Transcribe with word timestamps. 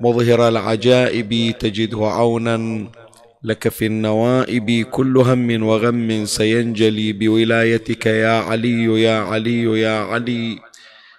مظهر 0.00 0.48
العجائب 0.48 1.58
تجده 1.58 2.06
عونا 2.06 2.88
لك 3.44 3.68
في 3.68 3.86
النوائب 3.86 4.86
كل 4.90 5.16
هم 5.16 5.62
وغم 5.62 6.24
سينجلي 6.24 7.12
بولايتك 7.12 8.06
يا 8.06 8.30
علي 8.30 9.02
يا 9.02 9.18
علي 9.18 9.80
يا 9.80 9.98
علي. 9.98 10.58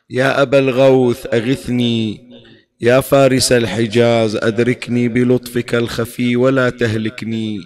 يا 0.10 0.42
أبا 0.42 0.60
الغوث 0.60 1.26
أغثني 1.34 2.30
يا 2.82 3.00
فارس 3.00 3.52
الحجاز 3.52 4.36
أدركني 4.36 5.08
بلطفك 5.08 5.76
الخفي 5.76 6.36
ولا 6.36 6.70
تهلكني. 6.70 7.60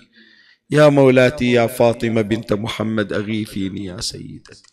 يا 0.72 0.90
مولاتي 0.90 1.52
يا 1.52 1.68
فاطمة 1.68 2.22
بنت 2.22 2.54
محمد 2.54 3.14
أغيثيني 3.14 3.86
يا 3.86 4.02
سيدتي. 4.02 4.73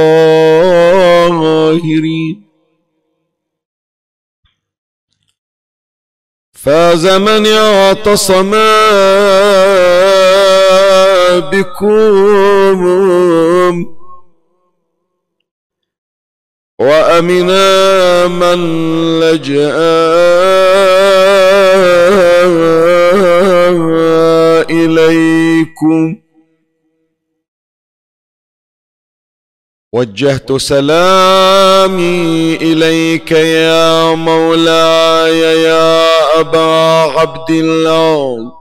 فاز 6.63 7.07
من 7.07 7.47
اعتصم 7.47 8.51
بكم. 11.51 12.81
وأمنا 16.79 18.27
من 18.27 18.59
لجأ 19.19 19.71
إليكم. 24.69 26.20
وجهت 29.93 30.53
سلامي 30.53 32.55
إليك 32.55 33.31
يا 33.31 34.15
مولاي 34.15 35.63
يا 35.63 36.39
أبا 36.39 37.19
عبد 37.19 37.49
الله. 37.49 38.51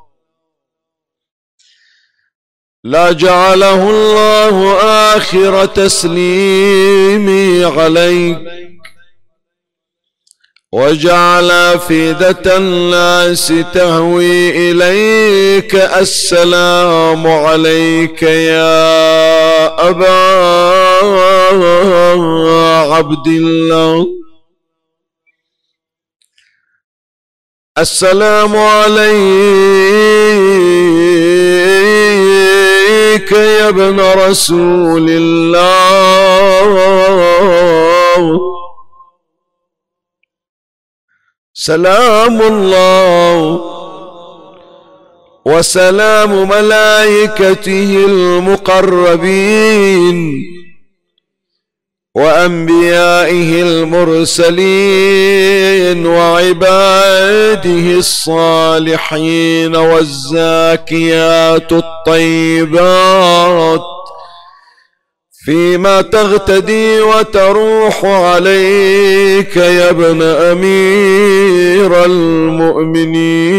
لا 2.85 3.13
جعله 3.13 3.91
الله 3.91 4.75
آخر 5.17 5.67
تسليمي 5.67 7.65
عليك. 7.65 8.80
وجعل 10.73 11.79
فيدة 11.89 12.57
الناس 12.57 13.53
تهوي 13.75 14.71
إليك 14.71 15.75
السلام 15.75 17.27
عليك 17.27 18.23
يا 18.23 19.91
أبا 19.91 20.21
عبد 22.95 23.27
الله. 23.27 24.07
السلام 27.79 28.57
عليك 28.57 29.11
يا 33.33 33.69
ابن 33.69 34.01
رسول 34.01 35.07
الله. 35.11 35.61
سلام 41.63 42.43
الله 42.43 43.61
وسلام 45.47 46.49
ملائكته 46.49 48.05
المقربين 48.09 49.57
وأنبيائه 52.15 53.63
المرسلين 53.63 54.87
وعباده 56.07 57.99
الصالحين 57.99 59.77
والزاكيات 59.77 61.73
الطيبات 61.73 63.21
فيما 65.45 66.03
تغتدي 66.03 67.01
وتروح 67.01 68.05
عليك 68.05 69.57
يا 69.57 69.91
ابن 69.91 70.23
أمير 70.23 72.05
المؤمنين. 72.05 73.51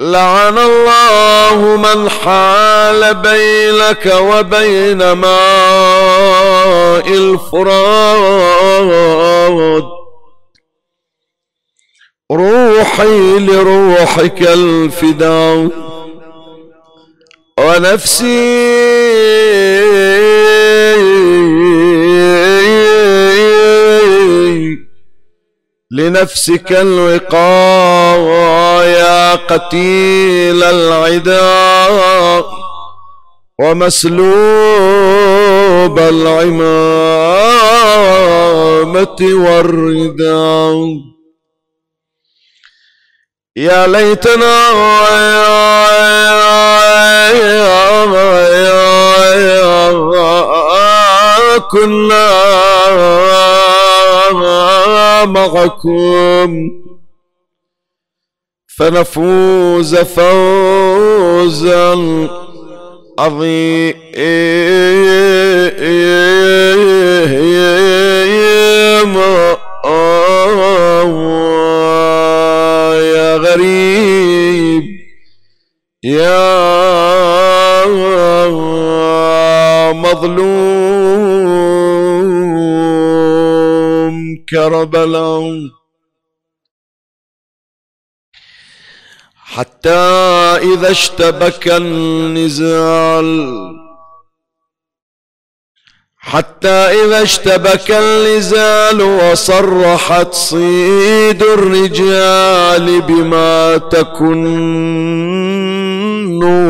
لعن 0.00 0.58
الله 0.58 1.76
من 1.76 2.10
حال 2.10 3.14
بينك 3.14 4.06
وبين 4.06 5.12
ماء 5.12 7.08
الفرات. 7.08 8.60
روحي 12.32 13.38
لروحك 13.38 14.42
الفداء. 14.42 15.89
ونفسي 17.80 18.70
لنفسك 25.90 26.72
الوقاء 26.72 28.18
يا 28.88 29.34
قتيل 29.34 30.62
العداء 30.62 32.46
ومسلوب 33.60 34.28
العمامة 35.98 36.76
والرداء 39.20 40.88
يا 43.56 43.86
ليتنا 43.86 44.70
كنا 51.70 52.30
معكم. 55.24 56.70
فنفوز 58.78 59.96
فوزا 59.96 61.94
عظيما. 63.18 64.00
يا 72.94 73.36
غريب 73.36 74.84
يا 76.04 76.49
كربلاء 84.84 85.70
حتى 89.36 89.90
إذا 90.74 90.90
اشتبك 90.90 91.68
النزال. 91.68 93.30
حتى 96.16 96.68
إذا 96.68 97.22
اشتبك 97.22 97.90
النزال 97.90 99.02
وصرحت 99.02 100.34
صيد 100.34 101.42
الرجال 101.42 103.00
بما 103.00 103.76
تكن 103.76 104.44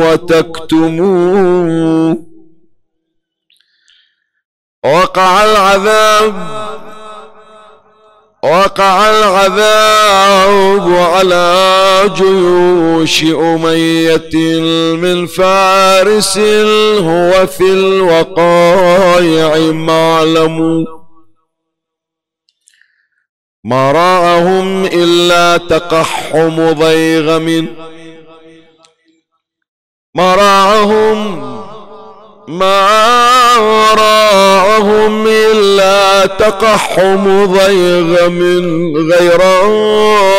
وتكتموا 0.03 1.35
وقع 4.83 5.43
العذاب. 5.43 6.90
وقع 8.43 9.09
العذاب 9.09 10.93
على 10.93 12.03
جيوش 12.15 13.23
أمية 13.23 14.59
من 14.95 15.27
فارس 15.27 16.37
هو 16.97 17.47
في 17.47 17.73
الوقائع 17.73 19.71
معلم. 19.71 20.85
ما 23.63 23.91
رأهم 23.91 24.85
إلا 24.85 25.57
تقحم 25.57 26.73
ضيغم 26.73 27.67
ما 30.15 30.35
رأهم 30.35 31.50
ما 32.51 32.87
راهم 33.97 35.27
إلا 35.27 36.25
تقحم 36.25 37.45
ضيغم 37.45 38.39
غيران 39.11 40.31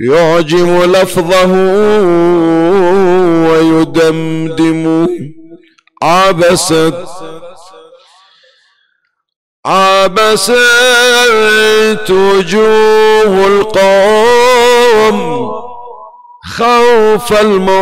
يعجم 0.00 0.82
لفظه 0.82 1.52
ويدمدم 3.50 5.06
عبست 6.02 6.94
عبست 9.66 10.50
وجوه 12.10 13.46
القوم 13.46 15.31
خوف 16.44 17.40
الموت 17.40 17.72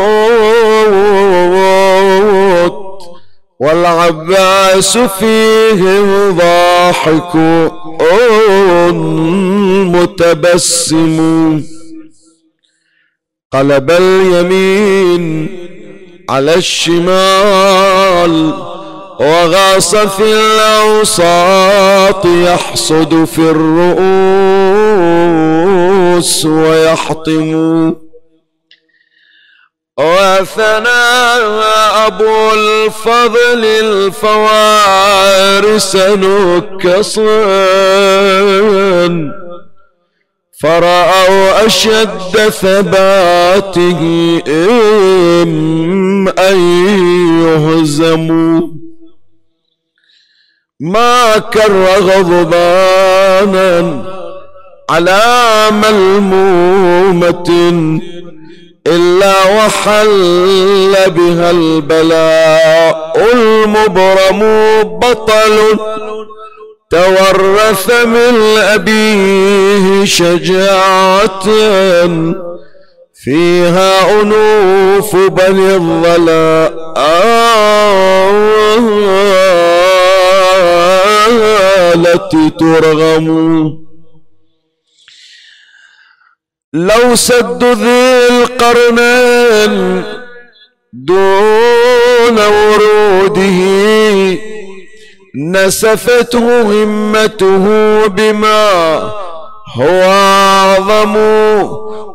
والعباس 3.60 4.98
فيهم 4.98 6.38
ضاحك 6.38 7.36
متبسم. 9.96 11.62
قلب 13.52 13.90
اليمين 13.90 15.48
على 16.30 16.54
الشمال 16.54 18.54
وغاص 19.20 19.96
في 19.96 20.22
الأوساط 20.22 22.26
يحصد 22.26 23.24
في 23.24 23.38
الرؤوس 23.38 24.00
ويحطم. 26.44 27.94
وثنى 29.98 31.04
أبو 32.06 32.52
الفضل 32.52 33.64
الفوارس 33.84 35.16
نكصا 35.96 37.20
فرأوا 40.62 41.66
أشد 41.66 42.48
ثباته 42.48 44.00
إم 44.48 46.28
أن 46.28 46.58
يهزموا. 47.42 48.60
ما 50.80 51.38
كر 51.38 51.84
غضبانا 52.00 53.70
على 54.90 55.22
ملمومة 55.70 57.50
إلا 58.86 59.34
وحل 59.44 60.94
بها 61.06 61.50
البلاء 61.50 63.26
المبرم 63.34 64.40
بطل 64.82 65.78
تورث 66.90 68.04
من 68.04 68.58
أبيه 68.58 70.04
شجاعة 70.04 71.44
فيها 73.14 74.20
أنوف 74.20 75.16
بني 75.16 75.76
الضلاء. 75.76 76.90
التي 81.94 82.50
ترغم 82.50 83.89
لو 86.74 87.16
سد 87.16 87.64
ذي 87.64 88.28
القرنين 88.30 90.02
دون 90.92 92.38
وروده 92.38 93.60
نسفته 95.34 96.62
همته 96.62 98.06
بما 98.08 99.12
هو 99.74 100.02
أعظم 100.02 101.16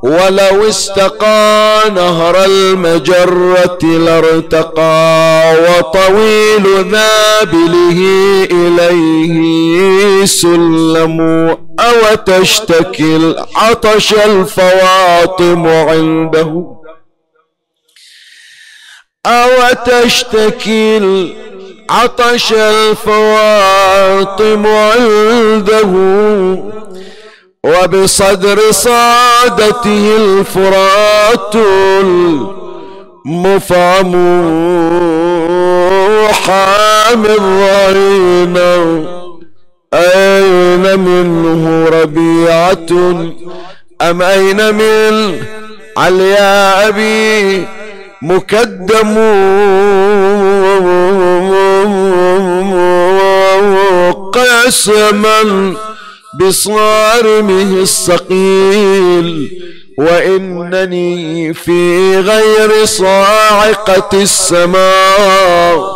ولو 0.04 0.68
استقى 0.69 1.81
نهر 1.96 2.44
المجرة 2.46 3.80
لارتقى 3.84 5.54
وطويل 5.63 6.63
ذابله 6.92 8.00
إليه 8.52 10.25
سلم 10.25 11.22
أو 11.80 12.16
تشتكي 12.25 13.16
العطش 13.16 14.13
الفواطم 14.13 15.68
عنده 15.68 16.75
أو 19.25 19.74
تشتكي 19.86 20.98
العطش 20.98 22.54
الفواطم 22.54 23.08
عنده 24.68 25.92
وبصدر 27.66 28.72
صادته 28.72 30.16
الفرات 30.18 31.56
المفعم 33.26 34.12
حامي 36.32 37.30
الظهينه 37.30 39.06
أين 39.94 41.00
منه 41.00 41.90
ربيعة؟ 41.90 42.92
أم 44.02 44.22
أين 44.22 44.76
من؟ 44.76 45.42
عليا 45.98 46.88
أبي 46.88 47.66
مكدم؟ 48.22 49.16
قسما 54.34 55.74
بصارمه 56.39 57.82
الصقيل 57.82 59.50
وإنني 59.98 61.54
في 61.54 62.18
غير 62.20 62.86
صاعقة 62.86 64.10
السماء 64.13 65.96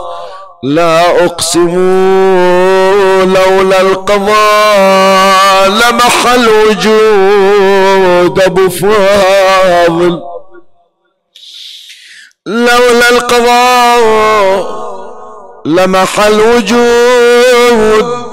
لا 0.64 1.26
أقسم 1.26 1.70
لولا 3.24 3.82
القضاء 3.82 5.70
لمح 5.70 6.28
الوجود 6.34 8.40
أبو 8.40 8.70
فاضل. 8.70 10.20
لولا 12.46 13.10
القضاء 13.10 14.80
لمح 15.66 16.20
الوجود 16.20 18.29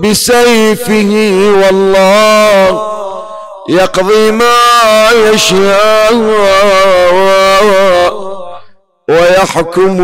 بسيفه 0.00 1.10
والله 1.62 2.80
يقضي 3.68 4.30
ما 4.30 5.08
يشاء 5.32 6.14
ويحكم 9.08 9.96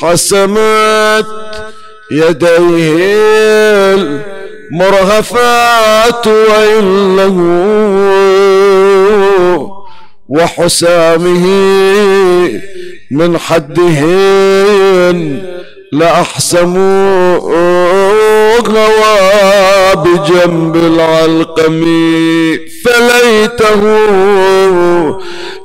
حسمت 0.00 1.26
يديه 2.10 3.94
المرهفات 4.72 6.26
وإنه 6.26 7.36
وحسامه 10.28 11.46
من 13.10 13.38
حدهن 13.38 15.42
لأحسم 15.92 16.76
غوى 18.68 19.94
بجنب 19.96 20.76
العلقم 20.76 21.84
فليته 22.84 23.80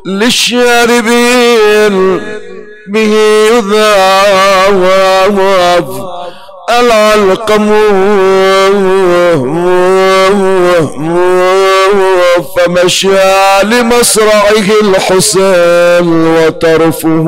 للشاربين 0.05 1.95
به 2.87 3.13
يذاوى 3.51 4.99
العلقم 6.69 7.69
فمشى 12.55 13.63
لمصرعه 13.63 14.69
الحسين 14.83 16.27
وطرفه 16.27 17.25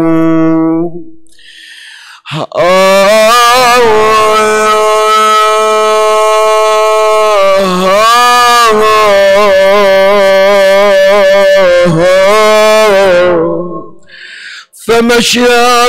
فمشى 14.88 15.88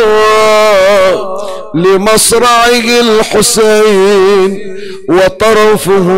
لمصرعه 1.75 3.00
الحسين 3.00 4.79
وطرفه 5.09 6.09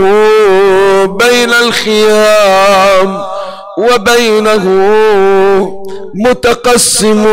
بين 1.06 1.50
الخيام. 1.50 3.33
وبينه 3.78 4.64
متقسم 6.14 7.24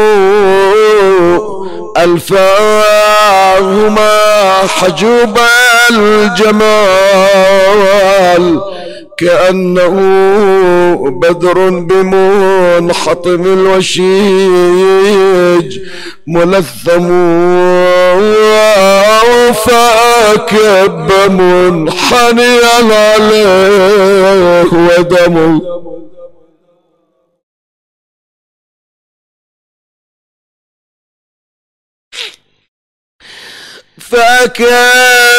ألفاهما 2.91 4.09
حجوب 4.67 5.37
الجمال 5.91 7.01
كأنه 9.17 9.95
بدر 11.21 11.69
بمنحطم 11.69 13.43
الوشيج 13.53 14.59
ملثم 16.27 17.07
فاكب 19.53 21.11
منحنيا 21.31 22.77
عليه 22.91 24.63
ودمه 24.73 25.61
فاكب 34.11 35.31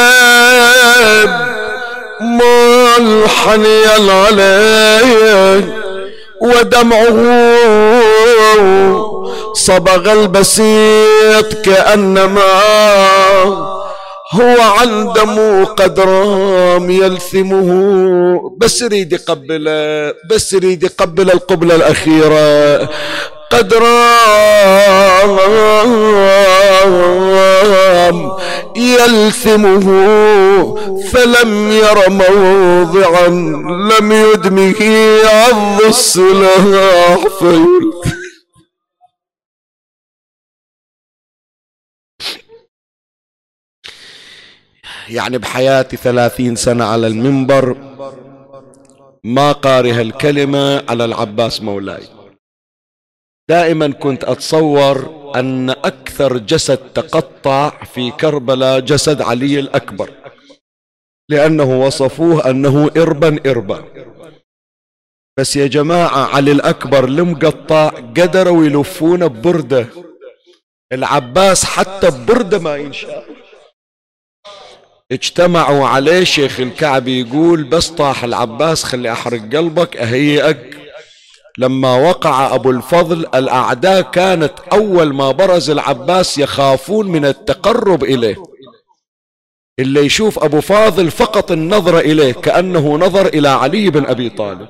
فاكب 0.00 1.30
منحني 2.20 3.86
عليه 4.10 5.74
ودمعه 6.40 7.50
صبغ 9.54 10.12
البسيط 10.12 11.52
كأنما 11.64 12.50
هو 14.32 14.60
عن 14.60 15.12
دمه 15.12 15.64
قد 15.64 16.00
رام 16.00 16.90
يلثمه 16.90 17.70
بس 18.56 18.82
يريد 18.82 19.12
يقبله 19.12 20.12
بس 20.30 20.52
يريد 20.52 20.82
يقبل 20.82 21.30
القبلة 21.30 21.74
الأخيرة. 21.74 22.88
قد 23.50 23.74
رام 23.74 25.40
يلثمه 28.76 29.86
فلم 31.12 31.70
ير 31.72 32.10
موضعا 32.10 33.28
لم 33.90 34.12
يدمه 34.12 34.80
عض 35.24 35.82
السلاح 35.88 37.18
فيلثم. 37.38 38.19
يعني 45.10 45.38
بحياتي 45.38 45.96
ثلاثين 45.96 46.56
سنة 46.56 46.84
على 46.84 47.06
المنبر 47.06 47.76
ما 49.24 49.52
قارها 49.52 50.00
الكلمة 50.00 50.84
على 50.88 51.04
العباس 51.04 51.62
مولاي. 51.62 52.02
دائما 53.48 53.88
كنت 53.92 54.24
أتصور 54.24 54.96
أن 55.36 55.70
أكثر 55.70 56.38
جسد 56.38 56.76
تقطع 56.76 57.84
في 57.84 58.10
كربلاء 58.10 58.80
جسد 58.80 59.22
علي 59.22 59.58
الأكبر 59.58 60.10
لأنه 61.28 61.80
وصفوه 61.80 62.50
أنه 62.50 62.90
إربا 62.96 63.50
إربا. 63.50 63.84
بس 65.38 65.56
يا 65.56 65.66
جماعة 65.66 66.34
علي 66.34 66.52
الأكبر 66.52 67.04
المقطع 67.04 67.88
قدروا 67.88 68.64
يلفونه 68.64 69.26
ببردة. 69.26 69.86
العباس 70.92 71.64
حتى 71.64 72.10
ببردة 72.10 72.58
ما 72.58 72.76
ينشاف 72.76 73.39
اجتمعوا 75.12 75.86
عليه 75.86 76.24
شيخ 76.24 76.60
الكعبي 76.60 77.20
يقول 77.20 77.64
بس 77.64 77.88
طاح 77.88 78.24
العباس 78.24 78.84
خلي 78.84 79.12
أحرق 79.12 79.56
قلبك 79.56 79.96
أهيئك. 79.96 80.76
لما 81.58 81.96
وقع 81.96 82.54
أبو 82.54 82.70
الفضل 82.70 83.26
الأعداء 83.34 84.02
كانت 84.02 84.52
أول 84.72 85.14
ما 85.14 85.30
برز 85.30 85.70
العباس 85.70 86.38
يخافون 86.38 87.08
من 87.08 87.24
التقرب 87.24 88.04
إليه. 88.04 88.36
اللي 89.78 90.00
يشوف 90.00 90.38
أبو 90.38 90.60
فاضل 90.60 91.10
فقط 91.10 91.52
النظر 91.52 91.98
إليه 91.98 92.32
كأنه 92.32 92.96
نظر 92.96 93.26
إلى 93.26 93.48
علي 93.48 93.90
بن 93.90 94.06
أبي 94.06 94.30
طالب. 94.30 94.68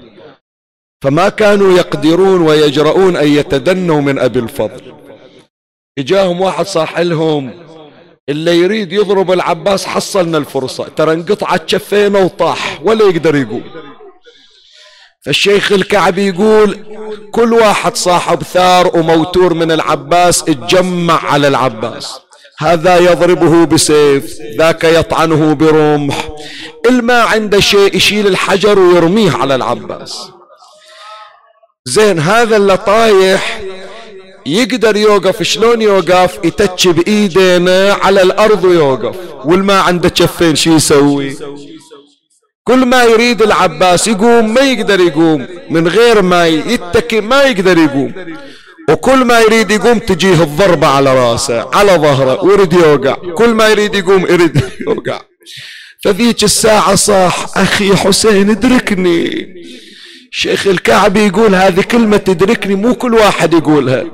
فما 1.02 1.28
كانوا 1.28 1.78
يقدرون 1.78 2.42
ويجرؤون 2.42 3.16
أن 3.16 3.28
يتدنوا 3.28 4.00
من 4.00 4.18
أبي 4.18 4.38
الفضل. 4.38 4.94
إجاهم 5.98 6.40
واحد 6.40 6.66
صاح 6.66 6.98
لهم 6.98 7.70
اللي 8.30 8.58
يريد 8.58 8.92
يضرب 8.92 9.32
العباس 9.32 9.86
حصلنا 9.86 10.38
الفرصة. 10.38 10.88
ترى 10.96 11.12
انقطعت 11.12 11.68
شفينا 11.68 12.18
وطاح 12.18 12.80
ولا 12.84 13.04
يقدر 13.04 13.36
يقوم 13.36 13.64
فالشيخ 15.24 15.72
الكعبي 15.72 16.28
يقول 16.28 16.78
كل 17.32 17.52
واحد 17.52 17.96
صاحب 17.96 18.42
ثار 18.42 18.96
وموتور 18.96 19.54
من 19.54 19.72
العباس 19.72 20.42
اتجمع 20.42 21.24
على 21.24 21.48
العباس. 21.48 22.20
هذا 22.58 22.96
يضربه 22.98 23.66
بسيف 23.66 24.38
ذاك 24.58 24.84
يطعنه 24.84 25.54
برمح. 25.54 26.28
الما 26.88 27.22
عنده 27.22 27.60
شيء 27.60 27.96
يشيل 27.96 28.26
الحجر 28.26 28.78
ويرميه 28.78 29.32
على 29.32 29.54
العباس. 29.54 30.30
زين 31.84 32.18
هذا 32.18 32.56
اللي 32.56 32.76
طايح 32.76 33.60
يقدر 34.46 34.96
يوقف 34.96 35.42
شلون 35.42 35.82
يوقف؟ 35.82 36.38
يتش 36.44 36.88
بايدينا 36.88 37.92
على 37.92 38.22
الأرض 38.22 38.64
ويوقف. 38.64 39.16
والما 39.44 39.80
عنده 39.80 40.08
كفين 40.08 40.56
شو 40.56 40.70
يسوي؟ 40.70 41.36
كل 42.64 42.86
ما 42.86 43.04
يريد 43.04 43.42
العباس 43.42 44.08
يقوم 44.08 44.54
ما 44.54 44.60
يقدر 44.60 45.00
يقوم. 45.00 45.46
من 45.70 45.88
غير 45.88 46.22
ما 46.22 46.46
يتكي 46.46 47.20
ما 47.20 47.42
يقدر 47.42 47.78
يقوم. 47.78 48.12
وكل 48.90 49.24
ما 49.24 49.40
يريد 49.40 49.70
يقوم 49.70 49.98
تجيه 49.98 50.42
الضربة 50.42 50.86
على 50.86 51.14
رأسه 51.14 51.68
على 51.72 51.92
ظهره 51.92 52.44
ويريد 52.44 52.72
يوقع. 52.72 53.14
كل 53.34 53.48
ما 53.48 53.68
يريد 53.68 53.94
يقوم 53.94 54.26
يريد 54.26 54.60
يوقع. 54.86 55.20
فذيك 56.04 56.44
الساعة 56.44 56.94
صاح 56.94 57.58
أخي 57.58 57.96
حسين 57.96 58.50
ادركني. 58.50 59.54
شيخ 60.30 60.66
الكعبي 60.66 61.26
يقول 61.26 61.54
هذه 61.54 61.80
كلمة 61.80 62.16
تدركني 62.16 62.74
مو 62.74 62.94
كل 62.94 63.14
واحد 63.14 63.54
يقولها. 63.54 64.04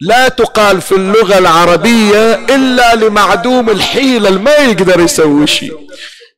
لا 0.00 0.28
تقال 0.28 0.80
في 0.80 0.92
اللغة 0.92 1.38
العربية 1.38 2.34
إلا 2.34 2.94
لمعدوم 2.94 3.70
الحيلة 3.70 4.30
ما 4.30 4.54
يقدر 4.56 5.00
يسوي 5.00 5.46
شيء. 5.46 5.72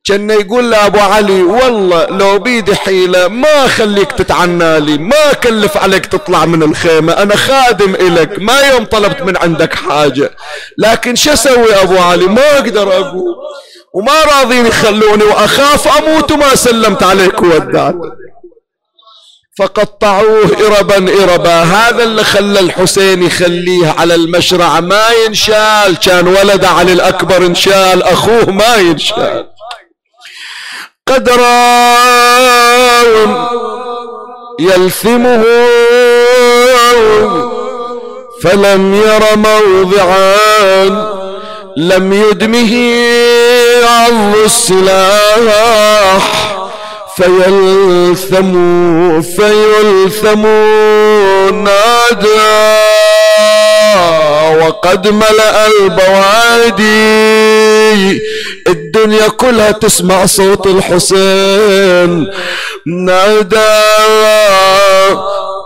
كأن 0.03 0.29
يقول 0.29 0.71
له 0.71 0.85
ابو 0.85 0.99
علي 0.99 1.41
والله 1.43 2.05
لو 2.05 2.39
بيدي 2.39 2.75
حيلة 2.75 3.27
ما 3.27 3.67
خليك 3.67 4.11
تتعنى 4.11 4.79
لي 4.79 4.97
ما 4.97 5.33
كلف 5.43 5.77
عليك 5.77 6.05
تطلع 6.05 6.45
من 6.45 6.63
الخيمة 6.63 7.13
أنا 7.13 7.35
خادم 7.35 7.95
إلك 7.95 8.39
ما 8.39 8.59
يوم 8.59 8.85
طلبت 8.85 9.21
من 9.21 9.37
عندك 9.37 9.73
حاجة. 9.73 10.31
لكن 10.77 11.15
شو 11.15 11.33
أسوي 11.33 11.81
أبو 11.81 11.97
علي؟ 11.97 12.25
ما 12.25 12.57
أقدر 12.57 12.97
أقول. 12.99 13.35
وما 13.93 14.23
راضين 14.23 14.65
يخلوني 14.65 15.23
وأخاف 15.23 15.87
أموت 15.97 16.31
وما 16.31 16.55
سلمت 16.55 17.03
عليك 17.03 17.41
وودعت 17.41 17.95
فقطعوه 19.61 20.51
إربا 20.67 21.23
إربا. 21.23 21.63
هذا 21.63 22.03
اللي 22.03 22.23
خلى 22.23 22.59
الحسين 22.59 23.23
يخليه 23.23 23.95
على 23.97 24.15
المشرع. 24.15 24.79
ما 24.79 25.03
ينشال. 25.25 25.97
كان 26.03 26.27
ولد 26.27 26.65
علي 26.65 26.93
الأكبر 26.93 27.37
انشال. 27.37 28.03
أخوه 28.03 28.49
ما 28.49 28.75
ينشال. 28.75 29.45
قدر 31.07 31.41
يلثمه 34.59 35.43
فلم 38.43 38.93
ير 38.93 39.35
موضعا. 39.35 41.11
لم 41.77 42.13
يدمه 42.13 42.73
عظ 43.83 44.35
السلاح. 44.45 46.50
فيلثموا 47.17 48.71
فيلثموا 49.21 50.71
نادى 51.51 52.71
وقد 54.31 55.07
ملأ 55.07 55.67
البوادي. 55.67 56.91
الدنيا 58.67 59.27
كلها 59.27 59.71
تسمع 59.71 60.25
صوت 60.25 60.67
الحسين. 60.67 62.27
نادى. 62.85 63.57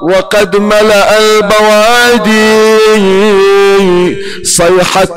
وقد 0.02 0.58
ملأ 0.58 1.18
البوادي. 1.20 2.76
صيحة 4.44 5.16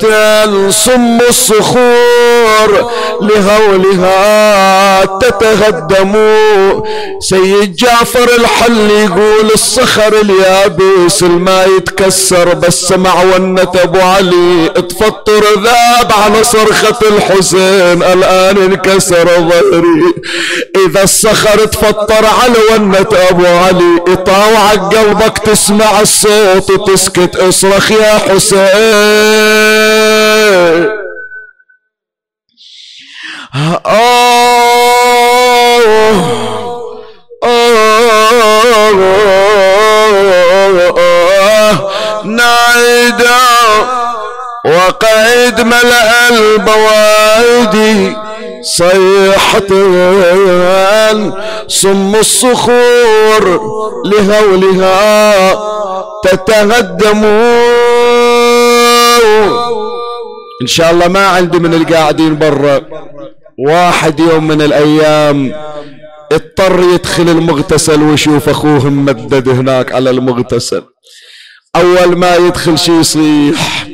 صم 0.69 1.19
الصخور 1.29 2.91
لهولها 3.21 5.05
تتغدم 5.05 6.13
سيد 7.19 7.75
جعفر 7.75 8.29
الحل 8.39 8.89
يقول 8.89 9.51
الصخر 9.53 10.13
اليابس 10.21 11.23
الما 11.23 11.65
يتكسر 11.65 12.53
بس 12.53 12.81
سمع 12.81 13.23
ونة 13.39 13.71
ابو 13.83 13.99
علي 13.99 14.69
تفطر 14.69 15.43
ذاب 15.63 16.11
على 16.11 16.43
صرخة 16.43 16.99
الحسين 17.07 18.03
الان 18.03 18.57
انكسر 18.57 19.25
ظهري 19.25 20.13
اذا 20.87 21.03
الصخر 21.03 21.65
تفطر 21.65 22.25
على 22.25 22.59
ونة 22.73 23.07
ابو 23.29 23.45
علي 23.45 24.01
يطاوعك 24.07 24.79
قلبك 24.95 25.37
تسمع 25.37 26.01
الصوت 26.01 26.71
وتسكت 26.71 27.35
اصرخ 27.35 27.91
يا 27.91 28.17
حسين 28.17 28.69
نايدا 42.29 43.39
وقيد 44.65 45.61
ملأ 45.61 46.29
البوادي 46.29 48.15
صيحة 48.61 49.69
صم 51.67 52.15
الصخور 52.15 53.61
لهولها 54.05 55.53
تتهدم. 56.23 57.25
إن 60.61 60.67
شاء 60.67 60.91
الله 60.91 61.07
ما 61.07 61.27
عندي 61.27 61.59
من 61.59 61.73
القاعدين 61.73 62.39
برا. 62.39 62.81
واحد 63.67 64.19
يوم 64.19 64.47
من 64.47 64.61
الأيام 64.61 65.53
اضطر 66.31 66.79
يدخل 66.93 67.29
المغتسل 67.29 68.01
ويشوف 68.01 68.49
اخوه 68.49 68.89
ممدد 68.89 69.49
هناك 69.49 69.91
على 69.91 70.09
المغتسل. 70.09 70.83
أول 71.75 72.17
ما 72.17 72.35
يدخل 72.35 72.79
شي 72.79 72.91
يصيح. 72.91 73.87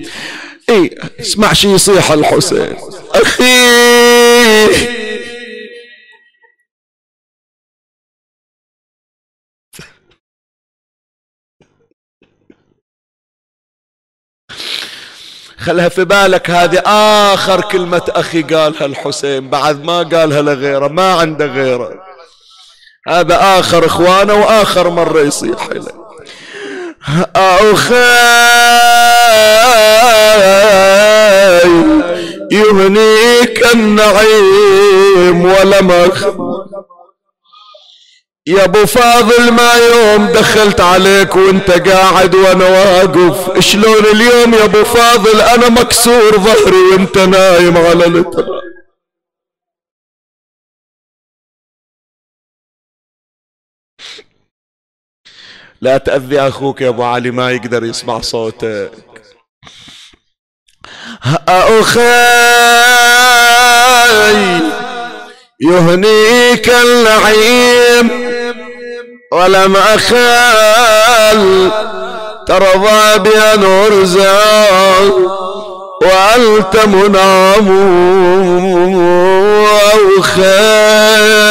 اي 0.69 0.97
اسمع 1.19 1.53
شي 1.53 1.67
يصيح 1.67 2.11
الحسين. 2.11 2.75
أخي. 3.11 4.95
خلها 15.57 15.89
في 15.89 16.05
بالك 16.05 16.49
هذه 16.49 16.83
آخر 17.33 17.61
كلمة 17.61 18.01
أخي 18.09 18.41
قالها 18.41 18.85
الحسين 18.85 19.49
بعد 19.49 19.83
ما 19.83 19.97
قالها 20.03 20.41
لغيره 20.41 20.87
ما 20.87 21.13
عنده 21.13 21.45
غيره. 21.45 22.05
هذا 23.07 23.59
آخر 23.59 23.85
إخوانه 23.85 24.33
وآخر 24.33 24.89
مرة 24.89 25.19
يصيح 25.19 25.65
إليه. 25.65 26.04
أخي 27.35 27.95
يهنيك 32.51 33.73
النعيم 33.73 35.45
ولم 35.45 35.91
يا 38.47 38.63
أبو 38.63 38.85
فاضل 38.85 39.51
ما 39.51 39.73
يوم 39.73 40.25
دخلت 40.25 40.81
عليك 40.81 41.35
وانت 41.35 41.71
قاعد 41.71 42.35
وأنا 42.35 42.67
واقف. 42.69 43.59
شلون 43.59 44.05
اليوم 44.13 44.53
يا 44.53 44.63
أبو 44.63 44.83
فاضل؟ 44.83 45.41
أنا 45.41 45.69
مكسور 45.69 46.37
ظهري 46.37 46.77
وانت 46.91 47.17
نايم 47.17 47.77
على 47.77 48.05
التراب 48.05 48.54
لا 55.81 55.97
تأذي 55.97 56.39
أخوك 56.39 56.81
يا 56.81 56.89
أبو 56.89 57.03
علي 57.03 57.31
ما 57.31 57.51
يقدر 57.51 57.83
يسمع 57.83 58.21
صوتك. 58.21 58.91
أخي 61.47 61.99
يهنيك 65.61 66.69
اللعيم 66.69 68.09
ولم 69.33 69.75
أخال 69.75 71.71
ترضى 72.47 73.19
بأن 73.19 73.63
أرزق 73.63 75.15
وأنت 76.01 76.85
منعم 76.85 77.67
أو 79.93 80.21
خير 80.21 81.44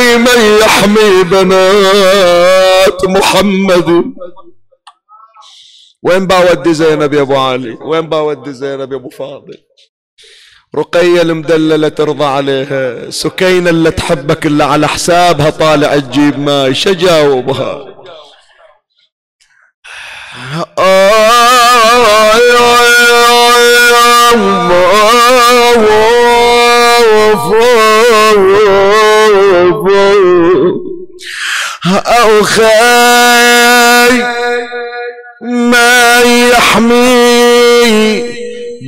من 0.00 0.58
يحمي 0.60 1.22
بنات 1.24 3.04
محمد 3.04 4.04
وين 6.02 6.26
باودي 6.26 6.74
زينب 6.74 7.14
يا 7.14 7.20
ابو 7.20 7.36
علي 7.36 7.78
وين 7.82 8.08
باودي 8.08 8.52
زينب 8.52 8.92
يا 8.92 8.96
ابو 8.96 9.08
فاضل 9.10 9.56
رقية 10.76 11.22
المدللة 11.22 11.88
ترضى 11.88 12.24
عليها 12.24 13.10
سكينة 13.10 13.70
اللي 13.70 13.90
تحبك 13.90 14.46
اللي 14.46 14.64
على 14.64 14.88
حسابها 14.88 15.50
طالع 15.50 15.98
تجيب 15.98 16.38
ماي 16.38 16.74
شجاوبها 16.74 17.84
أو 32.06 32.42
خاي 32.42 34.12
ما 35.40 36.20
يحمي 36.50 38.24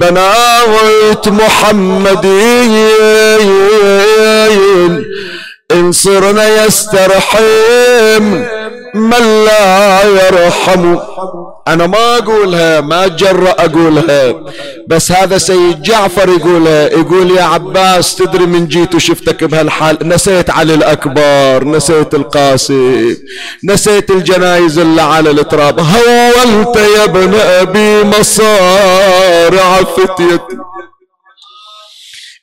بناوت 0.01 1.29
محمدين. 1.29 2.87
إن 5.73 5.93
صرنا 5.93 6.65
يسترحم 6.65 8.56
من 8.97 9.45
لا 9.45 10.03
يرحم. 10.03 10.97
أنا 11.69 11.87
ما 11.87 12.17
أقولها 12.19 12.81
ما 12.81 13.07
أتجرأ 13.07 13.51
أقولها 13.59 14.35
بس 14.89 15.13
هذا 15.13 15.39
سيد 15.39 15.83
جعفر 15.83 16.29
يقولها 16.29 16.89
يقول 16.89 17.31
يا 17.31 17.43
عباس 17.43 18.15
تدري 18.15 18.47
من 18.47 18.69
جيت 18.69 18.95
وشفتك 18.95 19.45
بهالحال؟ 19.45 19.99
نسيت 20.09 20.51
علي 20.51 20.75
الأكبر 20.75 21.65
نسيت 21.65 22.15
القاسم 22.15 23.17
نسيت 23.65 24.11
الجنايز 24.11 24.79
اللي 24.79 25.03
على 25.03 25.31
التراب. 25.31 25.81
هولت 25.81 26.77
يا 26.77 27.05
ابن 27.05 27.35
أبي 27.35 28.05
مصارع 28.05 29.83
فتيتي 29.83 30.57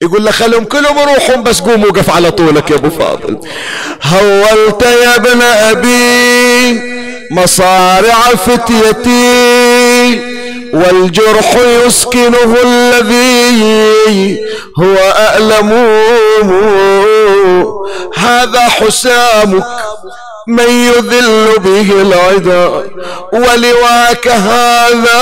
يقول 0.01 0.25
له 0.25 0.31
خلهم 0.31 0.63
كلهم 0.63 0.97
يروحون 0.99 1.43
بس 1.43 1.61
قوم 1.61 1.83
وقف 1.83 2.09
على 2.09 2.31
طولك 2.31 2.71
يا 2.71 2.75
أبو 2.75 2.89
فاضل. 2.89 3.39
هولت 4.03 4.81
يا 4.81 5.15
ابن 5.15 5.41
أبي 5.41 6.42
مصارع 7.31 8.19
فتيتي 8.45 9.13
والجرح 10.73 11.55
يسكنه 11.85 12.55
الذي 12.65 14.39
هو 14.79 14.95
أألم. 14.95 15.71
هذا 18.15 18.59
حسامك 18.59 19.65
من 20.47 20.69
يذل 20.69 21.59
به 21.59 22.01
العدا 22.01 22.67
ولواك 23.33 24.27
هذا 24.27 25.21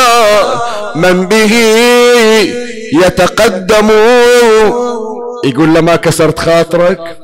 من 0.96 1.28
به 1.28 1.54
يتقدم. 3.06 3.90
يقول 5.46 5.74
له 5.74 5.82
ما 5.82 5.96
كسرت 5.96 6.40
خاطرك 6.40 7.18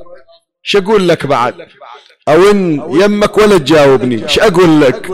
شو 0.63 0.79
أقول 0.79 1.09
لك 1.09 1.25
بعد؟ 1.25 1.53
أو 2.27 2.51
ان 2.51 2.81
يمك 2.89 3.37
ولا 3.37 3.57
تجاوبني؟ 3.57 4.23
إيش 4.23 4.39
أقول 4.39 4.81
لك؟ 4.81 5.07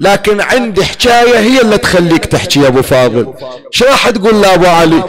لكن 0.00 0.40
عندي 0.40 0.84
حكاية 0.84 1.38
هي 1.38 1.60
اللي 1.60 1.78
تخليك 1.78 2.24
تحكي 2.24 2.60
يا 2.60 2.68
أبو 2.68 2.82
فاضل. 2.82 3.34
إيش 3.72 3.82
راح 3.82 4.10
تقول 4.10 4.40
لأبو 4.40 4.66
علي؟ 4.66 5.02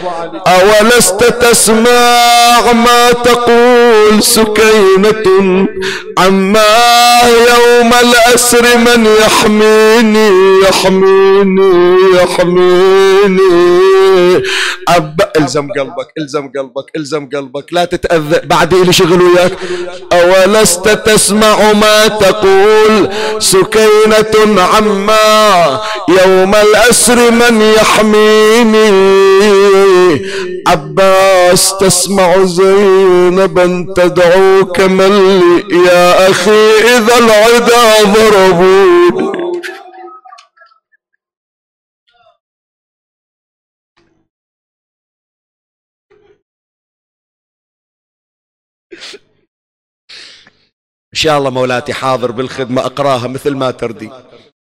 أولست 0.47 1.23
تسمع 1.23 2.71
ما 2.73 3.11
تقول 3.11 4.23
سكينة؟ 4.23 5.67
عما 6.17 6.61
يوم 7.23 7.93
الاسر 7.93 8.77
من 8.77 9.05
يحميني 9.05 10.31
يحميني 10.63 11.97
يحميني. 12.15 13.47
أب 14.87 15.21
إلزم 15.37 15.67
قلبك 15.71 16.07
إلزم 16.17 16.51
قلبك 16.57 16.85
إلزم 16.95 17.29
قلبك. 17.35 17.65
لا 17.71 17.85
تتأذى. 17.85 18.41
بعد 18.43 18.73
إلي 18.73 18.93
شغل 18.93 19.21
وياك؟ 19.21 19.51
أولست 20.13 20.89
تسمع 20.89 21.73
ما 21.73 22.07
تقول 22.07 23.09
سكينة؟ 23.39 24.76
عما 24.77 25.81
يوم 26.09 26.55
الأسر 26.55 27.31
من 27.31 27.61
يحميني. 27.61 28.87
عباس 30.67 31.77
تسمع 31.77 32.43
زينبا 32.43 33.93
تدعوك 33.95 34.79
من 34.79 35.41
يا 35.87 36.29
أخي 36.31 36.69
إذا 36.97 37.17
العدا 37.17 38.03
ضربوني 38.03 39.37
إن 51.13 51.21
شاء 51.21 51.37
الله 51.37 51.49
مولاتي 51.49 51.93
حاضر 51.93 52.31
بالخدمة 52.31 52.85
أقراها 52.85 53.27
مثل 53.27 53.55
ما 53.55 53.71
تردي. 53.71 54.09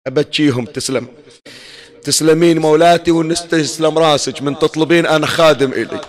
أبتشيهم 0.06 0.64
تسلم. 0.64 1.08
تسلمين 2.02 2.58
مولاتي 2.58 3.10
ونستسلم 3.10 3.98
راسك 3.98 4.42
من 4.42 4.58
تطلبين 4.58 5.06
أنا 5.06 5.26
خادم 5.26 5.72
إليك. 5.72 6.06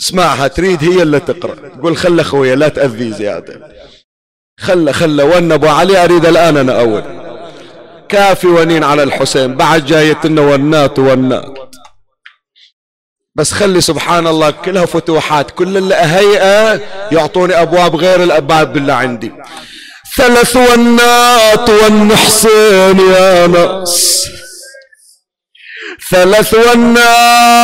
اسمعها 0.00 0.46
تريد 0.46 0.84
هي 0.84 1.02
اللي 1.02 1.20
تقرأ. 1.20 1.68
تقول 1.68 1.96
خله 1.96 2.22
خويا 2.22 2.56
لا 2.56 2.68
تأذي 2.68 3.12
زيادة. 3.12 3.68
خله 4.60 4.92
خله 4.92 5.24
ون 5.24 5.52
أبو 5.52 5.68
علي 5.68 6.04
أريد 6.04 6.26
الآن 6.26 6.56
أنا 6.56 6.80
أول 6.80 7.04
كافي 8.08 8.46
ونين 8.46 8.84
على 8.84 9.02
الحسين. 9.02 9.54
بعد 9.54 9.86
جايتنا 9.86 10.40
ونات 10.40 10.98
ونات. 10.98 11.58
بس 13.34 13.52
خلي 13.52 13.80
سبحان 13.80 14.26
الله 14.26 14.50
كلها 14.50 14.86
فتوحات 14.86 15.50
كل 15.50 15.76
اللي 15.76 15.94
أهيئة 15.94 16.80
يعطوني 17.12 17.62
أبواب 17.62 17.96
غير 17.96 18.22
الأبواب 18.22 18.76
اللي 18.76 18.92
عندي. 18.92 19.32
ثلاث 20.18 20.56
ونات 20.56 21.70
والنحسين 21.70 23.00
يا 23.00 23.46
ناس 23.46 24.24
ثلاث 26.10 26.54
ونات 26.54 27.54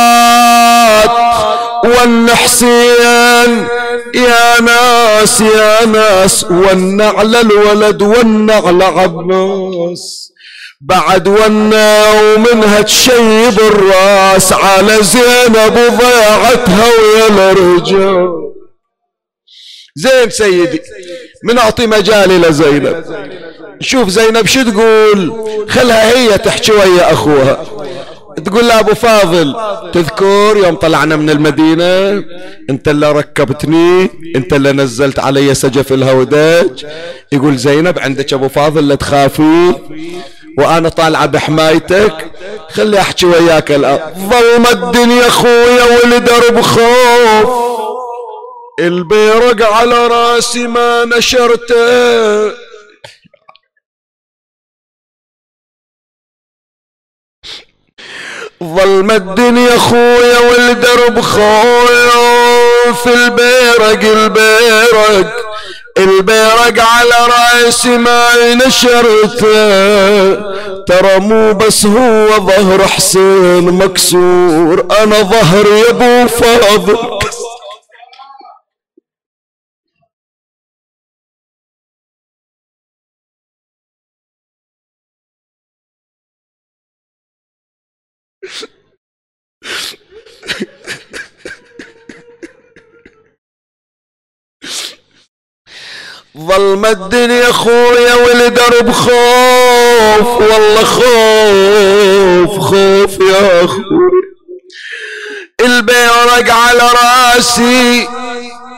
والنحسين 1.85 3.67
يا 4.15 4.61
ناس 4.61 5.41
يا 5.41 5.85
ناس. 5.85 6.43
والنعل 6.43 7.35
الولد 7.35 8.01
والنعل 8.01 8.81
عباس. 8.81 10.31
بعد 10.81 11.27
ونا 11.27 12.11
ومنها 12.11 12.81
تشيب 12.81 13.59
الراس 13.59 14.53
على 14.53 14.97
زينب 15.03 15.75
وضيعتها 15.75 16.87
ويا 16.99 17.51
الرجال. 17.51 18.50
زين 19.95 20.29
سيدي 20.29 20.81
من 21.43 21.57
أعطي 21.57 21.87
مجالي 21.87 22.37
لزينب. 22.37 23.03
شوف 23.79 24.09
زينب 24.09 24.45
شو 24.45 24.63
تقول؟ 24.63 25.45
خلها 25.69 26.17
هي 26.17 26.37
تحكي 26.37 26.71
ويا 26.71 27.13
أخوها. 27.13 27.65
تقول 28.45 28.67
له 28.67 28.79
أبو 28.79 28.93
فاضل 28.93 29.55
تذكر 29.93 30.57
يوم 30.57 30.75
طلعنا 30.75 31.15
من 31.15 31.29
المدينة؟ 31.29 32.23
أنت 32.69 32.87
اللي 32.87 33.11
ركبتني 33.11 34.09
أنت 34.35 34.53
اللي 34.53 34.71
نزلت 34.71 35.19
علي 35.19 35.53
سجف 35.53 35.93
الهودج. 35.93 36.85
يقول 37.31 37.57
زينب 37.57 37.99
عندك 37.99 38.33
أبو 38.33 38.47
فاضل 38.47 38.87
لا 38.87 38.95
تخافي 38.95 39.73
وأنا 40.57 40.89
طالعة 40.89 41.25
بحمايتك. 41.25 42.31
خلي 42.69 42.99
أحكي 42.99 43.25
وياك 43.25 43.71
الان 43.71 43.99
ظلم 44.17 44.65
الدنيا 44.71 45.29
خويا 45.29 45.83
والدرب 45.83 46.61
خوف. 46.61 47.70
البيرق 48.81 49.71
على 49.73 50.07
راسي 50.07 50.67
ما 50.67 51.05
نشرته 51.05 52.51
ظلم 58.63 59.11
الدنيا 59.11 59.77
خويا 59.77 60.39
والدرب 60.39 61.21
خوف 61.21 63.07
البيرق 63.07 64.03
البيرق 64.03 65.31
البيرق 65.97 66.83
على 66.83 67.27
راسي 67.27 67.97
ما 67.97 68.53
نشرته 68.53 70.33
ترى 70.87 71.19
مو 71.19 71.53
بس 71.53 71.85
هو 71.85 72.27
ظهر 72.47 72.87
حسين 72.87 73.63
مكسور 73.71 74.85
أنا 75.03 75.21
ظهري 75.21 75.79
يا 75.79 75.89
أبو 75.89 76.27
فاضل. 76.27 77.20
الدنيا 96.91 97.51
خويا 97.51 98.15
والدرب 98.15 98.91
خوف 98.91 100.27
والله 100.41 100.83
خوف 100.83 102.59
خوف 102.59 103.19
يا 103.29 103.65
أخوي 103.65 104.11
البيرق 105.61 106.53
على 106.53 106.89
رأسي 106.93 108.07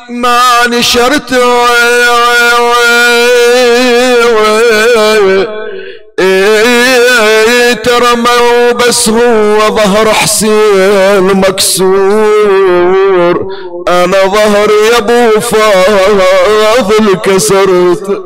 ما 0.09 0.67
نشرت. 0.67 1.33
ترى 7.83 8.15
ما 8.15 8.71
بس 8.71 9.09
هو 9.09 9.59
ظهر 9.75 10.13
حسين 10.13 11.23
مكسور. 11.47 11.93
أنا 13.87 14.17
ظهري 14.25 14.73
يا 14.91 14.97
أبو 14.97 15.39
فاضل 15.39 17.15
كسرت. 17.25 18.23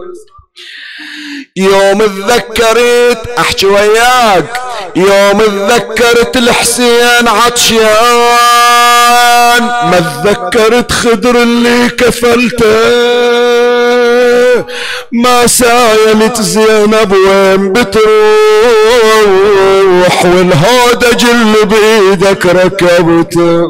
يوم 1.55 2.01
تذكرت 2.01 3.27
أحكي 3.39 3.65
وياك. 3.65 4.61
يوم 4.95 5.41
تذكرت 5.41 6.37
الحسين 6.37 7.27
عطشان. 7.27 7.77
ما 9.61 9.99
تذكرت 10.23 10.91
خدر 10.91 11.35
اللي 11.41 11.89
كفلته. 11.89 12.65
ما 15.11 15.47
سايلت 15.47 16.41
زينب 16.41 17.11
وين 17.11 17.73
بتروح؟ 17.73 18.07
والهودج 20.25 21.25
اللي 21.25 21.65
بيدك 21.65 22.45
ركبته 22.45 23.67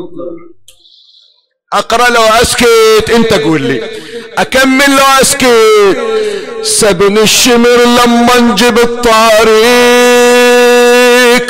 أقرأ 1.73 2.10
لو 2.10 2.21
أسكت 2.41 3.10
أنت 3.15 3.34
قول 3.34 3.62
لي. 3.62 3.84
أكمل 4.38 4.89
لو 4.89 5.06
أسكت. 5.21 5.97
سبن 6.63 7.17
الشمر 7.17 7.78
لما 7.86 8.39
نجيب 8.39 8.78
الطريق. 8.80 9.58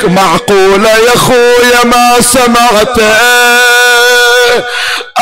معقولة 0.04 0.88
يا 0.90 1.16
خويا 1.18 1.84
ما 1.84 2.20
سمعته 2.20 3.12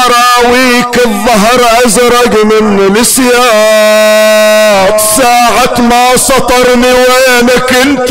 أراويك 0.06 0.96
الظهر 1.06 1.60
أزرق 1.86 2.44
من 2.44 2.76
ساعة 4.96 5.80
ما 5.80 6.16
سطرني 6.16 6.92
وينك 6.92 7.72
انت 7.72 8.10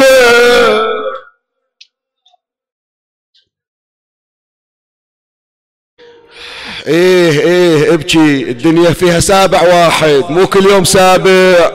إيه 6.88 7.40
إيه 7.40 7.94
ابكي 7.94 8.42
الدنيا 8.52 8.94
فيها 8.94 9.20
سابع 9.20 9.62
واحد 9.62 10.24
مو 10.30 10.48
كل 10.48 10.66
يوم 10.66 10.84
سابع. 10.84 11.72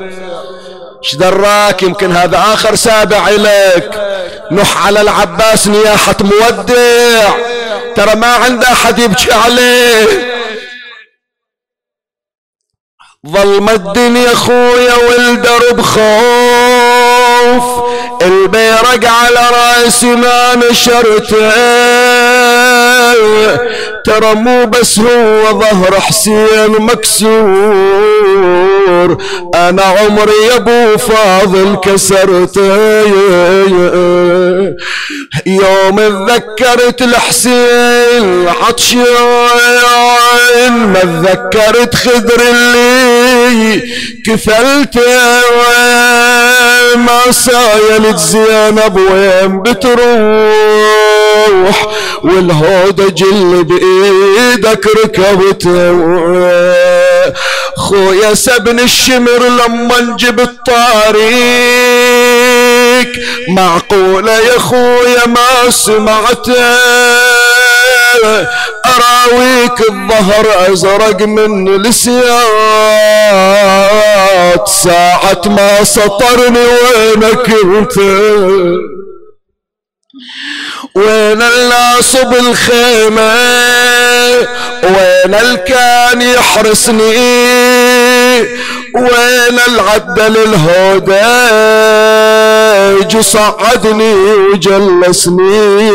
إيش 1.04 1.14
دراك؟ 1.14 1.82
يمكن 1.82 2.12
هذا 2.12 2.38
آخر 2.38 2.74
سابع 2.74 3.28
الك 3.28 4.00
نح 4.52 4.86
على 4.86 5.00
العباس 5.00 5.68
نياحة 5.68 6.16
مودع. 6.20 7.28
ترى 7.96 8.14
ما 8.14 8.26
عنده 8.34 8.72
أحد 8.72 8.98
يبكي 8.98 9.32
عليه. 9.32 10.29
ظلم 13.28 13.68
الدنيا 13.68 14.34
خويا 14.34 14.94
والدرب 14.94 15.80
خوف. 15.82 17.64
البيرق 18.22 19.04
على 19.04 19.50
رأسي 19.52 20.06
ما 20.06 20.54
نشرته. 20.54 21.50
ترى 24.04 24.34
مو 24.34 24.64
بس 24.66 24.98
هو 24.98 25.60
ظهر 25.60 26.00
حسين 26.00 26.70
مكسور. 26.80 28.30
أنا 29.54 29.82
عمري 29.82 30.32
يا 30.50 30.56
أبو 30.56 30.96
فاضل 30.98 31.76
كسرته 31.84 33.00
يوم 35.46 35.96
تذكرت 35.96 37.02
الحسين 37.02 38.48
عطشان 38.48 39.06
ما 40.92 41.00
تذكرت 41.00 41.94
خضر 41.94 42.40
اللي 42.50 43.82
كفلته 44.26 45.00
ما 46.96 47.20
سايلت 47.30 48.18
زينب 48.18 48.96
وين 48.96 49.62
بتروح؟ 49.62 51.19
والهودج 52.22 53.22
اللي 53.22 53.62
بإيدك 53.62 54.86
ركبته 55.04 55.92
خويا 57.76 58.34
سبن 58.34 58.80
الشمر 58.80 59.38
لما 59.38 60.00
نجيب 60.00 60.40
الطريق. 60.40 61.30
معقولة 63.48 64.32
يا 64.38 64.58
خويا 64.58 65.26
ما 65.26 65.70
سمعته 65.70 66.54
أراويك 68.86 69.80
الظهر 69.90 70.72
أزرق 70.72 71.22
من 71.22 71.68
السيات 71.86 72.30
ساعة 74.68 75.42
ما 75.46 75.84
سطرني 75.84 76.66
وينك 76.66 77.50
انت 77.64 77.96
وين 80.94 81.42
الناس 81.42 82.16
بالخيمة؟ 82.16 83.34
وين 84.82 85.34
الكان 85.34 86.22
يحرسني؟ 86.22 87.16
وين 88.94 89.60
العدل 89.68 90.36
الهودج 91.06 93.20
صعدني 93.20 94.14
وجلسني 94.14 95.90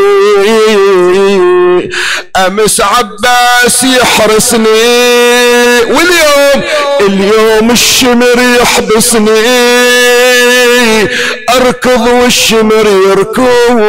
أمس 2.36 2.80
عباس 2.80 3.84
يحرسني. 3.84 4.68
واليوم 5.80 6.62
اليوم 7.00 7.70
الشمر 7.70 8.38
يحبسني. 8.60 9.42
أركض 11.56 12.06
والشمر 12.22 12.86
يركض 13.08 13.80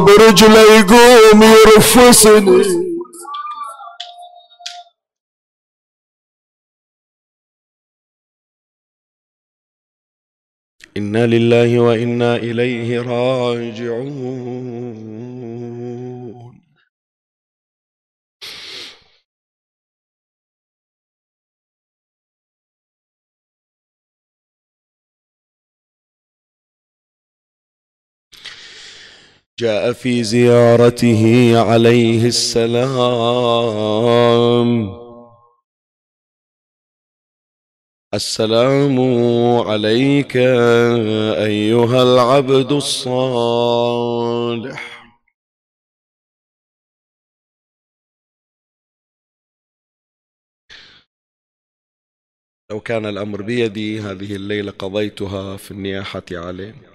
برجله 0.00 0.60
يقوم 0.78 1.42
يرفسني 1.42 2.82
إنا 10.96 11.26
لله 11.26 11.78
وإنا 11.80 12.36
إليه 12.36 13.00
راجعون. 13.00 14.42
جاء 29.58 29.92
في 29.92 30.24
زيارته 30.24 31.52
عليه 31.60 32.26
السلام. 32.26 32.92
السلام 38.14 39.00
عليك 39.68 40.36
أيها 40.36 42.02
العبد 42.02 42.72
الصالح. 42.72 44.22
لو 52.70 52.80
كان 52.80 53.06
الأمر 53.06 53.42
بيدي 53.42 54.00
هذه 54.00 54.36
الليلة 54.36 54.72
قضيتها 54.72 55.56
في 55.56 55.70
النياحة 55.70 56.22
عليه. 56.32 56.91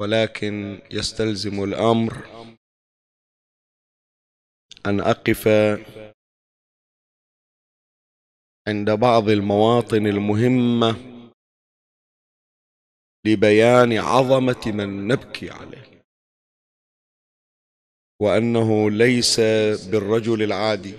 ولكن 0.00 0.82
يستلزم 0.90 1.64
الأمر 1.64 2.12
أن 4.86 5.00
أقف 5.00 5.48
عند 8.68 8.90
بعض 8.90 9.28
المواطن 9.28 10.06
المهمة 10.06 10.90
لبيان 13.26 13.92
عظمة 13.92 14.62
من 14.66 15.08
نبكي 15.08 15.50
عليه 15.50 16.02
وأنه 18.22 18.90
ليس 18.90 19.40
بالرجل 19.90 20.42
العادي. 20.42 20.94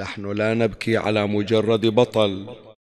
نحن 0.00 0.32
لا 0.32 0.54
نبكي 0.54 0.96
على 0.96 1.26
مجرد 1.26 1.86
بطل. 1.86 2.71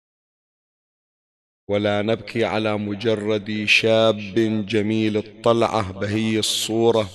ولا 1.70 2.02
نبكي 2.02 2.46
على 2.46 2.78
مجرد 2.78 3.66
شاب 3.66 4.18
جميل 4.66 5.18
الطلعة 5.18 5.92
بهي 5.92 6.40
الصورة. 6.40 7.10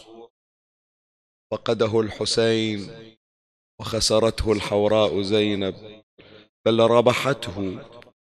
فقده 1.52 2.00
الحسين 2.00 2.90
وخسرته 3.80 4.52
الحوراء 4.52 5.22
زينب 5.22 5.74
بل 6.66 6.80
ربحته 6.80 7.78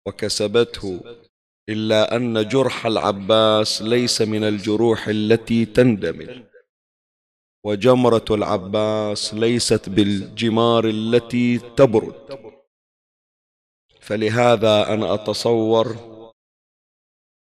وكسبته 0.09 1.01
إلا 1.69 2.17
أن 2.17 2.49
جرح 2.49 2.87
العباس 2.87 3.83
ليس 3.83 4.23
من 4.23 4.45
الجروح 4.45 5.09
التي 5.09 5.65
تندمل 5.65 6.47
وجمرة 7.67 8.25
العباس 8.31 9.35
ليست 9.35 9.89
بالجمار 9.89 10.85
التي 10.89 11.59
تبرد. 11.59 12.41
فلهذا 14.01 14.95
أنا 14.95 15.15
أتصور 15.15 16.10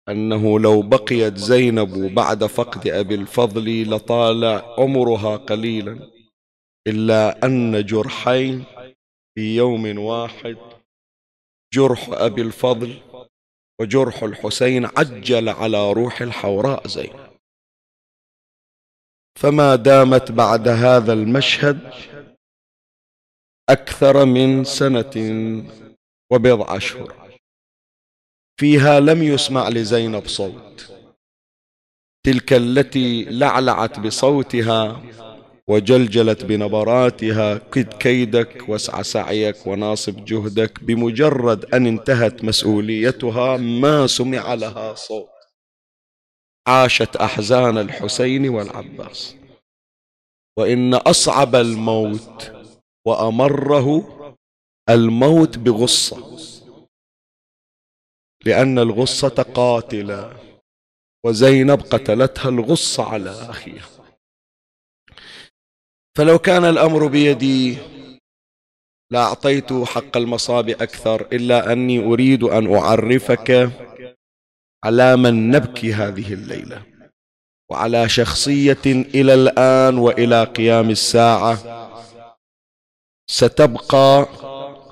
أنه 0.09 0.61
لو 0.61 0.83
بقيت 0.83 1.37
زينب 1.37 2.15
بعد 2.15 2.45
فقد 2.45 2.89
أبي 2.89 3.15
الفضل 3.15 3.91
لطال 3.91 4.45
عمرها 4.79 5.37
قليلا 5.37 6.11
إلا 6.89 7.47
أن 7.47 7.87
جرحين 7.87 8.65
في 9.35 9.57
يوم 9.57 9.99
واحد 9.99 10.57
جرح 11.75 12.09
أبي 12.09 12.43
الفضل 12.43 13.01
وجرح 13.81 14.23
الحسين 14.23 14.85
عجل 14.87 15.49
على 15.49 15.93
روح 15.93 16.21
الحوراء 16.23 16.89
زينب. 16.89 17.27
فما 19.39 19.77
دامت 19.77 20.33
بعد 20.33 20.69
هذا 20.69 21.13
المشهد 21.13 21.93
أكثر 23.71 24.25
من 24.25 24.65
سنة 24.65 25.15
وبضع 26.33 26.77
أشهر. 26.77 27.26
فيها 28.61 29.01
لم 29.01 29.23
يسمع 29.23 29.69
لزينب 29.69 30.27
صوت. 30.27 30.93
تلك 32.27 32.53
التي 32.53 33.25
لعلعت 33.25 34.01
بصوتها 34.01 35.03
وجلجلت 35.69 36.45
بنبراتها 36.45 37.55
قد 37.55 37.95
كيدك 38.01 38.69
واسع 38.69 39.03
سعيك 39.03 39.67
وناصب 39.67 40.25
جهدك 40.25 40.85
بمجرد 40.85 41.65
أن 41.75 41.87
انتهت 41.87 42.45
مسؤوليتها 42.45 43.57
ما 43.57 44.07
سمع 44.07 44.55
لها 44.55 44.95
صوت. 44.95 45.29
عاشت 46.69 47.17
أحزان 47.17 47.79
الحسين 47.79 48.49
والعباس. 48.49 49.35
وإن 50.59 50.95
أصعب 50.95 51.55
الموت 51.57 52.53
وأمره 53.07 53.89
الموت 54.91 55.59
بغصة. 55.59 56.37
لأن 58.47 58.79
الغصة 58.79 59.43
قاتلة 59.55 60.37
وزينب 61.25 61.81
قتلتها 61.81 62.49
الغصة 62.49 63.05
على 63.05 63.31
أخيها. 63.31 63.89
فلو 66.17 66.39
كان 66.39 66.65
الأمر 66.65 67.07
بيدي 67.07 67.77
لأعطيت 69.11 69.73
حق 69.73 70.17
المصاب 70.17 70.69
أكثر 70.69 71.29
إلا 71.33 71.73
أني 71.73 72.05
أريد 72.05 72.43
أن 72.43 72.75
أعرفك 72.75 73.71
على 74.85 75.17
من 75.17 75.51
نبكي 75.51 75.93
هذه 75.95 76.33
الليلة 76.33 76.83
وعلى 77.71 78.09
شخصية 78.09 78.87
إلى 78.87 79.35
الآن 79.35 79.99
وإلى 79.99 80.45
قيام 80.45 80.91
الساعة 80.91 81.59
ستبقى 83.31 84.29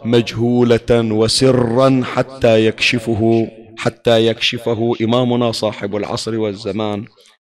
مجهولة 0.04 0.90
وسرا 0.90 2.02
حتى 2.04 2.66
يكشفه 2.66 3.50
حتى 3.78 4.26
يكشفه 4.26 4.92
إمامنا 5.00 5.52
صاحب 5.52 5.96
العصر 5.96 6.38
والزمان. 6.38 7.06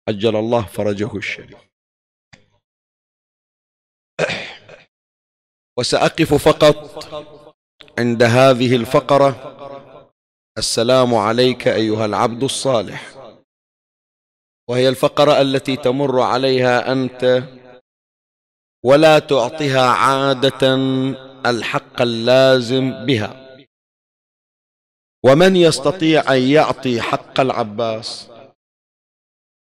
عجل 0.08 0.36
الله 0.36 0.66
فرجه 0.66 1.16
الشريف. 1.16 1.58
وسأقف 5.78 6.34
فقط 6.34 7.04
عند 7.98 8.22
هذه 8.22 8.76
الفقرة. 8.76 9.54
السلام 10.58 11.14
عليك 11.14 11.68
أيها 11.68 12.06
العبد 12.06 12.42
الصالح. 12.42 13.14
وهي 14.70 14.88
الفقرة 14.88 15.40
التي 15.40 15.76
تمر 15.76 16.20
عليها 16.20 16.92
أنت 16.92 17.42
ولا 18.84 19.18
تعطيها 19.18 19.86
عادة 19.86 20.76
الحق 21.46 22.02
اللازم 22.02 23.06
بها. 23.06 23.44
ومن 25.24 25.56
يستطيع 25.56 26.34
أن 26.34 26.42
يعطي 26.42 27.00
حق 27.00 27.40
العباس 27.40 28.30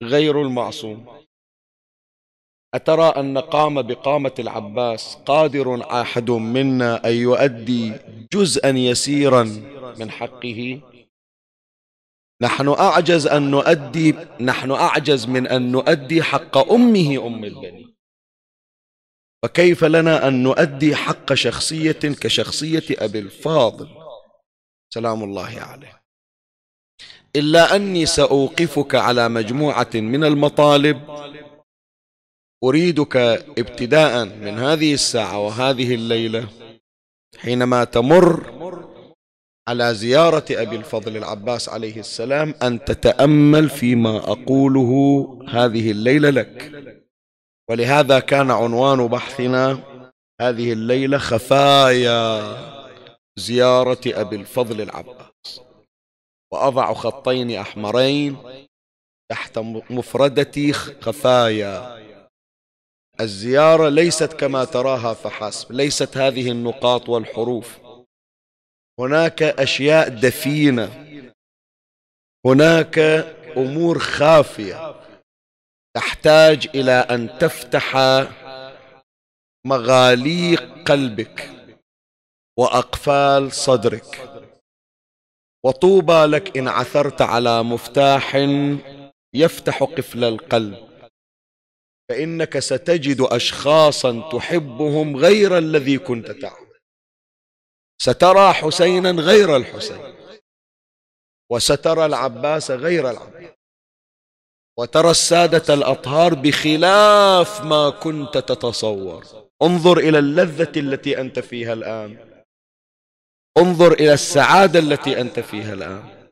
غير 0.02 0.42
المعصوم. 0.42 1.06
أترى 2.74 3.08
أن 3.08 3.38
قام 3.38 3.82
بقامة 3.82 4.34
العباس 4.38 5.14
قادر 5.26 6.00
أحد 6.00 6.30
منا 6.30 7.06
أن 7.06 7.12
يؤدي 7.12 7.92
جزءا 8.32 8.68
يسيرا 8.68 9.42
من 9.98 10.10
حقه؟ 10.10 10.80
نحن 12.42 12.68
أعجز 12.68 13.26
أن 13.26 13.50
نؤدي 13.50 14.14
نحن 14.40 14.70
أعجز 14.70 15.26
من 15.26 15.46
أن 15.46 15.72
نؤدي 15.72 16.22
حق 16.22 16.72
أمه 16.72 17.26
أم 17.26 17.44
البنين 17.44 17.89
فكيف 19.42 19.84
لنا 19.84 20.28
أن 20.28 20.42
نؤدي 20.42 20.96
حق 20.96 21.34
شخصية 21.34 21.92
كشخصية 21.92 22.84
أبي 22.90 23.18
الفاضل؟ 23.18 23.88
سلام 24.94 25.24
الله 25.24 25.60
عليه. 25.60 26.02
إلا 27.36 27.76
أني 27.76 28.06
سأوقفك 28.06 28.94
على 28.94 29.28
مجموعة 29.28 29.90
من 29.94 30.24
المطالب. 30.24 31.00
أريدك 32.64 33.16
ابتداء 33.58 34.24
من 34.24 34.58
هذه 34.58 34.94
الساعة 34.94 35.38
وهذه 35.38 35.94
الليلة 35.94 36.48
حينما 37.38 37.84
تمر 37.84 38.60
على 39.68 39.94
زيارة 39.94 40.44
أبي 40.50 40.76
الفضل 40.76 41.16
العباس 41.16 41.68
عليه 41.68 42.00
السلام 42.00 42.54
أن 42.62 42.84
تتأمل 42.84 43.68
فيما 43.70 44.16
أقوله 44.18 44.90
هذه 45.48 45.90
الليلة 45.90 46.30
لك. 46.30 46.79
ولهذا 47.70 48.20
كان 48.20 48.50
عنوان 48.50 49.06
بحثنا 49.06 49.80
هذه 50.40 50.72
الليلة 50.72 51.18
خفايا 51.18 52.56
زيارة 53.38 54.00
أبي 54.06 54.36
الفضل 54.36 54.80
العباس. 54.80 55.60
وأضع 56.52 56.94
خطين 56.94 57.50
أحمرين 57.50 58.36
تحت 59.30 59.58
مفردتي 59.90 60.72
خفايا. 60.72 62.00
الزيارة 63.20 63.88
ليست 63.88 64.32
كما 64.32 64.64
تراها 64.64 65.14
فحسب 65.14 65.72
ليست 65.72 66.16
هذه 66.16 66.50
النقاط 66.50 67.08
والحروف. 67.08 67.78
هناك 69.00 69.42
أشياء 69.42 70.08
دفينة. 70.08 71.06
هناك 72.46 72.98
أمور 73.56 73.98
خافية. 73.98 74.99
تحتاج 75.96 76.68
إلى 76.74 76.92
أن 76.92 77.38
تفتح 77.38 77.96
مغاليق 79.66 80.88
قلبك 80.88 81.50
وأقفال 82.58 83.52
صدرك. 83.52 84.30
وطوبى 85.64 86.24
لك 86.24 86.56
إن 86.56 86.68
عثرت 86.68 87.22
على 87.22 87.62
مفتاح 87.62 88.36
يفتح 89.34 89.82
قفل 89.82 90.24
القلب. 90.24 90.90
فإنك 92.08 92.58
ستجد 92.58 93.20
أشخاصا 93.20 94.30
تحبهم 94.32 95.16
غير 95.16 95.58
الذي 95.58 95.98
كنت 95.98 96.30
تعلم 96.30 96.70
سترى 98.02 98.52
حسينا 98.52 99.10
غير 99.10 99.56
الحسين. 99.56 100.14
وسترى 101.52 102.06
العباس 102.06 102.70
غير 102.70 103.10
العباس. 103.10 103.59
وترى 104.80 105.10
السادة 105.10 105.74
الأطهار 105.74 106.34
بخلاف 106.34 107.64
ما 107.64 107.90
كنت 107.90 108.38
تتصور. 108.38 109.24
انظر 109.62 109.98
إلى 109.98 110.18
اللذة 110.18 110.72
التي 110.76 111.20
أنت 111.20 111.38
فيها 111.38 111.72
الآن. 111.72 112.42
انظر 113.58 113.92
إلى 113.92 114.12
السعادة 114.12 114.78
التي 114.78 115.20
أنت 115.20 115.40
فيها 115.40 115.72
الآن. 115.74 116.28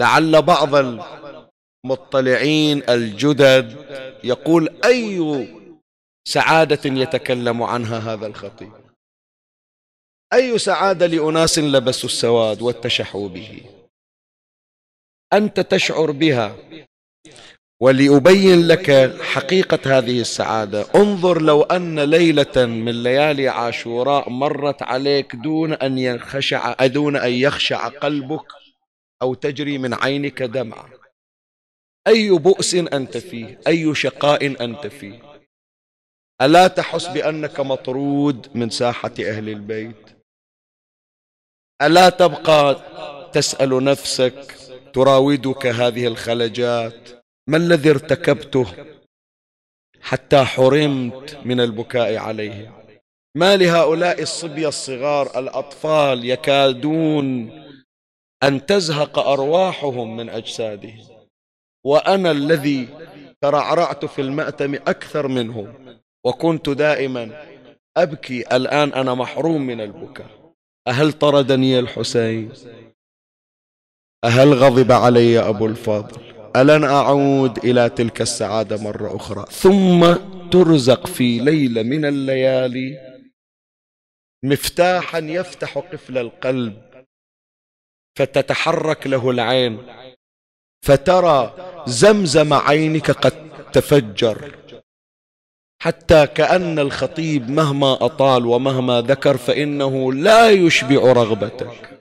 لعل 0.00 0.42
بعض 0.42 0.74
المطلعين 1.84 2.90
الجدد 2.90 3.66
يقول 4.24 4.68
أي 4.84 5.18
سعادة 6.28 6.90
يتكلم 7.02 7.62
عنها 7.62 7.98
هذا 7.98 8.26
الخطيب؟ 8.26 8.72
أي 10.32 10.58
سعادة 10.58 11.06
لأناس 11.06 11.58
لبسوا 11.58 12.08
السواد 12.08 12.62
واتشحوا 12.62 13.28
به؟ 13.28 13.62
أنت 15.32 15.60
تشعر 15.60 16.10
بها 16.10 16.56
ولأبين 17.80 18.66
لك 18.66 19.16
حقيقة 19.20 19.98
هذه 19.98 20.20
السعادة. 20.20 20.86
انظر 20.94 21.42
لو 21.42 21.62
أن 21.62 22.00
ليلة 22.00 22.66
من 22.66 23.02
ليالي 23.02 23.48
عاشوراء 23.48 24.30
مرت 24.30 24.82
عليك 24.82 25.36
دون 25.36 25.72
أن 25.72 25.98
ينخشع 25.98 26.86
دون 26.86 27.16
أن 27.16 27.32
يخشع 27.32 27.88
قلبك 27.88 28.46
أو 29.22 29.34
تجري 29.34 29.78
من 29.78 29.94
عينك 29.94 30.42
دمعة. 30.42 30.88
أي 32.06 32.30
بؤس 32.30 32.74
أنت 32.74 33.16
فيه؟ 33.16 33.60
أي 33.66 33.94
شقاء 33.94 34.64
أنت 34.64 34.86
فيه؟ 34.86 35.22
ألا 36.42 36.68
تحس 36.68 37.06
بأنك 37.06 37.60
مطرود 37.60 38.48
من 38.54 38.70
ساحة 38.70 39.12
أهل 39.20 39.48
البيت؟ 39.48 40.10
ألا 41.82 42.08
تبقى 42.08 42.80
تسأل 43.32 43.84
نفسك 43.84 44.56
تراودك 44.94 45.66
هذه 45.66 46.06
الخلجات؟ 46.06 47.15
ما 47.48 47.56
الذي 47.56 47.90
ارتكبته 47.90 48.66
حتى 50.00 50.44
حرمت 50.44 51.38
من 51.44 51.60
البكاء 51.60 52.16
عليهم 52.16 52.72
ما 53.36 53.56
لهؤلاء 53.56 54.22
الصبية 54.22 54.68
الصغار 54.68 55.38
الأطفال 55.38 56.24
يكادون 56.24 57.50
أن 58.42 58.66
تزهق 58.66 59.18
أرواحهم 59.18 60.16
من 60.16 60.28
أجسادهم 60.28 61.04
وأنا 61.84 62.30
الذي 62.30 62.88
ترعرعت 63.40 64.04
في 64.04 64.20
المأتم 64.22 64.74
أكثر 64.74 65.28
منهم 65.28 65.98
وكنت 66.24 66.68
دائما 66.68 67.46
أبكي 67.96 68.56
الآن 68.56 68.92
أنا 68.92 69.14
محروم 69.14 69.62
من 69.62 69.80
البكاء. 69.80 70.52
أهل 70.88 71.12
طردني 71.12 71.78
الحسين؟ 71.78 72.52
أهل 74.24 74.54
غضب 74.54 74.92
علي 74.92 75.38
أبو 75.38 75.66
الفضل 75.66 76.35
ألن 76.56 76.84
أعود 76.84 77.58
إلى 77.58 77.88
تلك 77.88 78.20
السعادة 78.20 78.76
مرة 78.76 79.16
أخرى. 79.16 79.44
ثم 79.50 80.14
ترزق 80.50 81.06
في 81.06 81.38
ليلة 81.38 81.82
من 81.82 82.04
الليالي. 82.04 82.98
مفتاحا 84.44 85.18
يفتح 85.18 85.78
قفل 85.78 86.18
القلب 86.18 86.82
فتتحرك 88.18 89.06
له 89.06 89.30
العين 89.30 89.86
فترى 90.86 91.54
زمزم 91.86 92.52
عينك 92.52 93.10
قد 93.10 93.32
تفجر 93.72 94.56
حتى 95.82 96.26
كأن 96.26 96.78
الخطيب 96.78 97.50
مهما 97.50 97.92
أطال 98.04 98.46
ومهما 98.46 99.00
ذكر 99.00 99.36
فإنه 99.36 100.12
لا 100.12 100.50
يشبع 100.50 101.12
رغبتك. 101.12 101.95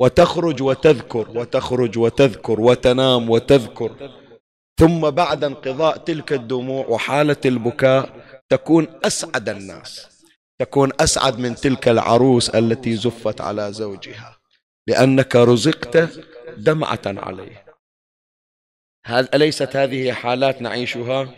وتخرج 0.00 0.62
وتذكر 0.62 1.30
وتخرج 1.38 1.98
وتذكر 1.98 2.60
وتنام 2.60 3.30
وتذكر. 3.30 4.10
ثم 4.78 5.10
بعد 5.10 5.44
انقضاء 5.44 5.96
تلك 5.96 6.32
الدموع 6.32 6.86
وحالة 6.86 7.36
البكاء 7.44 8.26
تكون 8.48 8.86
أسعد 9.04 9.48
الناس 9.48 10.16
تكون 10.58 10.90
أسعد 11.00 11.38
من 11.38 11.54
تلك 11.54 11.88
العروس 11.88 12.50
التي 12.50 12.96
زفت 12.96 13.40
على 13.40 13.72
زوجها 13.72 14.36
لأنك 14.86 15.36
رزقت 15.36 15.96
دمعة 16.56 17.00
عليه. 17.06 17.66
هل 19.06 19.28
أليست 19.34 19.76
هذه 19.76 20.12
حالات 20.12 20.62
نعيشها؟ 20.62 21.34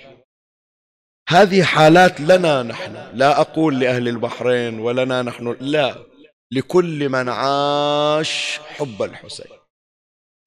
هذه 1.28 1.62
حالات 1.62 2.20
لنا 2.20 2.62
نحن 2.62 2.96
لا 3.12 3.40
أقول 3.40 3.80
لأهل 3.80 4.08
البحرين 4.08 4.80
ولنا 4.80 5.22
نحن 5.22 5.56
لا. 5.60 6.07
لكل 6.52 7.08
من 7.08 7.28
عاش 7.28 8.58
حب 8.58 9.02
الحسين. 9.02 9.46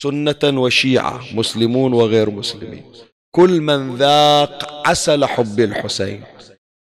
سنة 0.04 0.62
وشيعة 0.62 1.36
مسلمون 1.36 1.94
وغير 1.94 2.30
مسلمين. 2.30 2.94
كل 3.36 3.62
من 3.62 3.96
ذاق 3.96 4.88
عسل 4.88 5.26
حب 5.26 5.60
الحسين 5.60 6.24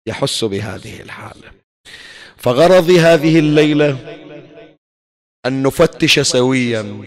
يحس 0.09 0.45
بهذه 0.45 1.01
الحالة. 1.01 1.53
فغرضي 2.37 3.01
هذه 3.01 3.39
الليلة 3.39 4.19
أن 5.47 5.63
نفتش 5.63 6.21
سويا 6.21 7.05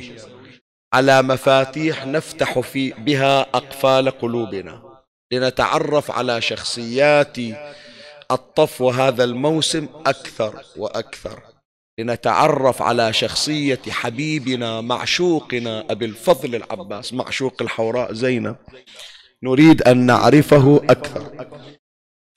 على 0.93 1.21
مفاتيح 1.21 2.05
نفتح 2.05 2.59
في 2.59 2.89
بها 2.91 3.41
أقفال 3.41 4.09
قلوبنا 4.09 5.01
لنتعرف 5.33 6.11
على 6.11 6.41
شخصيات 6.41 7.37
الطفو 8.31 8.89
هذا 8.89 9.23
الموسم 9.23 9.87
أكثر 10.05 10.63
وأكثر. 10.77 11.54
لنتعرف 11.99 12.81
على 12.81 13.13
شخصية 13.13 13.79
حبيبنا 13.89 14.81
معشوقنا 14.81 15.85
أبي 15.89 16.05
الفضل 16.05 16.55
العباس 16.55 17.13
معشوق 17.13 17.61
الحوراء 17.61 18.13
زينب. 18.13 18.55
نريد 19.43 19.81
أن 19.81 19.97
نعرفه 19.97 20.81
أكثر. 20.89 21.47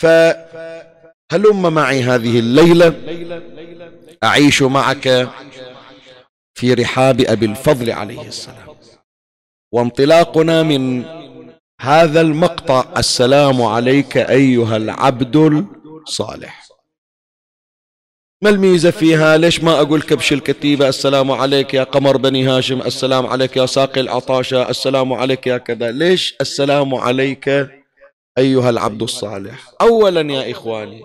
فهلم 0.03 1.75
معي 1.75 2.03
هذه 2.03 2.39
الليلة؟ 2.39 2.95
أعيش 4.25 4.63
معك 4.63 5.29
في 6.59 6.75
رحاب 6.75 7.21
أبي 7.21 7.47
الفضل 7.47 7.91
عليه 7.91 8.29
السلام. 8.29 8.77
وانطلاقنا 9.75 10.63
من 10.63 11.05
هذا 11.81 12.21
المقطع 12.21 12.85
السلام 12.97 13.63
عليك 13.63 14.17
أيها 14.17 14.77
العبد 14.77 15.37
الصالح. 16.07 16.68
ما 18.43 18.51
الميزة 18.51 18.91
فيها؟ 18.91 19.37
ليش 19.37 19.61
ما 19.65 19.81
أقول 19.81 20.03
كبش 20.03 20.33
الكتيبة؟ 20.33 20.89
السلام 20.89 21.31
عليك 21.31 21.75
يا 21.75 21.83
قمر 21.85 22.17
بني 22.17 22.47
هاشم. 22.47 22.83
السلام 22.83 23.27
عليك 23.27 23.57
يا 23.57 23.67
ساقي 23.67 24.01
العطاشة. 24.01 24.71
السلام 24.71 25.13
عليك 25.13 25.47
يا 25.47 25.59
كذا. 25.59 25.91
ليش 25.91 26.37
السلام 26.41 26.95
عليك 26.95 27.49
أيها 28.39 28.71
العبد 28.71 29.03
الصالح؟ 29.03 29.73
أولا 29.81 30.33
يا 30.33 30.51
إخواني 30.51 31.03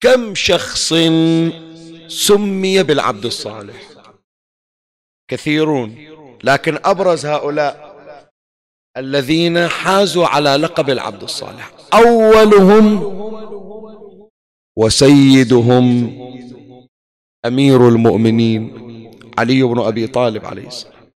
كم 0.00 0.34
شخص 0.34 0.94
سمي 2.08 2.82
بالعبد 2.82 3.24
الصالح؟ 3.24 3.82
كثيرون. 5.30 5.96
لكن 6.44 6.78
أبرز 6.84 7.26
هؤلاء 7.26 7.92
الذين 8.96 9.68
حازوا 9.68 10.26
على 10.26 10.56
لقب 10.56 10.90
العبد 10.90 11.22
الصالح. 11.22 11.70
أولهم 11.94 13.02
وسيدهم 14.76 16.21
أمير 17.46 17.88
المؤمنين 17.88 18.72
علي 19.38 19.62
بن 19.62 19.78
أبي 19.80 20.06
طالب 20.06 20.44
عليه 20.44 20.66
السلام. 20.66 21.12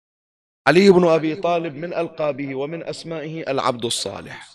علي 0.68 0.90
بن 0.90 1.08
أبي 1.08 1.36
طالب 1.36 1.76
من 1.76 1.94
ألقابه 1.94 2.56
ومن 2.56 2.84
أسمائه 2.84 3.52
العبد 3.52 3.86
الصالح. 3.86 4.50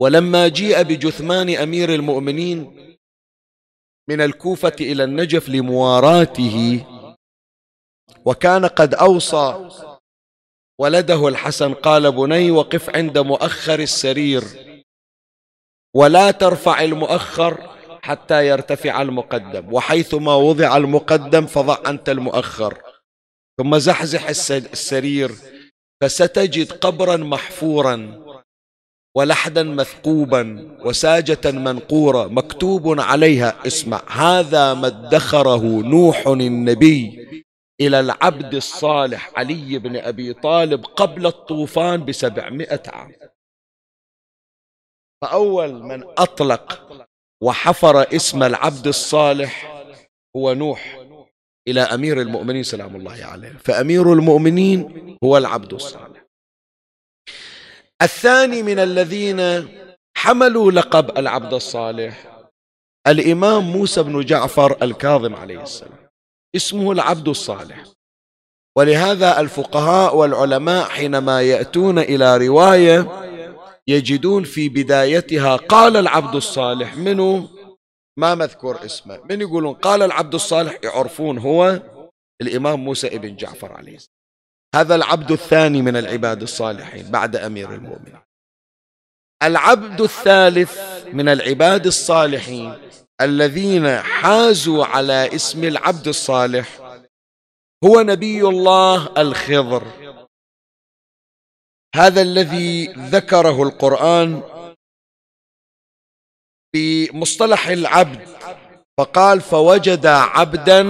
ولما 0.00 0.48
جيء 0.48 0.82
بجثمان 0.82 1.50
أمير 1.50 1.94
المؤمنين 1.94 2.58
من 4.08 4.20
الكوفة 4.20 4.76
إلى 4.80 5.04
النجف 5.04 5.48
لمواراته 5.48 6.86
وكان 8.24 8.66
قد 8.66 8.94
أوصى 8.94 9.68
ولده 10.80 11.28
الحسن 11.28 11.74
قال 11.74 12.12
بني 12.12 12.50
وقف 12.50 12.96
عند 12.96 13.18
مؤخر 13.18 13.78
السرير 13.78 14.42
ولا 15.96 16.30
ترفع 16.30 16.82
المؤخر 16.82 17.81
حتى 18.04 18.46
يرتفع 18.46 19.02
المقدم 19.02 19.72
وحيثما 19.74 20.34
وضع 20.34 20.76
المقدم 20.76 21.46
فضع 21.46 21.78
أنت 21.86 22.08
المؤخر. 22.08 22.82
ثم 23.58 23.78
زحزح 23.78 24.28
السرير 24.28 25.32
فستجد 26.02 26.72
قبرا 26.72 27.16
محفورا 27.16 28.22
ولحدا 29.16 29.62
مثقوبا 29.62 30.42
وساجة 30.84 31.50
منقورة 31.50 32.26
مكتوب 32.26 33.00
عليها 33.00 33.66
اسمع 33.66 34.02
هذا 34.08 34.74
ما 34.74 34.86
ادخره 34.86 35.62
نوح 35.82 36.26
النبي 36.26 37.28
إلى 37.80 38.00
العبد 38.00 38.54
الصالح 38.54 39.32
علي 39.36 39.78
بن 39.78 39.96
أبي 39.96 40.32
طالب 40.32 40.84
قبل 40.84 41.26
الطوفان 41.26 42.04
بسبعمائة 42.04 42.82
عام. 42.86 43.12
فأول 45.22 45.72
من 45.82 46.04
أطلق 46.18 46.82
وحفر 47.42 48.14
اسم 48.16 48.42
العبد 48.42 48.86
الصالح 48.86 49.82
هو 50.36 50.52
نوح 50.54 50.98
إلى 51.68 51.80
أمير 51.80 52.20
المؤمنين 52.20 52.62
سلام 52.62 52.96
الله 52.96 53.24
عليه. 53.24 53.52
فأمير 53.64 54.12
المؤمنين 54.12 55.16
هو 55.24 55.36
العبد 55.36 55.72
الصالح. 55.72 56.24
الثاني 58.02 58.62
من 58.62 58.78
الذين 58.78 59.68
حملوا 60.16 60.72
لقب 60.72 61.18
العبد 61.18 61.54
الصالح 61.54 62.42
الإمام 63.06 63.62
موسى 63.62 64.02
بن 64.02 64.24
جعفر 64.24 64.76
الكاظم 64.82 65.34
عليه 65.34 65.62
السلام. 65.62 66.08
اسمه 66.56 66.92
العبد 66.92 67.28
الصالح. 67.28 67.84
ولهذا 68.78 69.40
الفقهاء 69.40 70.16
والعلماء 70.16 70.84
حينما 70.88 71.42
يأتون 71.42 71.98
إلى 71.98 72.36
رواية 72.36 72.98
يجدون 73.88 74.44
في 74.44 74.68
بدايتها 74.68 75.56
قال 75.56 75.96
العبد 75.96 76.34
الصالح 76.34 76.96
منو؟ 76.96 77.48
ما 78.18 78.34
مذكور 78.34 78.84
اسمه. 78.84 79.20
من 79.30 79.40
يقولون 79.40 79.74
قال 79.74 80.02
العبد 80.02 80.34
الصالح؟ 80.34 80.78
يعرفون 80.84 81.38
هو 81.38 81.82
الإمام 82.42 82.80
موسى 82.80 83.06
ابن 83.06 83.36
جعفر 83.36 83.72
عليه 83.72 83.96
السلام. 83.96 84.16
هذا 84.74 84.94
العبد 84.94 85.32
الثاني 85.32 85.82
من 85.82 85.96
العباد 85.96 86.42
الصالحين 86.42 87.10
بعد 87.10 87.36
أمير 87.36 87.74
المؤمنين. 87.74 88.18
العبد 89.42 90.00
الثالث 90.00 90.78
من 91.12 91.28
العباد 91.28 91.86
الصالحين 91.86 92.74
الذين 93.20 93.96
حازوا 93.96 94.84
على 94.84 95.34
اسم 95.34 95.64
العبد 95.64 96.08
الصالح 96.08 96.98
هو 97.84 98.00
نبي 98.00 98.42
الله 98.42 99.20
الخضر. 99.20 100.11
هذا 101.94 102.22
الذي 102.22 102.86
ذكره 102.86 103.62
القرآن 103.62 104.42
بمصطلح 106.74 107.68
العبد 107.68 108.28
فقال 108.98 109.40
فوجد 109.40 110.06
عبدا 110.06 110.82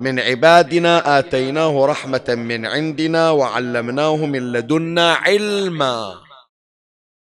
من 0.00 0.20
عبادنا 0.20 1.18
آتيناه 1.18 1.86
رحمة 1.86 2.24
من 2.28 2.66
عندنا 2.66 3.30
وعلمناه 3.30 4.16
من 4.16 4.52
لدنا 4.52 5.12
علما. 5.14 6.20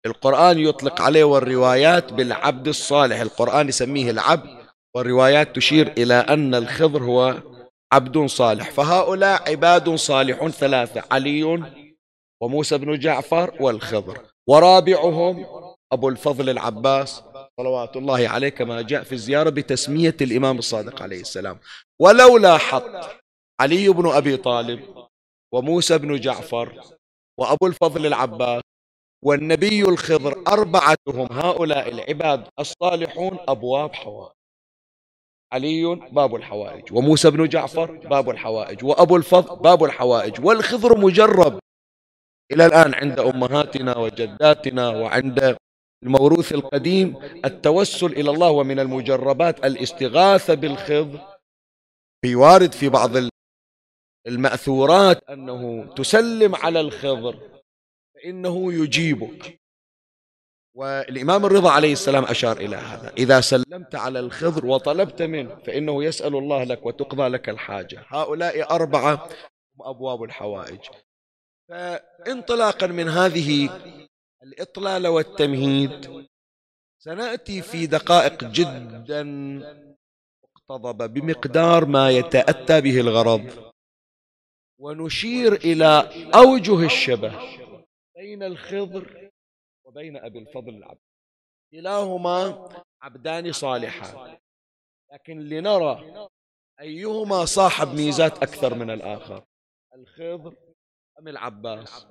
القرآن 0.06 0.60
يطلق 0.60 1.02
عليه 1.02 1.24
والروايات 1.24 2.14
بالعبد 2.14 2.68
الصالح. 2.68 3.20
القرآن 3.20 3.70
يسميه 3.70 4.10
العبد 4.10 4.50
والروايات 4.96 5.56
تشير 5.56 5.94
إلى 5.98 6.14
أن 6.14 6.56
الخضر 6.56 7.04
هو 7.04 7.36
عبد 7.94 8.26
صالح. 8.26 8.72
فهؤلاء 8.72 9.52
عباد 9.52 9.96
صالحون 9.96 10.52
ثلاثة 10.52 11.04
علي 11.12 11.64
وموسى 12.42 12.78
بن 12.78 13.00
جعفر 13.00 13.58
والخضر. 13.60 14.22
ورابعهم 14.50 15.46
أبو 15.94 16.10
الفضل 16.10 16.50
العباس 16.50 17.24
صلوات 17.60 17.98
الله 17.98 18.30
عليه 18.30 18.50
كما 18.50 18.82
جاء 18.82 19.04
في 19.04 19.12
الزيارة 19.12 19.50
بتسمية 19.50 20.16
الإمام 20.22 20.58
الصادق 20.58 21.02
عليه 21.02 21.22
السلام. 21.22 21.60
ولو 22.02 22.38
لاحظ 22.38 22.84
علي 23.62 23.90
بن 23.90 24.08
أبي 24.08 24.38
طالب 24.38 25.08
وموسى 25.54 25.98
بن 25.98 26.20
جعفر 26.20 26.82
وأبو 27.40 27.68
الفضل 27.68 28.06
العباس 28.06 28.62
والنبي 29.26 29.82
الخضر 29.82 30.44
أربعتهم 30.48 31.28
هؤلاء 31.32 31.90
العباد 31.90 32.48
الصالحون 32.60 33.38
أبواب 33.48 33.94
حوائج. 33.96 34.34
علي 35.54 35.96
باب 35.96 36.36
الحوائج 36.36 36.94
وموسى 36.94 37.30
بن 37.32 37.48
جعفر 37.48 37.92
باب 37.92 38.30
الحوائج 38.30 38.86
وأبو 38.86 39.16
الفضل 39.18 39.56
باب 39.56 39.84
الحوائج 39.84 40.46
والخضر 40.46 40.98
مجرب 40.98 41.60
إلى 42.54 42.66
الآن 42.66 42.94
عند 42.94 43.20
أمهاتنا 43.20 43.98
وجداتنا 43.98 44.90
وعند 44.90 45.58
الموروث 46.04 46.52
القديم 46.52 47.16
التوسل 47.46 48.06
إلى 48.06 48.30
الله 48.32 48.50
ومن 48.50 48.80
المجربات 48.80 49.66
الاستغاثة 49.66 50.54
بالخض 50.54 51.20
بيوارد 52.24 52.72
في 52.72 52.90
بعض 52.90 53.12
المأثورات 54.28 55.30
أنه 55.30 55.86
تسلم 55.96 56.56
على 56.56 56.80
الخضر 56.80 57.40
فإنه 58.16 58.74
يجيبك. 58.74 59.60
والإمام 60.76 61.46
الرضا 61.46 61.72
عليه 61.72 61.94
السلام 61.94 62.24
أشار 62.24 62.58
إلى 62.58 62.76
هذا. 62.76 63.14
إذا 63.18 63.42
سلمت 63.42 63.96
على 63.96 64.20
الخضر 64.20 64.66
وطلبت 64.66 65.22
منه 65.22 65.56
فإنه 65.56 66.04
يسأل 66.04 66.36
الله 66.36 66.64
لك 66.64 66.86
وتقضى 66.86 67.28
لك 67.28 67.50
الحاجة. 67.50 68.06
هؤلاء 68.08 68.76
أربعة 68.76 69.30
أبواب 69.82 70.24
الحوائج. 70.24 70.80
فانطلاقا 71.70 72.88
من 72.88 73.10
هذه 73.10 73.70
الإطلالة 74.44 75.10
والتمهيد 75.10 76.28
سنأتي 77.00 77.62
في 77.62 77.88
دقائق 77.88 78.44
جدا 78.44 79.24
مقتضبة 80.44 81.06
بمقدار 81.06 81.86
ما 81.86 82.12
يتأتى 82.12 82.82
به 82.82 83.00
الغرض 83.00 83.74
ونشير 84.80 85.54
إلى 85.54 86.10
أوجه 86.36 86.86
الشبه 86.86 87.40
بين 88.16 88.44
الخضر 88.44 89.32
وبين 89.86 90.18
أبي 90.18 90.40
الفضل 90.40 90.70
العبد. 90.70 91.00
كلاهما 91.72 92.70
عبدان 93.02 93.52
صالحان 93.52 94.38
لكن 95.14 95.40
لنرى 95.40 96.28
أيهما 96.80 97.46
صاحب 97.46 97.88
ميزات 97.88 98.44
أكثر 98.44 98.74
من 98.74 98.90
الآخر. 98.90 99.44
الخضر 99.96 100.56
أم 101.20 101.28
العباس؟ 101.28 102.06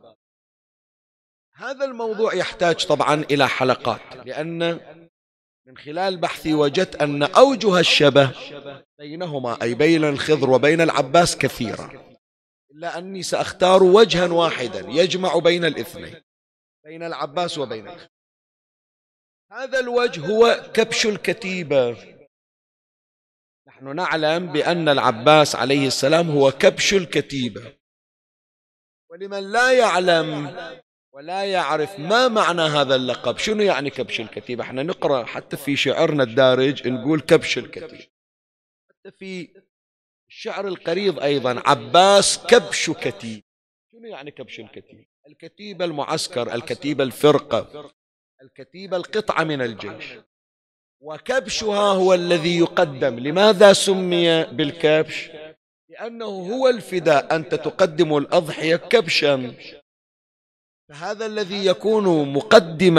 هذا 1.55 1.85
الموضوع 1.85 2.35
يحتاج 2.35 2.87
طبعا 2.87 3.15
إلى 3.15 3.49
حلقات 3.49 4.17
لأن 4.27 4.81
من 5.67 5.77
خلال 5.77 6.17
بحثي 6.17 6.55
وجدت 6.55 6.97
أن 6.97 7.23
أوجه 7.23 7.79
الشبه 7.79 8.31
بينهما 8.99 9.63
أي 9.63 9.75
بين 9.75 10.05
الخضر 10.05 10.51
وبين 10.51 10.81
العباس 10.81 11.37
كثيرة 11.37 12.17
إلا 12.71 12.99
أني 12.99 13.23
سأختار 13.23 13.83
وجها 13.83 14.27
واحدا 14.27 14.81
يجمع 14.89 15.39
بين 15.39 15.65
الاثنين 15.65 16.23
بين 16.85 17.03
العباس 17.03 17.59
وبين 17.59 17.89
الخضر. 17.89 18.09
هذا 19.53 19.81
الوجه 19.81 20.27
هو 20.27 20.71
كبش 20.75 21.07
الكتيبة. 21.07 21.97
نحن 23.69 23.97
نعلم 23.97 24.53
بأن 24.53 24.89
العباس 24.89 25.57
عليه 25.57 25.87
السلام 25.87 26.31
هو 26.31 26.51
كبش 26.51 26.95
الكتيبة. 26.95 27.79
ولمن 29.13 29.53
لا 29.53 29.73
يعلم 29.73 30.57
ولا 31.15 31.45
يعرف 31.45 31.99
ما 31.99 32.29
معنى 32.29 32.63
هذا 32.63 32.95
اللقب. 32.95 33.39
شنو 33.39 33.63
يعني 33.63 33.91
كبش 33.91 34.21
الكتيبة 34.21 34.65
إحنا 34.65 34.83
نقرأ 34.83 35.25
حتى 35.25 35.57
في 35.57 35.77
شعرنا 35.77 36.23
الدارج 36.23 36.89
نقول 36.89 37.21
كبش 37.21 37.59
الكتيبة 37.59 38.07
حتى 38.91 39.11
في 39.19 39.49
الشعر 40.29 40.69
القريض 40.69 41.21
أيضا 41.21 41.63
عباس 41.67 42.47
كبش 42.47 42.91
كتيب. 42.91 43.43
شنو 43.93 44.09
يعني 44.09 44.31
كبش 44.31 44.61
الكتيبة 44.61 45.07
الكتيبة 45.27 45.85
المعسكر 45.85 46.55
الكتيبة 46.55 47.05
الفرقة 47.05 47.93
الكتيبة 48.43 48.97
القطعة 48.97 49.45
من 49.45 49.63
الجيش. 49.63 50.19
وكبشها 51.01 51.93
هو 51.93 52.15
الذي 52.15 52.59
يقدم. 52.59 53.19
لماذا 53.19 53.73
سمي 53.73 54.45
بالكبش؟ 54.45 55.31
لأنه 55.93 56.25
هو 56.25 56.69
الفداء. 56.69 57.37
أنت 57.37 57.55
تقدم 57.55 58.17
الأضحية 58.17 58.77
كبشا. 58.77 59.55
فهذا 60.89 61.27
الذي 61.27 61.67
يكون 61.67 62.33
مقدم 62.33 62.99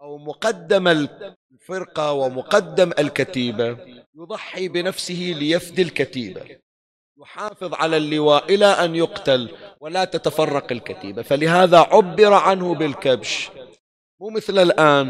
أو 0.00 0.18
مقدم 0.18 0.88
الفرقة 0.88 2.12
ومقدم 2.12 2.92
الكتيبة. 2.98 3.78
يضحي 4.14 4.68
بنفسه 4.68 5.34
ليفدي 5.38 5.82
الكتيبة. 5.82 6.58
يحافظ 7.18 7.74
على 7.74 7.96
اللواء 7.96 8.54
إلى 8.54 8.66
أن 8.66 8.96
يقتل 8.96 9.56
ولا 9.80 10.04
تتفرق 10.04 10.72
الكتيبة. 10.72 11.22
فلهذا 11.22 11.78
عبر 11.78 12.32
عنه 12.32 12.74
بالكبش. 12.74 13.50
مو 14.20 14.30
مثل 14.30 14.58
الآن. 14.58 15.08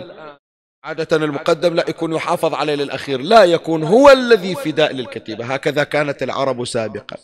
عادة 0.87 1.17
المقدم 1.17 1.75
لا 1.75 1.85
يكون 1.91 2.13
يحافظ 2.13 2.55
عليه 2.55 2.75
للأخير 2.75 3.21
لا 3.21 3.45
يكون 3.45 3.83
هو 3.83 4.11
الذي 4.11 4.55
فداء 4.55 4.93
للكتيبة. 4.93 5.55
هكذا 5.55 5.85
كانت 5.85 6.23
العرب 6.23 6.65
سابقا. 6.65 7.17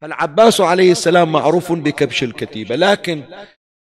فالعباس 0.00 0.60
عليه 0.60 0.92
السلام 0.92 1.32
معروف 1.32 1.72
بكبش 1.72 2.22
الكتيبة. 2.22 2.76
لكن 2.76 3.46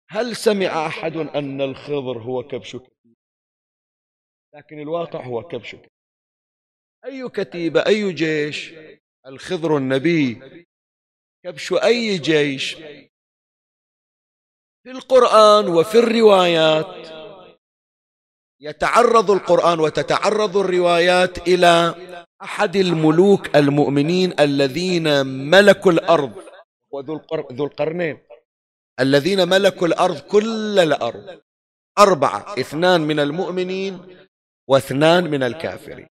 هل 0.09 0.36
سمع 0.36 0.88
أحد 0.88 1.17
أن 1.17 1.61
الخضر 1.61 2.17
هو 2.17 2.43
كبش 2.43 2.77
لكن 4.55 4.79
الواقع 4.79 5.23
هو 5.23 5.43
كبش 5.43 5.75
أي 7.05 7.29
كتيبة 7.29 7.86
أي 7.88 8.13
جيش؟ 8.13 8.73
الخضر 9.27 9.77
النبي. 9.77 10.41
كبش 11.45 11.73
أي 11.73 12.17
جيش؟ 12.17 12.73
في 14.83 14.91
القرآن 14.91 15.67
وفي 15.67 15.99
الروايات. 15.99 17.24
يتعرض 18.62 19.32
القرآن 19.32 19.80
وتتعرض 19.80 20.58
الروايات 20.58 21.47
إلى 21.47 21.95
أحد 22.43 22.76
الملوك 22.76 23.56
المؤمنين 23.56 24.39
الذين 24.39 25.26
ملكوا 25.26 25.91
الأرض. 25.91 26.32
وذو 26.91 27.66
القرنين. 27.66 28.18
الذين 28.99 29.47
ملكوا 29.47 29.88
الأرض 29.88 30.20
كل 30.20 30.80
الأرض. 30.80 31.39
أربعة. 31.99 32.56
اثنان 32.60 33.01
من 33.01 33.20
المؤمنين 33.20 33.99
واثنان 34.68 35.24
من 35.24 35.43
الكافرين. 35.43 36.08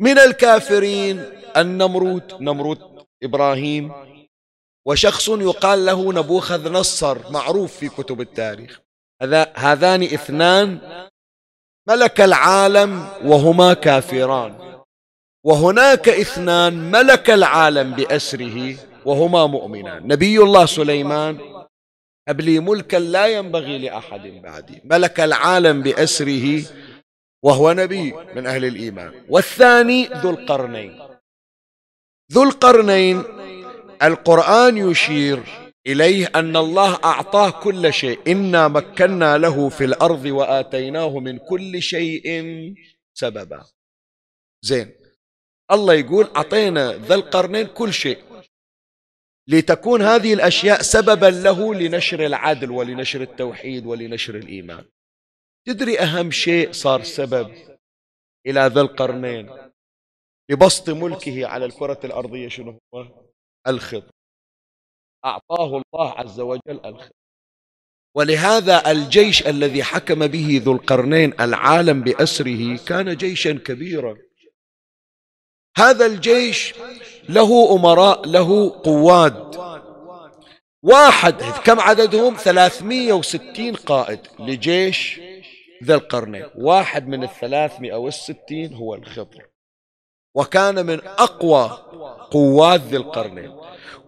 من 0.00 0.18
الكافرين 0.18 1.24
النمرود. 1.56 2.34
نمرود 2.40 3.06
إبراهيم. 3.22 3.92
وشخص 4.86 5.28
يقال 5.28 5.86
له 5.86 6.12
نبوخذ 6.12 6.72
نصر 6.72 7.32
معروف 7.32 7.76
في 7.76 7.88
كتب 7.88 8.20
التاريخ. 8.20 8.80
هذان 9.56 10.02
اثنان 10.02 10.78
ملك 11.88 12.20
العالم 12.20 13.08
وهما 13.24 13.74
كافران. 13.74 14.54
وهناك 15.44 16.08
اثنان 16.08 16.90
ملك 16.90 17.30
العالم 17.30 17.92
بأسره 17.92 18.76
وهما 19.04 19.46
مؤمنان. 19.46 20.08
نبي 20.08 20.38
الله 20.38 20.66
سليمان 20.66 21.38
أبلي 22.28 22.58
ملكا 22.60 22.96
لا 22.96 23.26
ينبغي 23.26 23.78
لأحد 23.78 24.20
بعدي. 24.20 24.80
ملك 24.84 25.20
العالم 25.20 25.82
بأسره 25.82 26.62
وهو 27.42 27.72
نبي 27.72 28.14
من 28.34 28.46
أهل 28.46 28.64
الإيمان. 28.64 29.12
والثاني 29.28 30.06
ذو 30.06 30.30
القرنين. 30.30 30.98
ذو 32.32 32.42
القرنين 32.42 33.24
القرآن 34.02 34.76
يشير 34.76 35.59
إليه 35.86 36.26
أن 36.34 36.56
الله 36.56 36.94
أعطاه 37.04 37.62
كل 37.62 37.92
شيء. 37.92 38.32
إنا 38.32 38.68
مكنا 38.68 39.38
له 39.38 39.68
في 39.68 39.84
الأرض 39.84 40.24
وآتيناه 40.24 41.18
من 41.18 41.38
كل 41.38 41.82
شيء 41.82 42.24
سببا. 43.14 43.64
زين. 44.64 44.92
الله 45.70 45.94
يقول 45.94 46.24
أعطينا 46.36 46.92
ذا 46.92 47.14
القرنين 47.14 47.66
كل 47.66 47.92
شيء. 47.92 48.18
لتكون 49.48 50.02
هذه 50.02 50.34
الأشياء 50.34 50.82
سببا 50.82 51.26
له 51.26 51.74
لنشر 51.74 52.26
العدل 52.26 52.70
ولنشر 52.70 53.22
التوحيد 53.22 53.86
ولنشر 53.86 54.34
الإيمان. 54.34 54.84
تدري 55.66 55.98
أهم 55.98 56.30
شيء 56.30 56.72
صار 56.72 57.02
سبب 57.02 57.54
إلى 58.46 58.60
ذا 58.60 58.80
القرنين؟ 58.80 59.70
لبسط 60.50 60.90
ملكه 60.90 61.46
على 61.46 61.64
الكرة 61.64 62.00
الأرضية 62.04 62.48
شنو 62.48 62.78
هو؟ 62.94 63.24
الخضر. 63.66 64.10
أعطاه 65.24 65.82
الله 65.94 66.10
عز 66.10 66.40
وجل 66.40 66.80
الخضر 66.84 67.10
ولهذا 68.14 68.90
الجيش 68.90 69.46
الذي 69.46 69.82
حكم 69.82 70.26
به 70.26 70.62
ذو 70.64 70.72
القرنين 70.72 71.32
العالم 71.40 72.02
بأسره 72.02 72.76
كان 72.76 73.16
جيشا 73.16 73.52
كبيرا. 73.52 74.16
هذا 75.76 76.06
الجيش 76.06 76.74
له 77.28 77.76
أمراء 77.76 78.28
له 78.28 78.80
قواد. 78.84 79.56
واحد 80.82 81.42
كم 81.64 81.80
عددهم؟ 81.80 82.36
360 82.36 83.74
قائد 83.74 84.20
لجيش 84.38 85.20
ذا 85.84 85.94
القرنين. 85.94 86.46
واحد 86.56 87.08
من 87.08 87.22
الثلاثمائة 87.22 87.94
والستين 87.94 88.74
هو 88.74 88.94
الخضر. 88.94 89.46
وكان 90.34 90.86
من 90.86 91.00
أقوى 91.04 91.68
قوات 92.30 92.80
ذي 92.80 92.96
القرنين. 92.96 93.60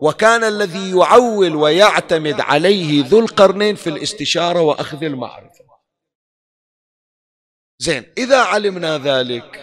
وكان 0.03 0.45
الذي 0.45 0.91
يعول 0.99 1.55
ويعتمد 1.55 2.41
عليه 2.41 3.05
ذو 3.05 3.21
القرنين 3.21 3.75
في 3.75 3.87
الاستشارة 3.87 4.61
وأخذ 4.61 5.05
المعرفة. 5.05 5.65
زين 7.79 8.05
إذا 8.19 8.43
علمنا 8.43 8.99
ذلك 8.99 9.57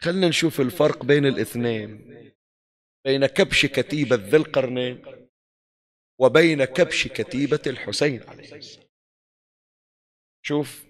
خلنا 0.00 0.28
نشوف 0.28 0.60
الفرق 0.60 1.04
بين 1.04 1.26
الاثنين. 1.26 2.14
بين 3.04 3.26
كبش 3.26 3.66
كتيبة 3.66 4.16
ذي 4.16 4.36
القرنين 4.36 5.02
وبين 6.20 6.64
كبش 6.64 7.08
كتيبة 7.08 7.62
الحسين 7.66 8.22
عليه 8.28 8.54
السلام. 8.54 8.86
شوف 10.42 10.84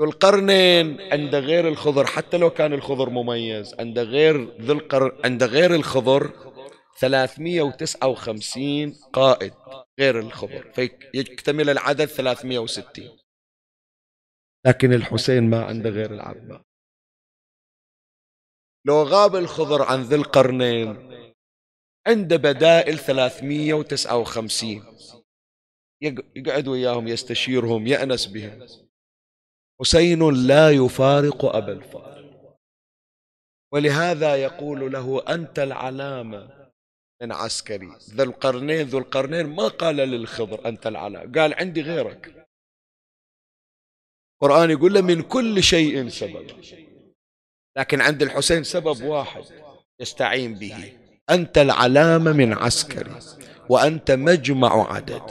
ذو 0.00 0.06
القرنين 0.06 1.00
عند 1.00 1.34
غير 1.34 1.68
الخضر 1.68 2.06
حتى 2.06 2.36
لو 2.36 2.50
كان 2.50 2.72
الخضر 2.72 3.10
مميز 3.10 3.74
عند 3.74 3.98
غير 3.98 4.60
ذو 4.60 4.72
القر 4.72 5.20
عند 5.24 5.42
غير 5.42 5.74
الخضر 5.74 6.51
359 6.98 8.92
قائد 9.12 9.54
غير 10.00 10.18
الخضر 10.18 10.72
فيكتمل 10.72 11.70
العدد 11.70 12.04
360 12.04 13.18
لكن 14.66 14.92
الحسين 14.92 15.50
ما 15.50 15.64
عنده 15.64 15.90
غير 15.90 16.14
العباس 16.14 16.60
لو 18.86 19.02
غاب 19.02 19.36
الخضر 19.36 19.82
عن 19.82 20.02
ذي 20.02 20.14
القرنين 20.14 21.12
عنده 22.06 22.36
بدائل 22.36 22.98
359 22.98 24.96
يقعد 26.36 26.68
وياهم 26.68 27.08
يستشيرهم 27.08 27.86
يأنس 27.86 28.26
بهم. 28.26 28.66
حسين 29.80 30.46
لا 30.46 30.70
يفارق 30.70 31.44
أبا 31.44 31.72
الفضل 31.72 32.56
ولهذا 33.72 34.36
يقول 34.36 34.92
له 34.92 35.22
أنت 35.28 35.58
العلامة. 35.58 36.61
عسكري 37.30 37.96
ذو 38.10 38.24
القرنين 38.24 38.86
ذو 38.86 38.98
القرنين 38.98 39.46
ما 39.46 39.68
قال 39.68 39.96
للخضر 39.96 40.68
أنت 40.68 40.86
العلامة 40.86 41.32
قال 41.40 41.54
عندي 41.54 41.82
غيرك. 41.82 42.48
القرآن 44.42 44.70
يقول 44.70 44.94
له 44.94 45.00
من 45.00 45.22
كل 45.22 45.62
شيء 45.62 46.08
سبب. 46.08 46.50
لكن 47.76 48.00
عند 48.00 48.22
الحسين 48.22 48.64
سبب 48.64 49.02
واحد 49.02 49.44
يستعين 50.00 50.54
به. 50.54 50.98
أنت 51.30 51.58
العلامة 51.58 52.32
من 52.32 52.52
عسكري 52.52 53.18
وأنت 53.68 54.10
مجمع 54.10 54.92
عدد. 54.92 55.22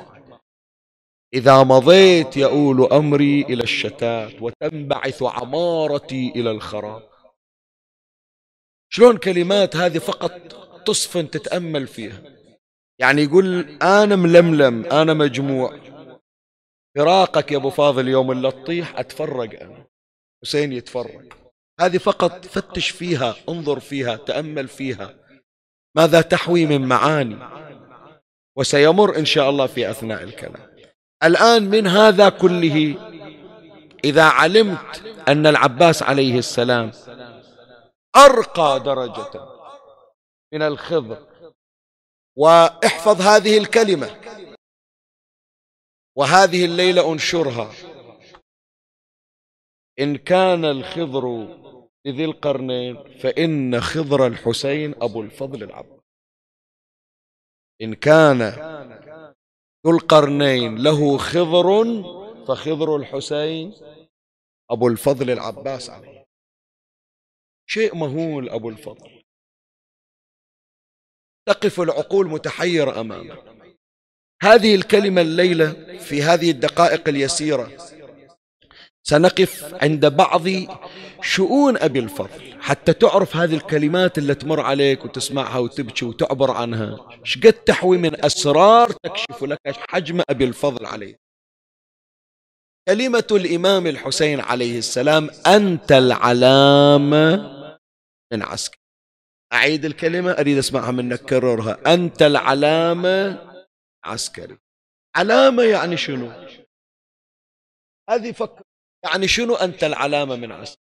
إذا 1.34 1.64
مضيت 1.64 2.38
يؤول 2.38 2.94
أمري 2.94 3.42
إلى 3.42 3.64
الشتات 3.64 4.42
وتنبعث 4.42 5.24
عمارتي 5.24 6.32
إلى 6.36 6.52
الخراب. 6.52 7.10
شلون 8.90 9.18
كلمات 9.18 9.76
هذه 9.76 9.98
فقط 9.98 10.32
تصفن 10.86 11.30
تتأمل 11.30 11.88
فيها. 11.88 12.22
يعني 13.00 13.22
يقول 13.22 13.78
أنا 13.82 14.16
ململم 14.16 14.86
أنا 14.86 15.14
مجموع. 15.14 15.80
فراقك 16.96 17.52
يا 17.52 17.58
أبو 17.58 17.70
فاضل 17.70 18.08
يوم 18.08 18.32
اللي 18.32 18.52
تطيح 18.52 19.00
أتفرق 19.00 19.62
أنا. 19.62 19.86
حسين 20.44 20.74
يتفرق. 20.74 21.22
هذه 21.80 21.98
فقط 21.98 22.46
فتش 22.46 22.90
فيها 22.90 23.36
انظر 23.50 23.80
فيها 23.80 24.16
تأمل 24.16 24.68
فيها. 24.68 25.16
ماذا 25.98 26.22
تحوي 26.22 26.66
من 26.66 26.82
معاني؟ 26.88 27.38
وسيمر 28.58 29.18
إن 29.18 29.26
شاء 29.26 29.50
الله 29.50 29.68
في 29.68 29.90
أثناء 29.90 30.24
الكلام. 30.24 30.72
الآن 31.24 31.70
من 31.70 31.88
هذا 31.88 32.30
كله 32.30 32.96
إذا 34.04 34.24
علمت 34.24 35.04
أن 35.28 35.48
العباس 35.48 36.04
عليه 36.04 36.40
السلام 36.40 36.92
أرقى 38.16 38.80
درجة. 38.86 39.61
من 40.54 40.62
الخضر. 40.62 41.54
واحفظ 42.38 43.22
هذه 43.22 43.58
الكلمة. 43.58 44.22
وهذه 46.16 46.66
الليلة 46.66 47.14
أنشرها. 47.14 47.72
إن 50.00 50.18
كان 50.18 50.66
الخضر 50.66 51.26
لذي 52.06 52.26
القرنين 52.26 53.18
فإن 53.20 53.82
خضر 53.82 54.28
الحسين 54.28 54.96
أبو 55.02 55.22
الفضل 55.22 55.64
العباس 55.64 56.02
إن 57.82 57.94
كان 57.94 58.42
ذو 59.86 59.98
القرنين 59.98 60.84
له 60.84 61.18
خضر 61.18 61.84
فخضر 62.48 62.96
الحسين 62.96 63.74
أبو 64.72 64.88
الفضل 64.88 65.30
العباس 65.30 65.90
عليه. 65.90 66.26
شيء 67.70 67.96
مهول 67.96 68.50
أبو 68.50 68.70
الفضل. 68.70 69.21
تقف 71.48 71.82
العقول 71.82 72.28
متحيرة 72.28 73.02
أمامه 73.02 73.38
هذه 74.44 74.76
الكلمة 74.76 75.22
الليلة 75.22 75.98
في 75.98 76.24
هذه 76.24 76.52
الدقائق 76.52 77.10
اليسيرة 77.10 77.72
سنقف 79.08 79.84
عند 79.84 80.06
بعض 80.06 80.44
شؤون 81.22 81.78
أبي 81.78 82.00
الفضل. 82.00 82.62
حتى 82.62 82.94
تعرف 82.94 83.36
هذه 83.36 83.56
الكلمات 83.56 84.18
اللي 84.18 84.36
تمر 84.36 84.60
عليك 84.60 85.06
وتسمعها 85.06 85.58
وتبكي 85.58 86.06
وتعبر 86.06 86.52
عنها 86.52 87.10
شقد 87.24 87.54
تحوي 87.54 87.98
من 87.98 88.26
أسرار 88.26 88.92
تكشف 88.92 89.44
لك 89.44 89.60
حجم 89.90 90.22
أبي 90.30 90.44
الفضل 90.44 90.86
عليه 90.86 91.16
كلمة 92.88 93.28
الإمام 93.32 93.88
الحسين 93.88 94.40
عليه 94.40 94.78
السلام 94.78 95.30
أنت 95.48 95.92
العلامة 95.92 97.36
من 98.34 98.42
عسكر 98.42 98.81
أعيد 99.54 99.86
الكلمة 99.86 100.32
أريد 100.32 100.58
أسمعها 100.58 100.92
منك. 100.92 101.20
كررها. 101.20 101.94
أنت 101.94 102.22
العلامة 102.22 103.38
عسكري. 104.06 104.58
علامة 105.16 105.64
يعني 105.64 105.98
شنو؟ 105.98 106.28
هذه 108.10 108.32
فكر 108.32 108.64
يعني 109.06 109.28
شنو 109.28 109.56
أنت 109.56 109.84
العلامة 109.84 110.36
من 110.36 110.52
عسكري؟ 110.52 110.82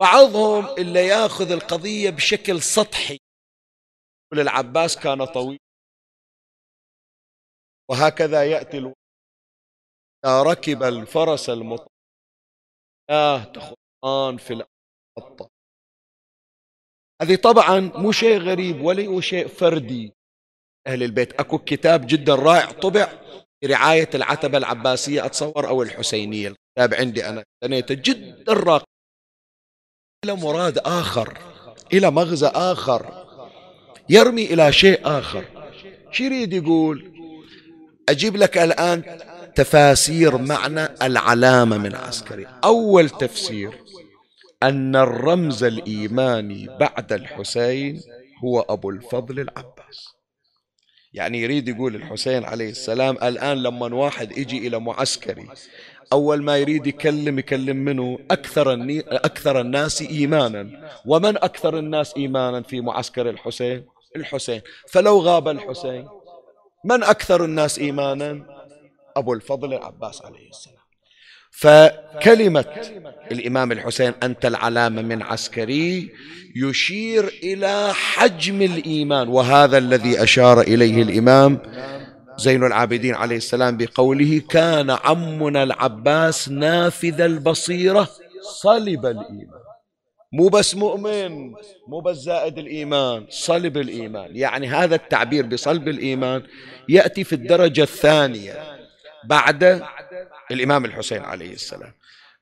بعضهم 0.00 0.64
اللي 0.78 1.06
ياخذ 1.06 1.50
القضية 1.52 2.10
بشكل 2.10 2.62
سطحي. 2.62 3.18
يقول 4.26 4.40
العباس 4.48 4.96
كان 4.96 5.24
طويل. 5.24 5.58
وهكذا 7.90 8.50
يأتي 8.50 8.78
الوقت 8.78 8.98
ركب 10.26 10.82
الفرس 10.82 11.50
المطلق 11.50 11.92
آه 13.10 13.44
تخطان 13.44 14.36
في 14.36 14.52
الأرض. 14.52 15.50
هذه 17.22 17.34
طبعا 17.34 17.80
مو 17.80 18.12
شيء 18.12 18.38
غريب 18.38 18.80
ولا 18.80 19.20
شيء 19.20 19.48
فردي. 19.48 20.12
أهل 20.86 21.02
البيت 21.02 21.32
أكو 21.40 21.58
كتاب 21.58 22.06
جدا 22.06 22.34
رائع 22.34 22.70
طبع 22.70 23.08
برعاية 23.64 24.10
العتبة 24.14 24.58
العباسية 24.58 25.24
أتصور 25.24 25.68
أو 25.68 25.82
الحسينية. 25.82 26.48
الكتاب 26.48 27.00
عندي 27.00 27.28
أنا. 27.28 27.44
سنيته 27.64 27.94
جدا 27.94 28.52
راقي. 28.52 28.84
إلى 30.24 30.34
مراد 30.34 30.78
آخر. 30.78 31.38
إلى 31.92 32.10
مغزى 32.10 32.46
آخر. 32.46 33.26
يرمي 34.08 34.44
إلى 34.44 34.72
شيء 34.72 35.00
آخر. 35.04 35.44
شو 36.10 36.24
يريد 36.24 36.52
يقول؟ 36.52 37.12
أجيب 38.08 38.36
لك 38.36 38.58
الآن 38.58 39.18
تفاسير 39.54 40.38
معنى 40.38 40.84
العلامة 41.02 41.78
من 41.78 41.94
عسكري. 41.94 42.46
أول 42.64 43.10
تفسير 43.10 43.87
أن 44.62 44.96
الرمز 44.96 45.64
الإيماني 45.64 46.66
بعد 46.80 47.12
الحسين 47.12 48.02
هو 48.44 48.60
أبو 48.60 48.90
الفضل 48.90 49.40
العباس. 49.40 50.14
يعني 51.12 51.42
يريد 51.42 51.68
يقول 51.68 51.94
الحسين 51.94 52.44
عليه 52.44 52.70
السلام 52.70 53.16
الآن 53.22 53.62
لما 53.62 53.94
واحد 53.94 54.38
يجي 54.38 54.68
إلى 54.68 54.80
معسكري 54.80 55.48
أول 56.12 56.42
ما 56.42 56.58
يريد 56.58 56.86
يكلم 56.86 57.38
يكلم 57.38 57.76
منه 57.76 58.18
أكثر. 58.30 58.74
أكثر 59.08 59.60
الناس 59.60 60.02
إيمانا. 60.02 60.90
ومن 61.06 61.36
أكثر 61.36 61.78
الناس 61.78 62.16
إيمانا 62.16 62.62
في 62.62 62.80
معسكر 62.80 63.30
الحسين؟ 63.30 63.86
الحسين. 64.16 64.60
فلو 64.88 65.18
غاب 65.18 65.48
الحسين 65.48 66.08
من 66.84 67.02
أكثر 67.02 67.44
الناس 67.44 67.78
إيمانا؟ 67.78 68.46
أبو 69.16 69.32
الفضل 69.32 69.74
العباس 69.74 70.22
عليه 70.24 70.48
السلام. 70.48 70.77
فكلمة 71.60 72.64
الإمام 73.32 73.72
الحسين 73.72 74.12
أنت 74.22 74.46
العلامة 74.46 75.02
من 75.02 75.22
عسكري 75.22 76.10
يشير 76.56 77.24
إلى 77.42 77.90
حجم 77.94 78.62
الإيمان 78.62 79.28
وهذا 79.28 79.78
الذي 79.78 80.22
أشار 80.22 80.60
إليه 80.60 81.02
الإمام 81.02 81.58
زين 82.38 82.64
العابدين 82.64 83.14
عليه 83.14 83.36
السلام 83.36 83.76
بقوله 83.76 84.42
كان 84.50 84.90
عمنا 84.90 85.62
العباس 85.62 86.48
نافذ 86.48 87.20
البصيرة 87.20 88.08
صلب 88.60 89.06
الإيمان. 89.06 89.58
مو 90.32 90.48
بس 90.48 90.74
مؤمن 90.74 91.52
مو 91.88 92.00
بس 92.00 92.16
زائد 92.16 92.58
الإيمان 92.58 93.26
صلب 93.30 93.76
الإيمان. 93.76 94.36
يعني 94.36 94.68
هذا 94.68 94.94
التعبير 94.94 95.46
بصلب 95.46 95.88
الإيمان 95.88 96.42
يأتي 96.88 97.24
في 97.24 97.32
الدرجة 97.32 97.82
الثانية 97.82 98.78
بعد 99.24 99.82
الإمام 100.50 100.84
الحسين 100.84 101.22
عليه 101.22 101.52
السلام. 101.52 101.92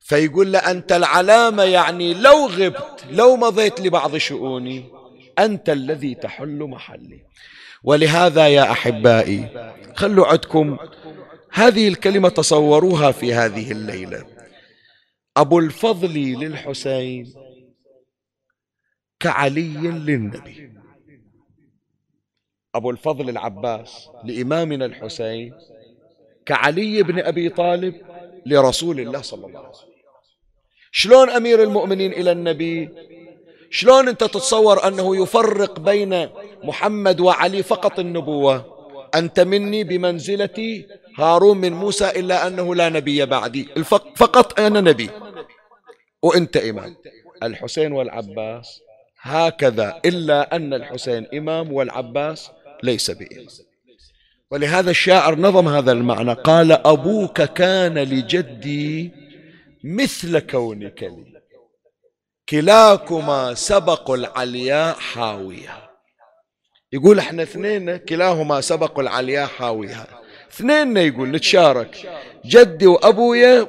فيقول 0.00 0.52
له 0.52 0.58
أنت 0.58 0.92
العلامة 0.92 1.62
يعني 1.62 2.14
لو 2.14 2.46
غبت 2.46 3.06
لو 3.10 3.36
مضيت 3.36 3.80
لبعض 3.80 4.16
شؤوني 4.16 4.84
أنت 5.38 5.70
الذي 5.70 6.14
تحل 6.14 6.58
محلي. 6.58 7.20
ولهذا 7.82 8.48
يا 8.48 8.72
أحبائي 8.72 9.72
خلوا 9.94 10.26
عندكم 10.26 10.76
هذه 11.52 11.88
الكلمة 11.88 12.28
تصوروها 12.28 13.10
في 13.10 13.34
هذه 13.34 13.72
الليلة. 13.72 14.26
أبو 15.36 15.58
الفضل 15.58 16.14
للحسين 16.14 17.34
كعلي 19.20 19.68
للنبي. 19.68 20.72
أبو 22.74 22.90
الفضل 22.90 23.28
العباس 23.28 24.08
لإمامنا 24.24 24.84
الحسين 24.86 25.54
كعلي 26.46 27.02
بن 27.02 27.18
أبي 27.18 27.48
طالب 27.48 27.94
لرسول 28.46 29.00
الله 29.00 29.22
صلى 29.22 29.46
الله 29.46 29.58
عليه 29.58 29.68
وسلم. 29.68 29.96
شلون 30.92 31.30
أمير 31.30 31.62
المؤمنين 31.62 32.12
إلى 32.12 32.32
النبي؟ 32.32 32.88
شلون 33.70 34.08
أنت 34.08 34.20
تتصور 34.20 34.88
أنه 34.88 35.22
يفرق 35.22 35.80
بين 35.80 36.28
محمد 36.64 37.20
وعلي 37.20 37.62
فقط 37.62 37.98
النبوة؟ 37.98 38.64
أنت 39.14 39.40
مني 39.40 39.84
بمنزلة 39.84 40.84
هارون 41.18 41.58
من 41.58 41.72
موسى 41.72 42.10
إلا 42.10 42.46
أنه 42.46 42.74
لا 42.74 42.88
نبي 42.88 43.26
بعدي. 43.26 43.68
فقط 44.16 44.60
أنا 44.60 44.80
نبي. 44.80 45.10
وأنت 46.22 46.56
إمام. 46.56 46.96
الحسين 47.42 47.92
والعباس 47.92 48.80
هكذا 49.20 50.00
إلا 50.04 50.56
أن 50.56 50.74
الحسين 50.74 51.26
إمام 51.34 51.72
والعباس 51.72 52.50
ليس 52.82 53.10
بإمام. 53.10 53.46
ولهذا 54.50 54.90
الشاعر 54.90 55.38
نظم 55.38 55.68
هذا 55.68 55.92
المعنى 55.92 56.32
قال 56.32 56.72
أبوك 56.72 57.42
كان 57.42 57.98
لجدي 57.98 59.12
مثل 59.84 60.38
كونك 60.38 61.02
لي. 61.02 61.36
كلاكما 62.48 63.54
سبق 63.54 64.10
العلياء 64.10 64.94
حاويها 64.94 65.90
يقول 66.92 67.18
إحنا 67.18 67.42
اثنين 67.42 67.96
كلاهما 67.96 68.60
سبق 68.60 68.98
العلياء 68.98 69.46
حاويها 69.46 70.06
اثنين 70.52 70.96
يقول 70.96 71.30
نتشارك. 71.30 72.20
جدي 72.44 72.86
وأبويا 72.86 73.66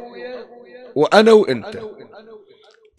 وأنا 0.95 1.32
وأنت. 1.32 1.80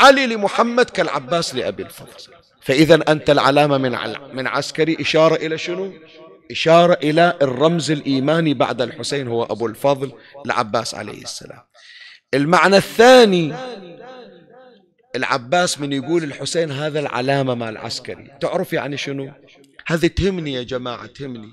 علي 0.01 0.26
لمحمد 0.26 0.91
كالعباس 0.91 1.55
لأبي 1.55 1.83
الفضل. 1.83 2.35
فإذا 2.61 2.95
أنت 3.09 3.31
العلامة 3.31 3.79
من 3.79 3.99
من 4.33 4.47
عسكري 4.47 4.97
إشارة 5.01 5.35
إلى 5.35 5.59
شنو؟ 5.59 5.93
إشارة 6.51 6.99
إلى 7.03 7.38
الرمز 7.42 7.90
الإيماني 7.90 8.55
بعد 8.55 8.82
الحسين 8.82 9.28
هو 9.28 9.44
أبو 9.44 9.66
الفضل 9.66 10.12
العباس 10.46 10.94
عليه 10.94 11.22
السلام. 11.22 11.62
المعنى 12.34 12.76
الثاني 12.76 13.55
العباس 15.16 15.80
من 15.80 15.92
يقول 15.92 16.24
الحسين 16.24 16.70
هذا 16.70 17.01
العلامة 17.01 17.55
مال 17.55 17.68
العسكري. 17.68 18.38
تعرف 18.40 18.72
يعني 18.72 18.96
شنو؟ 18.96 19.32
هذه 19.86 20.07
تهمني 20.07 20.53
يا 20.53 20.62
جماعة 20.62 21.07
تهمني. 21.07 21.53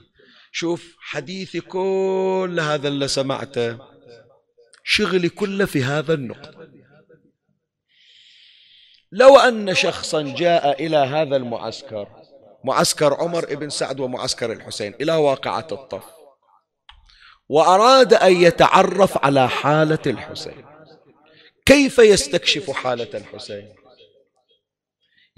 شوف 0.52 0.96
حديثي 1.00 1.60
كل 1.60 2.58
هذا 2.62 2.88
اللي 2.88 3.08
سمعته 3.08 3.78
شغلي 4.84 5.30
كله 5.30 5.66
في 5.66 5.84
هذا 5.84 6.14
النقطة. 6.14 6.70
لو 9.12 9.38
أن 9.38 9.74
شخصا 9.74 10.22
جاء 10.22 10.86
إلى 10.86 10.98
هذا 10.98 11.36
المعسكر 11.36 12.08
معسكر 12.66 13.14
عمر 13.14 13.56
بن 13.56 13.70
سعد 13.70 14.00
ومعسكر 14.00 14.52
الحسين 14.52 14.94
إلى 15.02 15.16
واقعة 15.16 15.68
الطف 15.72 16.04
وأراد 17.50 18.14
أن 18.14 18.42
يتعرف 18.42 19.26
على 19.26 19.50
حالة 19.50 20.00
الحسين. 20.08 20.66
كيف 21.66 22.00
يستكشف 22.00 22.72
حالة 22.72 23.10
الحسين؟ 23.14 23.76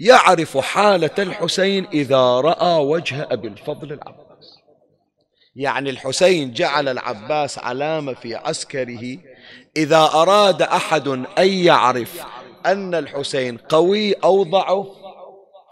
يعرف 0.00 0.58
حالة 0.58 1.14
الحسين 1.18 1.86
إذا 1.86 2.40
رأى 2.40 2.84
وجه 2.84 3.28
أبي 3.30 3.48
الفضل 3.48 3.92
العباس. 3.92 4.58
يعني 5.56 5.90
الحسين 5.90 6.52
جعل 6.52 6.88
العباس 6.88 7.58
علامة 7.58 8.14
في 8.14 8.34
عسكره 8.34 9.18
إذا 9.76 10.02
أراد 10.14 10.62
أحد 10.62 11.08
أن 11.08 11.48
يعرف 11.48 12.24
أن 12.66 12.94
الحسين 12.94 13.56
قوي 13.56 14.12
أو 14.12 14.42
ضعف 14.42 14.86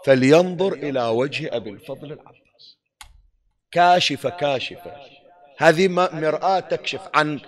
فلينظر 0.05 0.73
إلى 0.73 1.07
وجه 1.07 1.55
أبي 1.55 1.69
الفضل 1.69 2.11
العباس. 2.11 2.77
كاشفة 3.71 4.29
كاشفة 4.29 4.91
هذه 5.57 5.87
مرآة 5.87 6.59
تكشف 6.59 7.01
عن 7.13 7.39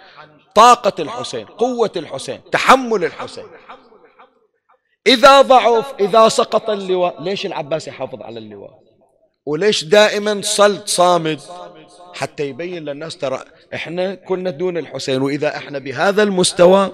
طاقة 0.56 1.02
الحسين 1.02 1.46
قوة 1.46 1.92
الحسين 1.96 2.42
تحمل 2.52 3.06
الحسين. 3.06 3.46
إذا 5.08 5.42
ضعف 5.42 5.94
إذا 6.00 6.30
سقط 6.30 6.70
اللواء 6.70 7.24
ليش 7.24 7.46
العباس 7.46 7.88
يحافظ 7.88 8.22
على 8.22 8.40
اللواء؟ 8.40 8.80
وليش 9.46 9.84
دائما 9.84 10.42
صلت 10.42 10.88
صامد؟ 10.88 11.40
حتى 12.14 12.44
يبين 12.44 12.86
للناس 12.86 13.18
ترى 13.18 13.44
إحنا 13.74 14.16
كنا 14.16 14.50
دون 14.50 14.78
الحسين 14.78 15.22
وإذا 15.22 15.58
إحنا 15.58 15.80
بهذا 15.80 16.24
المستوى 16.24 16.92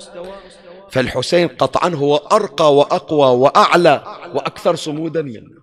فالحسين 0.96 1.48
قطعا 1.48 1.90
هو 1.90 2.16
أرقى 2.16 2.76
وأقوى 2.76 3.28
وأعلى 3.28 4.04
وأكثر 4.34 4.76
صمودا 4.76 5.22
منا 5.22 5.62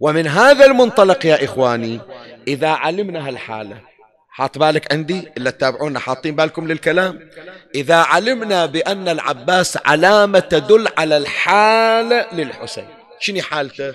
ومن 0.00 0.26
هذا 0.26 0.66
المنطلق 0.66 1.26
يا 1.26 1.44
إخواني 1.44 2.00
إذا 2.48 2.68
علمنا 2.68 3.28
هالحالة 3.28 3.80
حاط 4.28 4.58
بالك 4.58 4.92
عندي؟ 4.92 5.28
إلا 5.36 5.50
تتابعونا 5.50 5.98
حاطين 5.98 6.36
بالكم 6.36 6.68
للكلام؟ 6.68 7.30
إذا 7.74 7.96
علمنا 7.96 8.66
بأن 8.66 9.08
العباس 9.08 9.78
علامة 9.86 10.38
تدل 10.38 10.88
على 10.98 11.16
الحالة 11.16 12.26
للحسين. 12.32 12.88
شنو 13.20 13.42
حالته؟ 13.42 13.94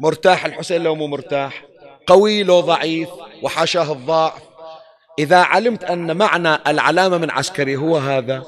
مرتاح؟ 0.00 0.44
الحسين 0.44 0.82
لو 0.82 0.94
مو 0.94 1.06
مرتاح. 1.06 1.64
قوي؟ 2.06 2.42
لو 2.42 2.60
ضعيف؟ 2.60 3.08
وحاشاه 3.42 3.92
الضعف. 3.92 4.42
إذا 5.18 5.38
علمت 5.38 5.84
أن 5.84 6.16
معنى 6.16 6.58
العلامة 6.66 7.18
من 7.18 7.30
عسكري 7.30 7.76
هو 7.76 7.96
هذا 7.96 8.42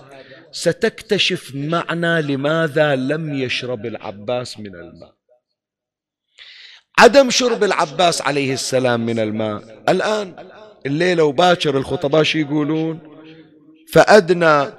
ستكتشف 0.57 1.55
معنى 1.55 2.23
لماذا 2.23 2.97
لم 2.97 3.35
يشرب 3.35 3.87
العباس 3.87 4.59
من 4.59 4.75
الماء. 4.75 5.15
عدم 6.99 7.31
شرب 7.31 7.65
العباس 7.65 8.23
عليه 8.23 8.53
السلام 8.53 9.07
من 9.07 9.19
الماء. 9.19 9.83
الآن 9.89 10.49
الليلة 10.87 11.25
وباكر 11.25 11.77
الخطباء 11.77 12.23
شو 12.23 12.39
يقولون؟ 12.39 12.99
فأدنى 13.93 14.73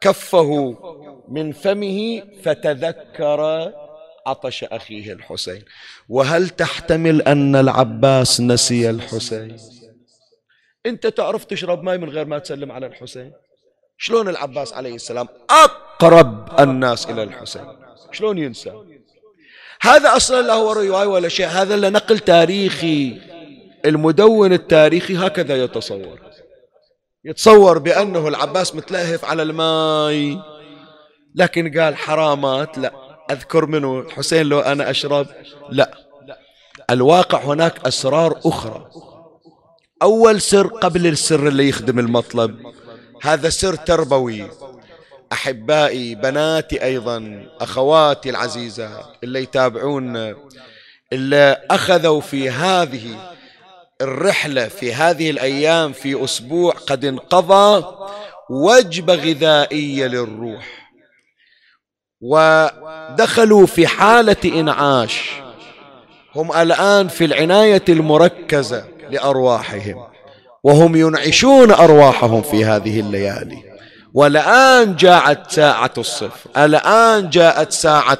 كفه 0.00 0.76
من 1.28 1.52
فمه 1.52 2.22
فتذكر 2.42 3.72
عطش 4.26 4.64
أخيه 4.64 5.12
الحسين. 5.12 5.64
وهل 6.08 6.48
تحتمل 6.48 7.22
أن 7.22 7.56
العباس 7.56 8.40
نسي 8.40 8.90
الحسين؟ 8.90 9.56
أنت 10.86 11.06
تعرف 11.06 11.44
تشرب 11.44 11.82
ماء 11.82 11.98
من 11.98 12.08
غير 12.08 12.26
ما 12.26 12.38
تسلم 12.38 12.72
على 12.72 12.86
الحسين؟ 12.86 13.32
شلون 14.02 14.28
العباس 14.28 14.72
عليه 14.72 14.94
السلام 14.94 15.28
أقرب 15.50 16.60
الناس 16.60 17.06
إلى 17.06 17.22
الحسين؟ 17.22 17.64
شلون 18.12 18.38
ينسى؟ 18.38 18.72
هذا 19.80 20.16
أصلا 20.16 20.42
لا 20.42 20.52
هو 20.52 20.72
رواية 20.72 21.06
ولا 21.06 21.28
شيء 21.28 21.46
هذا 21.46 21.76
لنقل 21.76 22.18
تاريخي. 22.18 23.20
المدون 23.84 24.52
التاريخي 24.52 25.16
هكذا 25.16 25.64
يتصور. 25.64 26.18
يتصور 27.24 27.78
بأنه 27.78 28.28
العباس 28.28 28.74
متلهف 28.74 29.24
على 29.24 29.42
الماء 29.42 30.42
لكن 31.34 31.80
قال 31.80 31.96
حرامات 31.96 32.78
لا. 32.78 32.92
أذكر 33.30 33.66
منه 33.66 34.08
حسين 34.08 34.46
لو 34.46 34.60
أنا 34.60 34.90
أشرب 34.90 35.26
لا. 35.70 35.94
الواقع 36.90 37.38
هناك 37.38 37.86
أسرار 37.86 38.40
أخرى. 38.44 38.90
أول 40.02 40.40
سر 40.40 40.66
قبل 40.66 41.06
السر 41.06 41.48
اللي 41.48 41.68
يخدم 41.68 41.98
المطلب. 41.98 42.79
هذا 43.22 43.48
سر 43.48 43.74
تربوي. 43.74 44.50
أحبائي 45.32 46.14
بناتي 46.14 46.84
أيضا 46.84 47.46
أخواتي 47.60 48.30
العزيزات 48.30 49.06
اللي 49.24 49.42
يتابعون 49.42 50.34
اللي 51.12 51.56
أخذوا 51.70 52.20
في 52.20 52.50
هذه 52.50 53.32
الرحلة 54.00 54.68
في 54.68 54.94
هذه 54.94 55.30
الأيام 55.30 55.92
في 55.92 56.24
أسبوع 56.24 56.72
قد 56.72 57.04
انقضى 57.04 57.84
وجبة 58.50 59.14
غذائية 59.14 60.06
للروح. 60.06 60.90
ودخلوا 62.20 63.66
في 63.66 63.86
حالة 63.86 64.36
إنعاش. 64.44 65.30
هم 66.34 66.52
الآن 66.52 67.08
في 67.08 67.24
العناية 67.24 67.84
المركزة 67.88 68.84
لأرواحهم. 69.10 70.09
وهم 70.64 70.96
ينعشون 70.96 71.70
أرواحهم 71.70 72.42
في 72.42 72.64
هذه 72.64 73.00
الليالي. 73.00 73.62
والآن 74.14 74.96
جاءت 74.96 75.50
ساعة 75.50 75.92
الصفر. 75.98 76.50
ألآن 76.56 77.30
جاءت 77.30 77.72
ساعة 77.72 78.18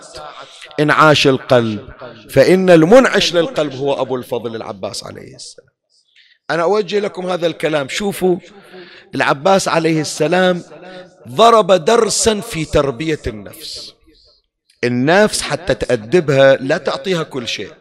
إنعاش 0.80 1.26
القلب. 1.26 1.88
فإن 2.30 2.70
المنعش 2.70 3.34
للقلب 3.34 3.74
هو 3.74 4.03
أبو 4.03 4.16
الفضل 4.16 4.57
العباس 4.57 5.05
عليه 5.05 5.34
السلام. 5.34 5.68
أنا 6.51 6.62
أوجه 6.62 6.99
لكم 6.99 7.26
هذا 7.26 7.47
الكلام. 7.47 7.88
شوفوا 7.88 8.36
العباس 9.14 9.68
عليه 9.68 10.01
السلام 10.01 10.62
ضرب 11.28 11.72
درسا 11.72 12.41
في 12.41 12.64
تربية 12.64 13.20
النفس. 13.26 13.93
النفس 14.84 15.43
حتى 15.43 15.74
تأدبها 15.74 16.57
لا 16.57 16.78
تعطيها 16.78 17.22
كل 17.22 17.49
شيء. 17.49 17.72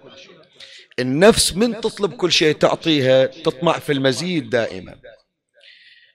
النفس 0.99 1.55
من 1.55 1.81
تطلب 1.81 2.13
كل 2.13 2.31
شيء 2.31 2.55
تعطيها 2.55 3.25
تطمع 3.25 3.79
في 3.79 3.91
المزيد 3.93 4.49
دائما. 4.49 4.95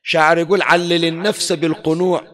شاعر 0.03 0.39
يقول 0.39 0.63
علل 0.63 1.05
النفس 1.05 1.53
بالقنوع 1.53 2.25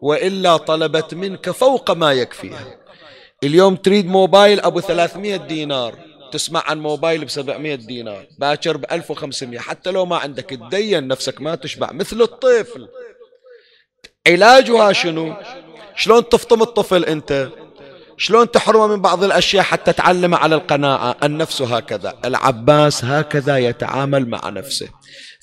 وإلا 0.00 0.56
طلبت 0.56 1.14
منك 1.14 1.50
فوق 1.50 1.90
ما 1.90 2.12
يكفيها. 2.12 2.80
اليوم 3.44 3.76
تريد 3.76 4.06
موبايل 4.06 4.60
أبو 4.60 4.80
ثلاثمية 4.80 5.36
دينار 5.36 5.98
تسمع 6.32 6.62
عن 6.66 6.80
موبايل 6.80 7.24
ب 7.24 7.28
700 7.28 7.74
دينار 7.74 8.26
باكر 8.38 8.76
ب 8.76 8.84
1500 8.92 9.58
حتى 9.58 9.90
لو 9.90 10.06
ما 10.06 10.16
عندك 10.16 10.44
تدين 10.44 11.08
نفسك 11.08 11.40
ما 11.40 11.54
تشبع 11.54 11.92
مثل 11.92 12.22
الطفل. 12.22 12.88
علاجها 14.28 14.92
شنو؟ 14.92 15.36
شلون 15.96 16.28
تفطم 16.28 16.62
الطفل 16.62 17.04
أنت؟ 17.04 17.48
شلون 18.20 18.50
تحرمه 18.50 18.86
من 18.86 19.00
بعض 19.00 19.24
الأشياء 19.24 19.64
حتى 19.64 19.92
تعلم 19.92 20.34
على 20.34 20.54
القناعة؟ 20.54 21.16
النفس 21.22 21.62
هكذا. 21.62 22.14
العباس 22.24 23.04
هكذا 23.04 23.58
يتعامل 23.58 24.28
مع 24.28 24.48
نفسه. 24.48 24.88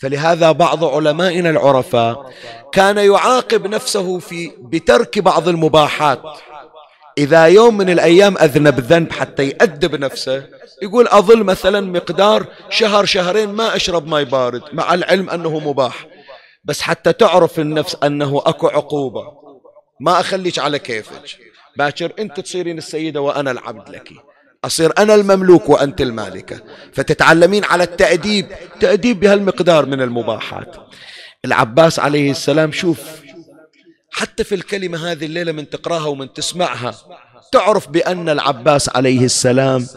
فلهذا 0.01 0.51
بعض 0.51 0.83
علمائنا 0.83 1.49
العرفاء 1.49 2.33
كان 2.71 2.97
يعاقب 2.97 3.67
نفسه 3.67 4.19
في 4.19 4.51
بترك 4.59 5.19
بعض 5.19 5.47
المباحات. 5.47 6.21
إذا 7.17 7.45
يوم 7.45 7.77
من 7.77 7.89
الأيام 7.89 8.37
أذنب 8.37 8.79
ذنب 8.79 9.11
حتى 9.11 9.47
يأدب 9.47 9.95
نفسه 9.95 10.43
يقول 10.81 11.07
أظل 11.07 11.43
مثلا 11.43 11.81
مقدار 11.81 12.45
شهر 12.69 13.05
شهرين 13.05 13.49
ما 13.49 13.75
أشرب 13.75 14.07
ماء 14.07 14.23
بارد 14.23 14.61
مع 14.73 14.93
العلم 14.93 15.29
أنه 15.29 15.59
مباح. 15.59 16.07
بس 16.63 16.81
حتى 16.81 17.13
تعرف 17.13 17.59
النفس 17.59 17.97
أنه 18.03 18.41
أكو 18.45 18.67
عقوبة. 18.67 19.23
ما 19.99 20.19
أخليك 20.19 20.59
على 20.59 20.79
كيفك. 20.79 21.46
باكر 21.77 22.13
أنت 22.19 22.39
تصيرين 22.39 22.77
السيدة 22.77 23.21
وأنا 23.21 23.51
العبد 23.51 23.89
لك. 23.89 24.09
أصير 24.65 24.93
أنا 24.97 25.15
المملوك 25.15 25.69
وأنت 25.69 26.01
المالكة 26.01 26.61
فتتعلمين 26.93 27.65
على 27.65 27.83
التأديب. 27.83 28.47
تأديب 28.79 29.19
بهالمقدار 29.19 29.85
من 29.85 30.01
المباحات. 30.01 30.75
العباس 31.45 31.99
عليه 31.99 32.31
السلام 32.31 32.71
شوف 32.71 32.99
حتى 34.11 34.43
في 34.43 34.55
الكلمة 34.55 35.11
هذه 35.11 35.25
الليلة 35.25 35.51
من 35.51 35.69
تقراها 35.69 36.07
ومن 36.07 36.33
تسمعها 36.33 36.95
تعرف 37.51 37.89
بأن 37.89 38.29
العباس 38.29 38.95
عليه 38.95 39.25
السلام 39.25 39.87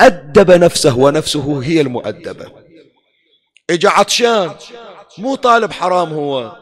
أدب 0.00 0.50
نفسه 0.50 0.98
ونفسه 0.98 1.62
هي 1.62 1.80
المؤدبة. 1.80 2.52
إجا 3.70 3.90
عطشان 3.90 4.50
مو 5.18 5.34
طالب 5.34 5.72
حرام 5.72 6.12
هو. 6.12 6.56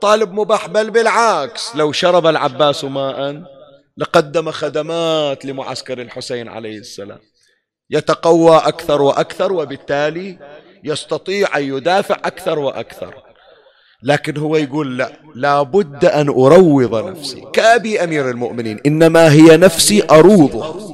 طالب 0.00 0.32
مباح 0.32 0.68
بل 0.68 0.90
بالعكس. 0.90 1.76
لو 1.76 1.92
شرب 1.92 2.26
العباس 2.26 2.84
ماء 2.84 3.42
لقدم 3.96 4.50
خدمات 4.50 5.44
لمعسكر 5.44 6.02
الحسين 6.02 6.48
عليه 6.48 6.78
السلام. 6.78 7.18
يتقوى 7.90 8.56
أكثر 8.56 9.02
وأكثر 9.02 9.52
وبالتالي 9.52 10.38
يستطيع 10.84 11.58
أن 11.58 11.62
يدافع 11.62 12.14
أكثر 12.14 12.58
وأكثر. 12.58 13.22
لكن 14.02 14.36
هو 14.36 14.56
يقول 14.56 14.98
لا 14.98 15.12
لابد 15.34 16.04
أن 16.04 16.28
أروض 16.28 16.94
نفسي. 16.94 17.44
كأبي 17.52 18.04
أمير 18.04 18.30
المؤمنين 18.30 18.80
إنما 18.86 19.32
هي 19.32 19.56
نفسي 19.56 20.02
أروضها. 20.10 20.92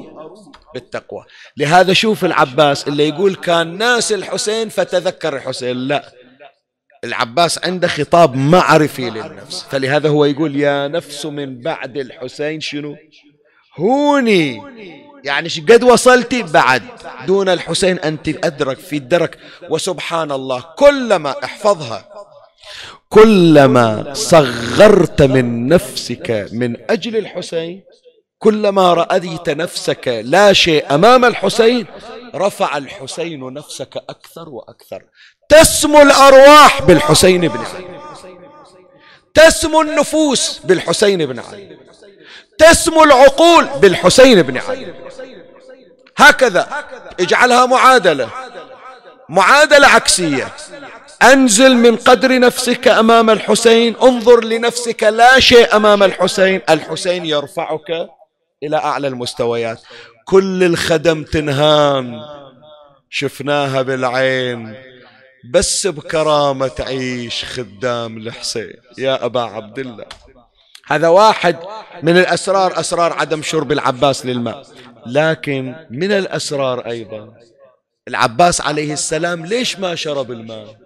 بالتقوى. 0.75 1.25
لهذا 1.57 1.93
شوف 1.93 2.25
العباس 2.25 2.89
اللي 2.89 3.09
يقول 3.09 3.35
كان 3.35 3.79
ناس 3.79 4.13
الحسين 4.13 4.69
فتذكر 4.69 5.37
الحسين. 5.37 5.77
لا. 5.77 6.18
العباس 7.05 7.65
عنده 7.65 7.89
خطاب 7.89 8.35
معرفي 8.37 9.11
للنفس. 9.11 9.67
فلهذا 9.71 10.09
هو 10.09 10.25
يقول 10.25 10.57
يا 10.57 10.89
نفس 10.89 11.27
من 11.27 11.61
بعد 11.61 11.97
الحسين 11.97 12.61
شنو؟ 12.61 12.97
هوني. 13.79 14.63
يعني 15.25 15.49
قد 15.49 15.83
وصلتي؟ 15.85 16.43
بعد. 16.43 16.83
دون 17.27 17.49
الحسين 17.49 17.99
أنت 17.99 18.29
أدرك 18.29 18.79
في 18.79 18.97
الدرك 18.97 19.39
وسبحان 19.71 20.33
الله 20.33 20.65
كلما 20.79 21.45
احفظها 21.45 22.09
كلما 23.09 24.15
صغرت 24.15 25.23
من 25.23 25.69
نفسك 25.69 26.49
من 26.53 26.91
أجل 26.91 27.17
الحسين 27.17 27.85
كلما 28.39 28.95
رأيت 28.95 29.51
نفسك 29.51 30.09
لا 30.09 30.53
شيء 30.53 30.95
أمام 30.95 31.25
الحسين 31.25 31.87
رفع 32.35 32.77
الحسين 32.77 33.53
نفسك 33.53 33.97
أكثر 33.97 34.49
وأكثر. 34.49 35.05
تسمو 35.49 36.03
الأرواح 36.03 36.83
بالحسين 36.83 37.49
بن 37.49 37.59
علي. 37.59 37.89
تسمو 39.35 39.83
النفوس 39.83 40.59
بالحسين 40.65 41.27
بن 41.27 41.39
علي. 41.39 41.79
تسمو 42.59 43.05
العقول 43.05 43.65
بالحسين 43.65 44.43
بن 44.43 44.59
علي. 44.59 44.95
هكذا 46.17 46.69
اجعلها 47.21 47.67
معادلة. 47.67 48.29
معادلة 49.29 49.89
عكسية. 49.89 50.49
أنزل 51.23 51.77
من 51.77 51.97
قدر 51.97 52.39
نفسك 52.39 52.89
أمام 52.89 53.31
الحسين. 53.31 53.97
انظر 54.03 54.45
لنفسك 54.45 55.03
لا 55.03 55.41
شيء 55.41 55.77
أمام 55.77 56.03
الحسين. 56.03 56.61
الحسين 56.71 57.27
يرفعك 57.27 58.09
إلى 58.63 58.77
أعلى 58.77 59.09
المستويات. 59.09 59.81
كل 60.25 60.65
الخدم 60.65 61.25
تنهان. 61.25 62.21
شفناها 63.11 63.83
بالعين. 63.83 64.88
بس 65.45 65.87
بكرامة 65.87 66.69
تعيش 66.69 67.45
خدام 67.45 68.17
الحسين. 68.17 68.73
يا 68.99 69.25
أبا 69.25 69.41
عبد 69.41 69.79
الله 69.79 70.05
هذا 70.87 71.09
واحد 71.09 71.57
من 72.03 72.17
الأسرار 72.17 72.81
أسرار 72.81 73.13
عدم 73.13 73.43
شرب 73.43 73.73
العباس 73.73 74.27
للماء. 74.27 74.67
لكن 75.07 75.75
من 75.91 76.13
الأسرار 76.13 76.87
أيضا 76.87 77.35
العباس 78.09 78.61
عليه 78.61 78.93
السلام 78.93 79.47
ليش 79.47 79.79
ما 79.79 79.95
شرب 79.95 80.33
الماء؟ 80.33 80.77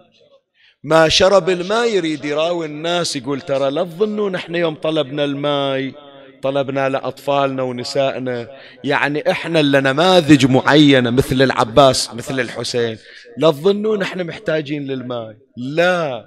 ما 0.83 1.09
شرب 1.09 1.49
الماء 1.49 1.89
يريد 1.89 2.25
يراوي 2.25 2.65
الناس 2.65 3.15
يقول 3.15 3.41
ترى 3.41 3.71
لا 3.71 3.83
تظنوا 3.83 4.29
نحن 4.29 4.55
يوم 4.55 4.75
طلبنا 4.75 5.23
الماء. 5.23 5.91
طلبنا 6.43 6.89
لأطفالنا 6.89 7.63
ونسائنا. 7.63 8.47
يعني 8.83 9.31
إحنا 9.31 9.59
اللي 9.59 9.81
نماذج 9.81 10.45
معينة 10.45 11.09
مثل 11.09 11.41
العباس 11.41 12.13
مثل 12.13 12.39
الحسين. 12.39 12.97
لا 13.37 13.51
تظنون 13.51 14.01
إحنا 14.01 14.23
محتاجين 14.23 14.85
للماء. 14.85 15.35
لا. 15.57 16.25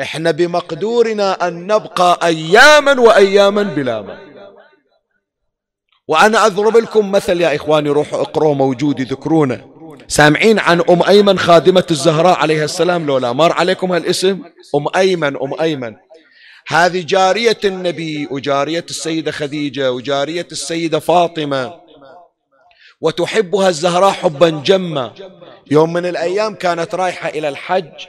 إحنا 0.00 0.30
بمقدورنا 0.30 1.48
أن 1.48 1.66
نبقى 1.66 2.18
أياما 2.22 3.00
وأياما 3.00 3.62
بلا 3.62 4.02
ماء. 4.02 4.18
وأنا 6.08 6.46
أضرب 6.46 6.76
لكم 6.76 7.12
مثل 7.12 7.40
يا 7.40 7.56
إخواني 7.56 7.88
روحوا 7.88 8.20
اقروا 8.20 8.54
موجود 8.54 9.00
يذكرونه. 9.00 9.64
سامعين 10.08 10.58
عن 10.58 10.80
أم 10.90 11.02
أيمن 11.02 11.38
خادمة 11.38 11.86
الزهراء 11.90 12.38
عليها 12.38 12.64
السلام 12.64 13.06
لولا 13.06 13.32
مر 13.32 13.52
عليكم 13.52 13.92
هالاسم؟ 13.92 14.38
أم 14.74 14.86
أيمن 14.96 15.36
أم 15.36 15.60
أيمن. 15.60 15.96
هذه 16.70 17.02
جارية 17.02 17.58
النبي 17.64 18.28
وجارية 18.30 18.84
السيدة 18.90 19.30
خديجة 19.30 19.92
وجارية 19.92 20.46
السيدة 20.52 20.98
فاطمة. 20.98 21.74
وتحبها 23.00 23.68
الزهراء 23.68 24.10
حبا 24.10 24.50
جما. 24.50 25.12
يوم 25.70 25.92
من 25.92 26.06
الأيام 26.06 26.54
كانت 26.54 26.94
رايحة 26.94 27.28
إلى 27.28 27.48
الحج 27.48 28.06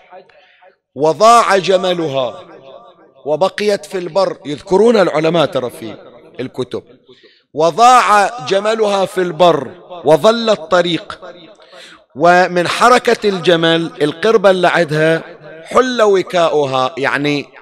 وضاع 0.96 1.58
جملها 1.58 2.44
وبقيت 3.26 3.86
في 3.86 3.98
البر. 3.98 4.38
يذكرون 4.46 4.98
العلماء 4.98 5.46
ترى 5.46 5.70
في 5.70 5.96
الكتب. 6.40 6.84
وضاع 7.54 8.38
جملها 8.46 9.06
في 9.06 9.22
البر 9.22 9.72
وظل 10.06 10.50
الطريق. 10.50 11.20
ومن 12.16 12.68
حركة 12.68 13.30
الجمل 13.30 13.92
القربة 14.02 14.50
اللي 14.50 14.68
عندها 14.68 15.24
حل 15.64 16.02
وكاؤها 16.02 16.96
يعني 16.98 17.59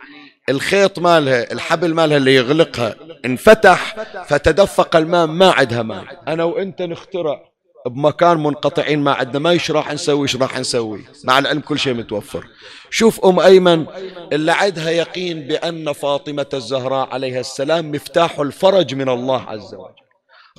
الخيط 0.49 0.99
مالها 0.99 1.51
الحبل 1.51 1.93
مالها 1.93 2.17
اللي 2.17 2.35
يغلقها 2.35 2.95
انفتح 3.25 3.95
فتدفق 4.27 4.95
الماء 4.95 5.25
ما 5.25 5.51
عندها 5.51 5.83
ماء. 5.83 6.05
أنا 6.27 6.43
وأنت 6.43 6.81
نخترع 6.81 7.43
بمكان 7.87 8.43
منقطعين 8.43 8.99
ما 8.99 9.13
عندنا 9.13 9.39
ما 9.39 9.49
إيش 9.49 9.71
راح 9.71 9.93
نسوي 9.93 10.21
إيش 10.21 10.35
راح 10.35 10.59
نسوي؟ 10.59 11.05
مع 11.23 11.39
العلم 11.39 11.59
كل 11.59 11.79
شيء 11.79 11.93
متوفر. 11.93 12.47
شوف 12.89 13.25
أم 13.25 13.39
أيمن 13.39 13.85
اللي 14.33 14.51
عندها 14.51 14.89
يقين 14.89 15.47
بأن 15.47 15.93
فاطمة 15.93 16.45
الزهراء 16.53 17.09
عليها 17.09 17.39
السلام 17.39 17.91
مفتاح 17.91 18.39
الفرج 18.39 18.95
من 18.95 19.09
الله 19.09 19.41
عز 19.41 19.73
وجل. 19.73 19.93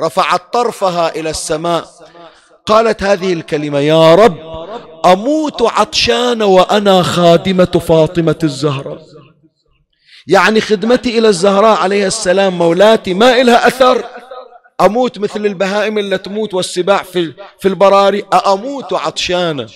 رفعت 0.01 0.53
طرفها 0.53 1.17
إلى 1.17 1.31
السماء 1.31 1.85
قالت 2.67 3.03
هذه 3.03 3.33
الكلمة 3.33 3.79
يا 3.79 4.15
رب 4.15 4.37
أموت 5.07 5.63
عطشان 5.63 6.43
وأنا 6.43 7.03
خادمة 7.03 7.65
فاطمة 7.65 8.39
الزهراء. 8.45 8.99
يعني 10.29 10.61
خدمتي 10.61 11.19
إلى 11.19 11.29
الزهراء 11.29 11.79
عليه 11.79 12.07
السلام 12.07 12.59
مولاتي 12.59 13.15
ما 13.15 13.41
إلها 13.41 13.67
أثر. 13.67 14.05
أموت 14.81 15.19
مثل 15.19 15.47
البهائم 15.47 15.99
اللي 15.99 16.19
تموت 16.19 16.55
والسباع 16.55 17.03
في, 17.03 17.33
في 17.59 17.69
البراري. 17.69 18.25
أموت 18.47 18.93
عطشانة. 18.93 19.69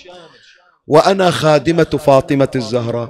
وأنا 0.87 1.31
خادمة 1.31 1.83
فاطمة 1.83 2.51
الزهراء. 2.55 3.09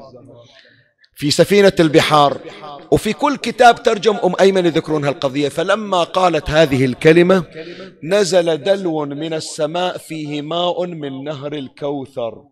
في 1.16 1.32
سفينة 1.32 1.74
البحار. 1.80 2.38
وفي 2.92 3.14
كل 3.14 3.38
كتاب 3.38 3.84
ترجم 3.84 4.16
أم 4.24 4.34
أيمن 4.40 4.66
يذكرون 4.66 5.06
هالقضية 5.06 5.50
فلما 5.50 6.04
قالت 6.04 6.50
هذه 6.50 6.86
الكلمة 6.86 7.44
نزل 8.04 8.64
دلو 8.64 9.06
من 9.06 9.34
السماء 9.34 9.98
فيه 9.98 10.42
ماء 10.42 10.86
من 10.86 11.24
نهر 11.24 11.54
الكوثر. 11.54 12.44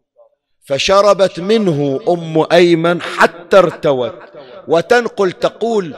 فشربت 0.66 1.40
منه 1.40 2.00
أم 2.10 2.46
أيمن 2.52 3.02
حتى 3.02 3.58
ارتوت. 3.58 4.14
وتنقل 4.68 5.32
تقول 5.32 5.96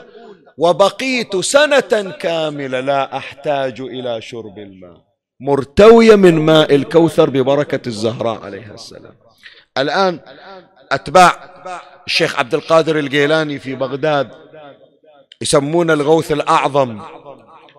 وبقيت 0.58 1.36
سنة 1.36 2.14
كاملة 2.20 2.80
لا 2.80 3.16
أحتاج 3.16 3.80
إلى 3.80 4.20
شرب 4.20 4.58
الماء. 4.58 5.04
مرتوية 5.40 6.14
من 6.14 6.34
ماء 6.34 6.74
الكوثر 6.74 7.30
ببركة 7.30 7.88
الزهراء 7.88 8.40
عليها 8.44 8.74
السلام. 8.74 9.14
الآن 9.78 10.20
أتباع 10.92 11.54
الشيخ 12.06 12.38
عبد 12.38 12.54
القادر 12.54 12.98
الجيلاني 12.98 13.58
في 13.58 13.74
بغداد 13.74 14.28
يسمون 15.40 15.90
الغوث 15.90 16.32
الأعظم 16.32 17.00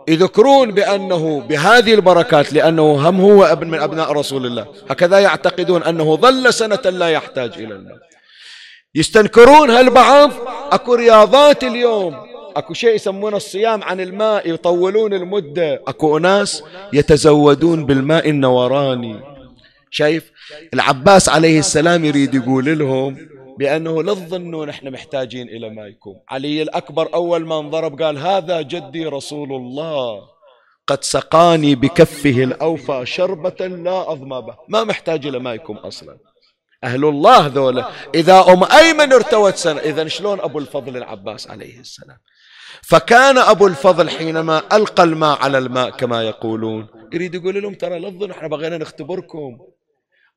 يذكرون 0.08 0.72
بأنه 0.72 1.42
بهذه 1.42 1.94
البركات 1.94 2.54
لأنه 2.54 3.10
هم 3.10 3.22
هو 3.22 3.44
ابن 3.46 3.68
من 3.68 3.80
أبناء 3.80 4.12
رسول 4.12 4.46
الله. 4.46 4.68
هكذا 4.90 5.20
يعتقدون 5.20 5.84
أنه 5.84 6.16
ظل 6.16 6.54
سنة 6.54 6.82
لا 6.86 7.10
يحتاج 7.10 7.54
إلى 7.54 7.74
الماء. 7.74 7.98
يستنكرون 8.96 9.70
هالبعض؟ 9.70 10.32
أكو 10.72 10.96
رياضات 10.96 11.64
اليوم. 11.64 12.16
أكو 12.56 12.74
شيء 12.74 12.96
يسمونه 12.96 13.38
الصيام 13.38 13.84
عن 13.84 14.00
الماء 14.00 14.50
يطولون 14.50 15.14
المدة. 15.14 15.82
أكو 15.88 16.18
أناس 16.18 16.64
يتزودون 16.94 17.86
بالماء 17.86 18.30
النوراني. 18.30 19.20
شايف؟ 19.92 20.32
العباس 20.74 21.30
عليه 21.30 21.60
السلام 21.60 22.06
يريد 22.06 22.36
يقول 22.36 22.80
لهم 22.80 23.18
بأنه 23.60 24.04
لا 24.04 24.14
تظنوا 24.14 24.66
نحن 24.66 24.92
محتاجين 24.92 25.48
إلى 25.48 25.70
مايكم 25.70 26.16
علي 26.30 26.62
الأكبر 26.62 27.14
أول 27.14 27.46
ما 27.46 27.60
انضرب 27.60 28.02
قال 28.02 28.18
هذا 28.18 28.62
جدي 28.62 29.06
رسول 29.06 29.54
الله. 29.54 30.22
قد 30.88 31.04
سقاني 31.04 31.76
بكفه 31.76 32.44
الأوفى 32.44 33.02
شربة 33.06 33.68
لا 33.68 34.12
أظمى 34.12 34.42
به. 34.42 34.56
ما 34.68 34.84
محتاج 34.84 35.28
إلى 35.28 35.40
مايكم 35.40 35.78
أصلا. 35.78 36.18
أهل 36.84 37.06
الله 37.06 37.48
ذولا. 37.48 37.90
إذا 38.16 38.46
أم 38.54 38.64
أيمن 38.64 39.14
ارتوت 39.14 39.56
سنة 39.56 39.80
إذا 39.80 40.08
شلون 40.08 40.40
أبو 40.40 40.60
الفضل 40.60 40.98
العباس 40.98 41.50
عليه 41.50 41.80
السلام؟ 41.80 42.18
فكان 42.84 43.38
أبو 43.38 43.68
الفضل 43.68 44.10
حينما 44.10 44.62
ألقى 44.74 45.04
الماء 45.04 45.38
على 45.42 45.58
الماء 45.58 45.90
كما 45.90 46.24
يقولون 46.24 46.88
يريد 47.14 47.36
يقول 47.36 47.64
لهم 47.64 47.74
ترى 47.74 48.00
لفظوا 48.00 48.32
إحنا 48.32 48.48
بغينا 48.48 48.78
نختبركم. 48.78 49.58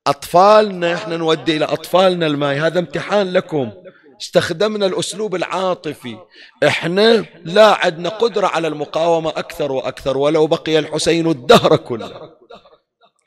أطفالنا 0.06 0.94
إحنا 0.94 1.16
نودي 1.16 1.56
إلى 1.56 1.64
أطفالنا 1.64 2.26
الماء 2.26 2.56
هذا 2.56 2.78
امتحان 2.78 3.32
لكم. 3.32 3.72
استخدمنا 4.20 4.86
الأسلوب 4.86 5.34
العاطفي. 5.34 6.16
إحنا 6.66 7.24
لا 7.44 7.84
عندنا 7.84 8.08
قدرة 8.08 8.46
على 8.46 8.68
المقاومة 8.68 9.30
أكثر 9.30 9.72
وأكثر 9.72 10.18
ولو 10.18 10.46
بقي 10.46 10.78
الحسين 10.78 11.26
الدهر 11.26 11.76
كله. 11.76 12.37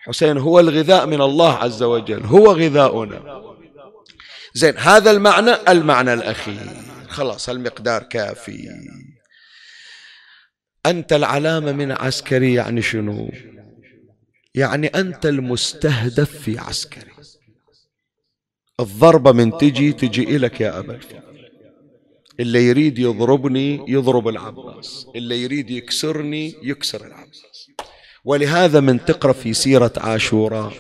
حسين 0.06 0.38
هو 0.38 0.60
الغذاء 0.60 1.06
من 1.06 1.22
الله 1.22 1.54
عز 1.54 1.84
وجل 1.84 2.24
هو 2.24 2.52
غذاؤنا. 2.52 3.42
زين 4.54 4.78
هذا 4.78 5.12
المعنى 5.12 5.52
المعنى 5.68 6.14
الأخير. 6.14 6.68
خلاص 7.08 7.50
المقدار 7.50 8.04
كافي. 8.04 8.70
أنت 10.86 11.14
العلامة 11.14 11.72
من 11.72 11.92
عسكري 11.92 12.54
يعني 12.54 12.82
شنو؟ 12.82 13.32
يعني 14.56 14.88
أنت 14.88 15.26
المستهدف 15.26 16.40
في 16.42 16.58
عسكري. 16.58 17.12
الضربة 18.80 19.32
من 19.32 19.58
تجي 19.58 19.94
تجي 19.94 20.36
إلك 20.36 20.62
يا 20.62 20.80
أبا 20.80 21.00
اللي 22.40 22.68
يريد 22.68 23.00
يضربني 23.00 23.86
يضرب 23.88 24.28
العباس. 24.28 25.08
اللي 25.16 25.44
يريد 25.44 25.70
يكسرني 25.70 26.56
يكسر 26.64 27.08
العباس. 27.08 27.44
ولهذا 28.26 28.80
من 28.80 29.06
تقرأ 29.06 29.34
في 29.34 29.54
سيرة 29.54 29.92
عاشوراء 29.98 30.74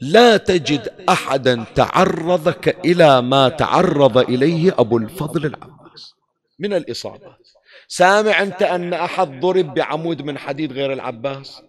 لا 0.00 0.36
تجد 0.36 0.92
أحدا 1.08 1.64
تعرضك 1.74 2.76
إلى 2.84 3.22
ما 3.22 3.48
تعرض 3.48 4.18
إليه 4.18 4.74
أبو 4.78 4.98
الفضل 4.98 5.46
العباس. 5.46 6.14
من 6.58 6.72
الإصابات 6.74 7.48
سامع 7.88 8.42
أنت 8.42 8.62
أن 8.62 8.92
أحد 8.92 9.40
ضرب 9.40 9.74
بعمود 9.74 10.22
من 10.22 10.38
حديد 10.38 10.72
غير 10.72 10.92
العباس؟ 10.92 11.62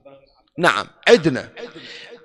نعم 0.57 0.87
عدنا. 1.07 1.49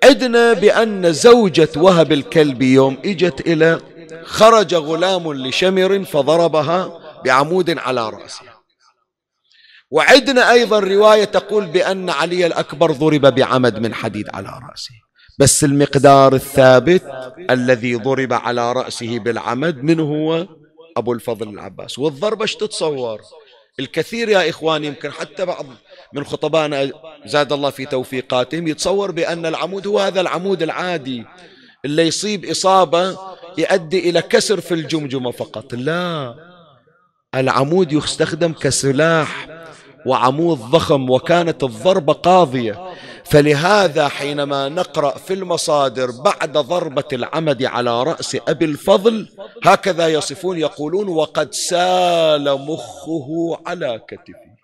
عدنا 0.03 0.53
بأن 0.53 1.13
زوجة 1.13 1.69
وهب 1.77 2.11
الكلب 2.11 2.61
يوم 2.61 2.97
إجت 3.05 3.47
إلى 3.47 3.79
خرج 4.23 4.75
غلام 4.75 5.33
لشمر 5.33 6.03
فضربها 6.03 6.99
بعمود 7.25 7.77
على 7.77 8.09
رأسها. 8.09 8.56
وعدنا 9.91 10.51
أيضا 10.51 10.79
رواية 10.79 11.23
تقول 11.23 11.65
بأن 11.65 12.09
علي 12.09 12.45
الأكبر 12.45 12.91
ضرب 12.91 13.35
بعمد 13.35 13.79
من 13.79 13.93
حديد 13.93 14.25
على 14.33 14.47
رأسه. 14.69 14.95
بس 15.39 15.63
المقدار 15.63 16.35
الثابت 16.35 17.03
الذي 17.49 17.95
ضرب 17.95 18.33
على 18.33 18.73
رأسه 18.73 19.19
بالعمد 19.19 19.83
من 19.83 19.99
هو؟ 19.99 20.47
أبو 20.97 21.13
الفضل 21.13 21.49
العباس. 21.49 21.99
والضربة 21.99 22.41
إيش 22.41 22.55
تتصور؟ 22.55 23.21
الكثير 23.79 24.29
يا 24.29 24.49
إخواني 24.49 24.87
يمكن 24.87 25.11
حتى 25.11 25.45
بعض 25.45 25.65
من 26.13 26.23
خطبائنا 26.25 26.91
زاد 27.25 27.53
الله 27.53 27.69
في 27.69 27.85
توفيقاتهم 27.85 28.67
يتصور 28.67 29.11
بأن 29.11 29.45
العمود 29.45 29.87
هو 29.87 29.99
هذا 29.99 30.21
العمود 30.21 30.63
العادي 30.63 31.25
اللي 31.85 32.07
يصيب 32.07 32.45
إصابة 32.45 33.17
يؤدي 33.57 34.09
إلى 34.09 34.21
كسر 34.21 34.61
في 34.61 34.73
الجمجمة 34.73 35.31
فقط. 35.31 35.73
لا 35.73 36.35
العمود 37.35 37.91
يستخدم 37.91 38.53
كسلاح 38.53 39.56
وعمود 40.07 40.57
ضخم 40.57 41.09
وكانت 41.09 41.63
الضربة 41.63 42.13
قاضية. 42.13 42.93
فلهذا 43.23 44.07
حينما 44.07 44.69
نقرأ 44.69 45.17
في 45.17 45.33
المصادر 45.33 46.11
بعد 46.11 46.57
ضربة 46.57 47.03
العمد 47.13 47.63
على 47.63 48.03
رأس 48.03 48.37
أبي 48.47 48.65
الفضل 48.65 49.27
هكذا 49.63 50.07
يصفون 50.07 50.57
يقولون 50.57 51.07
وقد 51.07 51.53
سال 51.53 52.61
مخه 52.65 53.59
على 53.65 54.01
كتفه. 54.07 54.57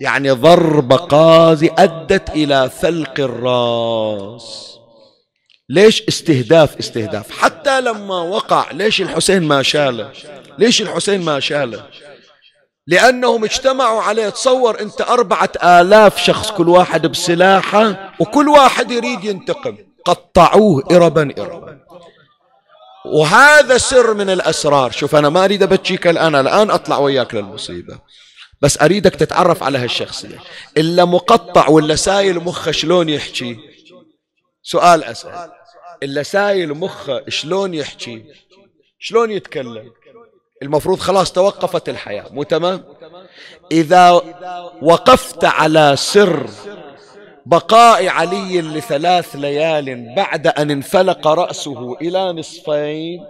يعني 0.00 0.30
ضربة 0.30 0.96
قاضية 0.96 1.74
أدت 1.78 2.30
إلى 2.30 2.70
فلق 2.70 3.20
الرأس. 3.20 4.78
ليش 5.68 6.02
استهداف 6.08 6.78
استهداف؟ 6.78 7.30
حتى 7.30 7.80
لما 7.80 8.22
وقع 8.22 8.70
ليش 8.70 9.02
الحسين 9.02 9.42
ما 9.42 9.62
شاله؟ 9.62 10.12
ليش 10.58 10.82
الحسين 10.82 11.20
ما 11.20 11.40
شاله؟ 11.40 11.86
لأنهم 12.88 13.44
اجتمعوا 13.44 14.02
عليه. 14.02 14.28
تصور 14.28 14.80
أنت 14.80 15.00
أربعة 15.00 15.52
آلاف 15.62 16.18
شخص 16.18 16.50
كل 16.50 16.68
واحد 16.68 17.06
بسلاحة 17.06 18.12
وكل 18.20 18.48
واحد 18.48 18.90
يريد 18.90 19.24
ينتقم. 19.24 19.76
قطعوه 20.04 20.84
إربا 20.90 21.34
إربا. 21.38 21.78
وهذا 23.04 23.78
سر 23.78 24.14
من 24.14 24.30
الأسرار. 24.30 24.90
شوف 24.90 25.16
أنا 25.16 25.28
ما 25.28 25.44
أريد 25.44 25.62
أبتشيك 25.62 26.06
الآن 26.06 26.34
الآن 26.34 26.70
أطلع 26.70 26.98
وياك 26.98 27.34
للمصيبة. 27.34 27.98
بس 28.62 28.82
أريدك 28.82 29.14
تتعرف 29.14 29.62
على 29.62 29.78
هالشخصية. 29.78 30.38
إلا 30.76 31.04
مقطع 31.04 31.68
ولا 31.68 31.94
سايل 31.94 32.36
مخه 32.38 32.70
شلون 32.70 33.08
يحكي؟ 33.08 33.56
سؤال 34.62 35.04
أسأل 35.04 35.50
إلا 36.02 36.22
سايل 36.22 36.74
مخه 36.74 37.24
شلون 37.28 37.74
يحكي؟ 37.74 38.24
شلون 38.98 39.30
يتكلم؟ 39.30 39.92
المفروض 40.62 40.98
خلاص 40.98 41.32
توقفت 41.32 41.88
الحياة 41.88 42.26
مو 42.30 42.42
تمام؟ 42.42 42.84
إذا 43.72 44.10
وقفت 44.82 45.44
على 45.44 45.94
سر 45.96 46.46
بقاء 47.46 48.06
علي 48.08 48.60
لثلاث 48.60 49.36
ليال 49.36 50.14
بعد 50.16 50.46
أن 50.46 50.70
انفلق 50.70 51.26
رأسه 51.26 51.96
إلى 52.00 52.32
نصفين 52.32 53.26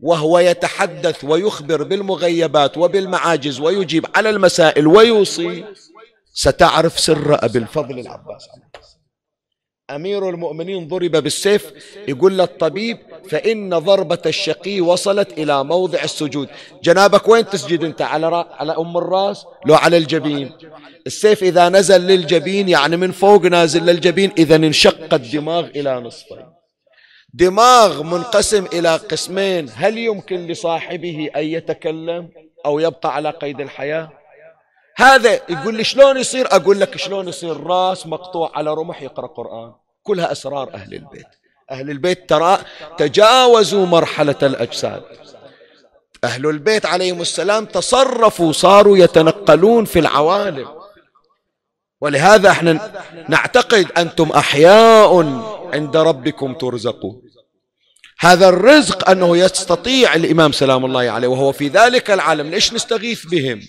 وهو 0.00 0.38
يتحدث 0.38 1.24
ويخبر 1.24 1.82
بالمغيبات 1.82 2.78
وبالمعاجز 2.78 3.60
ويجيب 3.60 4.06
على 4.14 4.30
المسائل 4.30 4.86
ويوصي 4.86 5.64
ستعرف 6.34 6.98
سر 6.98 7.44
أبي 7.44 7.58
الفضل 7.58 7.98
العباس. 7.98 8.48
أمير 9.90 10.28
المؤمنين 10.28 10.88
ضرب 10.88 11.10
بالسيف 11.10 11.72
يقول 12.08 12.38
للطبيب 12.38 12.98
فإن 13.28 13.78
ضربة 13.78 14.18
الشقي 14.26 14.80
وصلت 14.80 15.38
إلى 15.38 15.64
موضع 15.64 16.02
السجود. 16.02 16.48
جنابك 16.82 17.28
وين 17.28 17.46
تسجد 17.46 17.84
أنت؟ 17.84 18.02
على, 18.02 18.28
را... 18.28 18.46
على 18.50 18.72
أم 18.72 18.96
الرأس؟ 18.96 19.46
لو 19.66 19.74
على 19.74 19.96
الجبين. 19.96 20.52
السيف 21.06 21.42
إذا 21.42 21.68
نزل 21.68 22.00
للجبين 22.00 22.68
يعني 22.68 22.96
من 22.96 23.12
فوق 23.12 23.42
نازل 23.42 23.86
للجبين 23.86 24.32
إذا 24.38 24.56
انشق 24.56 25.14
الدماغ 25.14 25.64
إلى 25.64 26.00
نصفين. 26.00 26.46
دماغ 27.34 28.02
منقسم 28.02 28.64
إلى 28.72 28.96
قسمين. 28.96 29.68
هل 29.74 29.98
يمكن 29.98 30.46
لصاحبه 30.46 31.30
أن 31.36 31.44
يتكلم 31.44 32.28
أو 32.66 32.78
يبقى 32.78 33.14
على 33.14 33.30
قيد 33.30 33.60
الحياة؟ 33.60 34.10
هذا 34.96 35.32
يقول 35.32 35.74
لي 35.74 35.84
شلون 35.84 36.16
يصير؟ 36.16 36.46
أقول 36.46 36.80
لك 36.80 36.96
شلون 36.96 37.28
يصير. 37.28 37.60
راس 37.60 38.06
مقطوع 38.06 38.50
على 38.54 38.74
رمح 38.74 39.02
يقرأ 39.02 39.26
قرآن. 39.26 39.72
كلها 40.02 40.32
أسرار 40.32 40.74
أهل 40.74 40.94
البيت. 40.94 41.39
أهل 41.70 41.90
البيت 41.90 42.28
ترى 42.28 42.58
تجاوزوا 42.98 43.86
مرحلة 43.86 44.38
الأجساد. 44.42 45.02
أهل 46.24 46.46
البيت 46.46 46.86
عليهم 46.86 47.20
السلام 47.20 47.64
تصرفوا 47.64 48.52
صاروا 48.52 48.98
يتنقلون 48.98 49.84
في 49.84 49.98
العوالم. 49.98 50.68
ولهذا 52.00 52.50
إحنا 52.50 52.92
نعتقد 53.28 53.86
أنتم 53.98 54.30
أحياء 54.30 55.20
عند 55.74 55.96
ربكم 55.96 56.54
ترزقون. 56.54 57.22
هذا 58.18 58.48
الرزق 58.48 59.10
أنه 59.10 59.36
يستطيع 59.36 60.14
الإمام 60.14 60.52
سلام 60.52 60.84
الله 60.84 61.10
عليه 61.10 61.28
وهو 61.28 61.52
في 61.52 61.68
ذلك 61.68 62.10
العالم 62.10 62.50
ليش 62.50 62.72
نستغيث 62.72 63.26
بهم؟ 63.26 63.60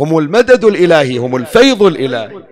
هم 0.00 0.18
المدد 0.18 0.64
الإلهي 0.64 1.18
هم 1.18 1.36
الفيض 1.36 1.82
الإلهي. 1.82 2.42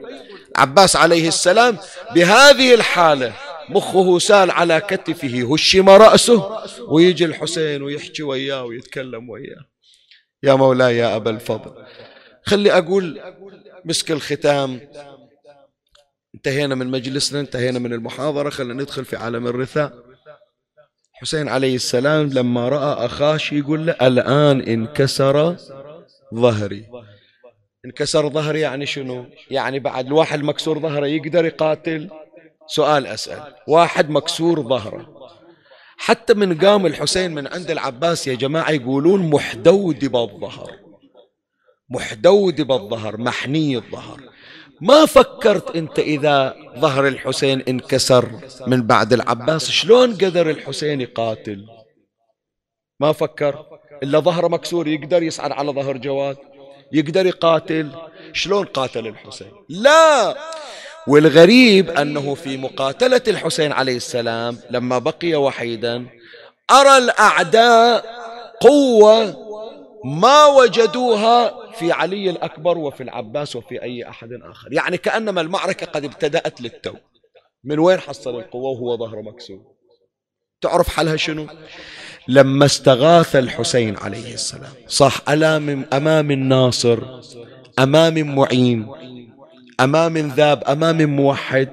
عباس 0.57 0.96
عليه 0.96 1.28
السلام 1.28 1.78
بهذه 2.14 2.74
الحالة 2.74 3.32
مخه 3.71 4.19
سال 4.19 4.51
على 4.51 4.81
كتفه 4.81 5.55
هشم 5.55 5.89
رأسه. 5.89 6.59
ويجي 6.89 7.25
الحسين 7.25 7.83
ويحكي 7.83 8.23
وياه 8.23 8.64
ويتكلم 8.64 9.31
وياه. 9.31 9.64
يا 10.43 10.55
مولاي 10.55 10.97
يا 10.97 11.16
أبا 11.16 11.31
الفضل. 11.31 11.85
خلي 12.43 12.73
أقول 12.73 13.21
مسك 13.85 14.11
الختام. 14.11 14.81
انتهينا 16.35 16.75
من 16.75 16.87
مجلسنا 16.87 17.41
انتهينا 17.41 17.79
من 17.79 17.93
المحاضرة. 17.93 18.51
خلينا 18.51 18.83
ندخل 18.83 19.05
في 19.05 19.16
عالم 19.16 19.47
الرثاء. 19.47 19.93
حسين 21.12 21.49
عليه 21.49 21.75
السلام 21.75 22.27
لما 22.27 22.69
رأى 22.69 23.07
أخاه 23.07 23.39
يقول 23.53 23.87
له؟ 23.87 23.93
الآن 24.03 24.61
انكسر 24.61 25.57
ظهري. 26.35 26.87
انكسر 27.85 28.29
ظهري 28.29 28.61
يعني 28.61 28.87
شنو؟ 28.87 29.27
يعني 29.51 29.79
بعد 29.79 30.07
الواحد 30.07 30.43
مكسور 30.43 30.79
ظهره 30.79 31.07
يقدر 31.07 31.45
يقاتل؟ 31.45 32.11
سؤال 32.69 33.07
أسأل. 33.07 33.55
واحد 33.66 34.11
مكسور 34.11 34.62
ظهره. 34.62 35.09
حتى 35.97 36.35
من 36.35 36.59
قام 36.59 36.87
الحسين 36.87 37.35
من 37.35 37.47
عند 37.47 37.71
العباس 37.71 38.27
يا 38.27 38.35
جماعة 38.35 38.71
يقولون 38.71 39.31
محدود 39.31 40.05
بالظهر. 40.05 40.71
محدود 41.91 42.61
بالظهر 42.61 43.16
محني 43.16 43.77
الظهر. 43.77 44.21
ما 44.81 45.07
فكرت 45.07 45.77
أنت 45.77 45.99
إذا 45.99 46.57
ظهر 46.79 47.07
الحسين 47.07 47.61
انكسر 47.61 48.31
من 48.66 48.83
بعد 48.83 49.12
العباس؟ 49.12 49.71
شلون 49.71 50.14
قدر 50.14 50.51
الحسين 50.51 51.01
يقاتل؟ 51.01 51.66
ما 53.01 53.12
فكر؟ 53.12 53.64
إلا 54.03 54.19
ظهره 54.19 54.49
مكسور 54.49 54.89
يقدر 54.89 55.23
يصعد 55.23 55.53
على 55.53 55.73
ظهر 55.73 55.97
جواد؟ 55.97 56.37
يقدر 56.93 57.27
يقاتل؟ 57.27 57.91
شلون 58.33 58.64
قاتل 58.64 59.07
الحسين؟ 59.07 59.53
لا! 59.69 60.37
والغريب 61.09 61.91
أنه 61.91 62.35
في 62.35 62.57
مقاتلة 62.57 63.23
الحسين 63.29 63.73
عليه 63.73 63.97
السلام 63.97 64.59
لما 64.71 64.99
بقي 64.99 65.35
وحيدا 65.35 66.07
أرى 66.71 66.99
الأعداء 66.99 68.05
قوة 68.61 69.49
ما 70.05 70.47
وجدوها 70.47 71.73
في 71.73 71.93
علي 71.93 72.31
الأكبر 72.31 72.79
وفي 72.79 73.03
العباس 73.03 73.57
وفي 73.57 73.83
أي 73.83 74.09
أحد 74.09 74.29
آخر. 74.33 74.73
يعني 74.73 74.99
كأنما 74.99 75.41
المعركة 75.41 75.87
قد 75.87 76.05
ابتدأت 76.05 76.61
للتو. 76.61 76.95
من 77.65 77.79
وين 77.79 78.01
حصل 78.01 78.39
القوة 78.39 78.71
وهو 78.71 78.97
ظهره 78.97 79.21
مكسور؟ 79.21 79.61
تعرف 80.61 80.89
حلها 80.89 81.17
شنو؟ 81.17 81.47
لما 82.29 82.65
استغاث 82.65 83.37
الحسين 83.37 83.97
عليه 83.97 84.35
السلام 84.35 84.73
صح 84.89 85.21
أمام 85.93 86.31
الناصر 86.31 86.99
أمام 87.79 88.37
معين 88.37 88.89
أمام 89.81 90.18
ذاب 90.18 90.64
أمام 90.64 91.16
موحد 91.16 91.68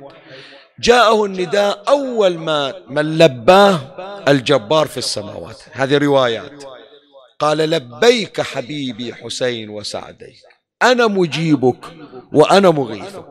جاءه 0.79 1.25
النداء 1.25 1.83
أول 1.87 2.37
ما 2.37 2.73
من 2.87 3.17
لباه 3.17 3.79
الجبار 4.27 4.87
في 4.87 4.97
السماوات. 4.97 5.61
هذه 5.71 5.97
روايات. 5.97 6.63
قال 7.39 7.57
لبيك 7.57 8.41
حبيبي 8.41 9.13
حسين 9.13 9.69
وسعديك. 9.69 10.43
أنا 10.81 11.07
مجيبك 11.07 11.85
وأنا 12.33 12.69
مغيثك. 12.69 13.25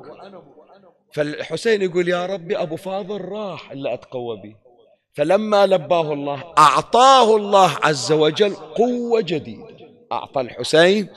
فالحسين 1.13 1.83
يقول 1.83 2.09
يا 2.09 2.27
ربي 2.27 2.59
أبو 2.59 2.77
فاضل 2.77 3.21
راح 3.21 3.71
إلا 3.71 3.95
أتقوى 3.95 4.37
به 4.37 4.55
فلما 5.15 5.67
لباه 5.67 6.13
الله 6.13 6.45
أعطاه 6.59 7.37
الله 7.37 7.71
عز 7.83 8.13
وجل 8.13 8.55
قوة 8.55 9.21
جديدة. 9.21 9.69
أعطى 10.13 10.41
الحسين 10.41 11.09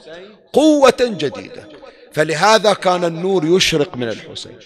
قوة 0.53 0.97
جديدة. 0.99 1.76
فلهذا 2.18 2.74
كان 2.74 3.03
النور 3.03 3.45
يشرق 3.45 3.97
من 3.97 4.09
الحسين. 4.09 4.57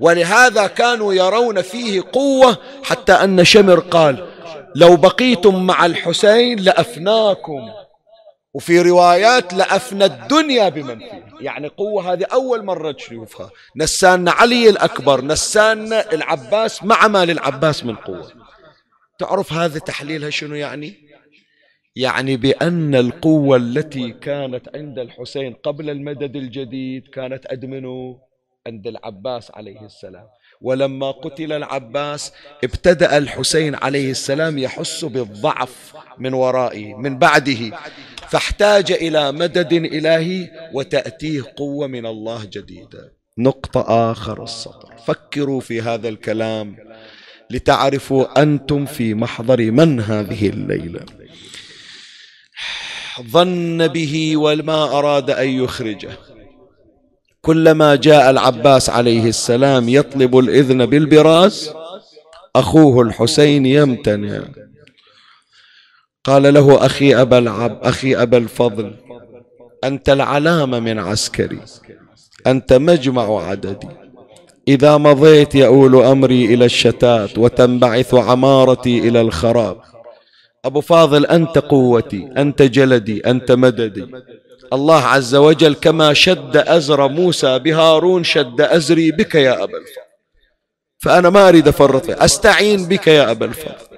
ولهذا 0.00 0.66
كانوا 0.66 1.14
يرون 1.14 1.62
فيه 1.62 2.02
قوة 2.12 2.58
حتى 2.84 3.12
أن 3.12 3.44
شمر 3.44 3.80
قال 3.80 4.28
لو 4.74 4.96
بقيتم 4.96 5.66
مع 5.66 5.86
الحسين 5.86 6.58
لأفناكم. 6.58 7.60
وفي 8.54 8.80
روايات 8.80 9.54
لأفنى 9.54 10.04
الدنيا 10.04 10.68
بمن 10.68 10.98
فيها 10.98 11.22
يعني 11.40 11.68
قوة 11.68 12.12
هذه 12.12 12.26
أول 12.32 12.64
مرة 12.64 12.92
تشوفها. 12.92 13.50
نسان 13.76 14.28
علي 14.28 14.70
الأكبر 14.70 15.24
نسان 15.24 15.92
العباس 15.92 16.84
مع 16.84 17.08
ما 17.08 17.24
للعباس 17.24 17.84
من 17.84 17.96
قوة. 17.96 18.32
تعرف 19.18 19.52
هذا 19.52 19.78
تحليلها 19.78 20.30
شنو 20.30 20.54
يعني؟ 20.54 21.07
يعني 21.98 22.36
بأن 22.36 22.94
القوة 22.94 23.56
التي 23.56 24.10
كانت 24.10 24.68
عند 24.74 24.98
الحسين 24.98 25.52
قبل 25.54 25.90
المدد 25.90 26.36
الجديد 26.36 27.02
كانت 27.08 27.46
أدمنه 27.46 28.18
عند 28.66 28.86
العباس 28.86 29.50
عليه 29.54 29.86
السلام. 29.86 30.26
ولما 30.60 31.10
قتل 31.10 31.52
العباس 31.52 32.32
ابتدأ 32.64 33.18
الحسين 33.18 33.74
عليه 33.74 34.10
السلام 34.10 34.58
يحس 34.58 35.04
بالضعف 35.04 35.94
من 36.18 36.34
ورائه 36.34 36.94
من 36.94 37.18
بعده. 37.18 37.78
فاحتاج 38.28 38.92
إلى 38.92 39.32
مدد 39.32 39.72
إلهي 39.72 40.50
وتأتيه 40.74 41.42
قوة 41.56 41.86
من 41.86 42.06
الله 42.06 42.44
جديدة. 42.44 43.12
نقطة 43.38 44.10
آخر 44.12 44.42
السطر. 44.42 44.96
فكروا 45.06 45.60
في 45.60 45.80
هذا 45.80 46.08
الكلام 46.08 46.76
لتعرفوا 47.50 48.42
أنتم 48.42 48.86
في 48.86 49.14
محضر 49.14 49.70
من 49.70 50.00
هذه 50.00 50.48
الليلة. 50.48 51.17
ظن 53.22 53.86
به 53.88 54.36
وما 54.36 54.98
أراد 54.98 55.30
أن 55.30 55.48
يخرجه. 55.48 56.18
كلما 57.40 57.94
جاء 57.94 58.30
العباس 58.30 58.90
عليه 58.90 59.28
السلام 59.28 59.88
يطلب 59.88 60.38
الإذن 60.38 60.86
بالبراز 60.86 61.72
أخوه 62.56 63.02
الحسين 63.02 63.66
يمتنع. 63.66 64.42
قال 66.24 66.54
له 66.54 66.86
أخي 66.86 67.14
أبا 67.14 67.38
العب 67.38 67.78
أخي 67.82 68.16
أبا 68.16 68.38
الفضل 68.38 68.94
أنت 69.84 70.08
العلامة 70.08 70.80
من 70.80 70.98
عسكري 70.98 71.60
أنت 72.46 72.72
مجمع 72.72 73.42
عددي. 73.42 73.88
إذا 74.68 74.96
مضيت 74.96 75.54
يؤول 75.54 75.96
أمري 75.96 76.44
إلى 76.44 76.64
الشتات 76.64 77.38
وتنبعث 77.38 78.14
عمارتي 78.14 78.98
إلى 78.98 79.20
الخراب. 79.20 79.87
أبو 80.68 80.80
فاضل 80.80 81.26
أنت 81.26 81.58
قوتي 81.58 82.28
أنت 82.36 82.62
جلدي 82.62 83.20
أنت 83.20 83.52
مددي. 83.52 84.06
الله 84.72 85.02
عز 85.02 85.34
وجل 85.34 85.74
كما 85.74 86.12
شد 86.12 86.56
أزر 86.56 87.08
موسى 87.08 87.58
بهارون 87.58 88.24
شد 88.24 88.60
أزري 88.60 89.10
بك 89.10 89.34
يا 89.34 89.54
أبا 89.64 89.78
الفضل. 89.78 90.08
فأنا 90.98 91.30
ما 91.30 91.48
أريد 91.48 91.68
أفرط 91.68 92.10
أستعين 92.10 92.88
بك 92.88 93.06
يا 93.06 93.30
أبا 93.30 93.46
الفضل. 93.46 93.88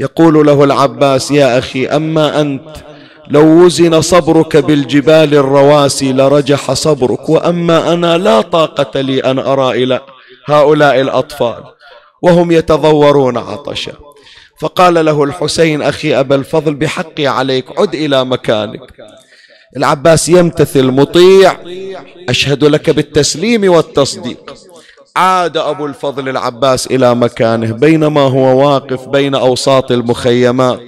يقول 0.00 0.46
له 0.46 0.64
العباس 0.64 1.30
يا 1.30 1.58
أخي 1.58 1.86
أما 1.86 2.40
أنت 2.40 2.76
لو 3.28 3.64
وزن 3.64 4.00
صبرك 4.00 4.56
بالجبال 4.56 5.34
الرواسي 5.34 6.12
لرجح 6.12 6.72
صبرك 6.72 7.28
وأما 7.28 7.92
أنا 7.92 8.18
لا 8.18 8.40
طاقة 8.40 9.00
لي 9.00 9.20
أن 9.20 9.38
أرى 9.38 9.84
إلى 9.84 10.00
هؤلاء 10.46 11.00
الأطفال 11.00 11.62
وهم 12.22 12.52
يتضورون 12.52 13.36
عطشا. 13.36 13.92
فقال 14.62 15.04
له 15.04 15.24
الحسين 15.24 15.82
أخي 15.82 16.20
أبا 16.20 16.34
الفضل 16.34 16.74
بحقي 16.74 17.26
عليك 17.26 17.64
عد 17.78 17.94
إلى 17.94 18.24
مكانك. 18.24 18.80
العباس 19.76 20.28
يمتثل 20.28 20.84
مطيع 20.84 21.56
أشهد 22.28 22.64
لك 22.64 22.90
بالتسليم 22.90 23.72
والتصديق. 23.72 24.54
عاد 25.16 25.56
أبو 25.56 25.86
الفضل 25.86 26.28
العباس 26.28 26.86
إلى 26.86 27.14
مكانه 27.14 27.72
بينما 27.72 28.20
هو 28.20 28.68
واقف 28.68 29.08
بين 29.08 29.34
أوساط 29.34 29.92
المخيمات. 29.92 30.80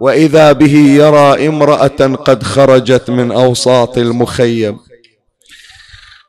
وإذا 0.00 0.52
به 0.52 0.76
يرى 0.76 1.48
امرأة 1.48 2.16
قد 2.24 2.42
خرجت 2.42 3.10
من 3.10 3.32
أوساط 3.32 3.98
المخيم 3.98 4.78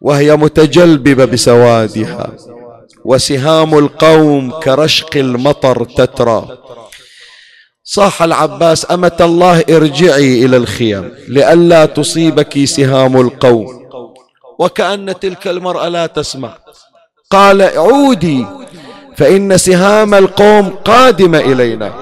وهي 0.02 0.36
متجلببة 0.36 1.26
بسوادها. 1.26 2.32
وسهام 3.08 3.78
القوم 3.78 4.52
كرشق 4.60 5.18
المطر 5.18 5.84
تترى. 5.84 6.58
صاح 7.84 8.22
العباس 8.22 8.92
أمة 8.92 9.18
الله 9.22 9.64
ارجعي 9.70 10.46
إلى 10.46 10.58
الخيام 10.58 11.12
لئلا 11.28 11.86
تصيبك 11.86 12.66
سهام 12.66 13.22
القوم. 13.22 13.68
وكأن 14.60 15.20
تلك 15.20 15.48
المرأة 15.48 15.88
لا 15.88 16.06
تسمع. 16.06 16.58
قال 17.32 17.62
عودي 17.62 18.46
فإن 19.16 19.58
سهام 19.58 20.14
القوم 20.14 20.70
قادمة 20.70 21.40
إلينا. 21.40 21.94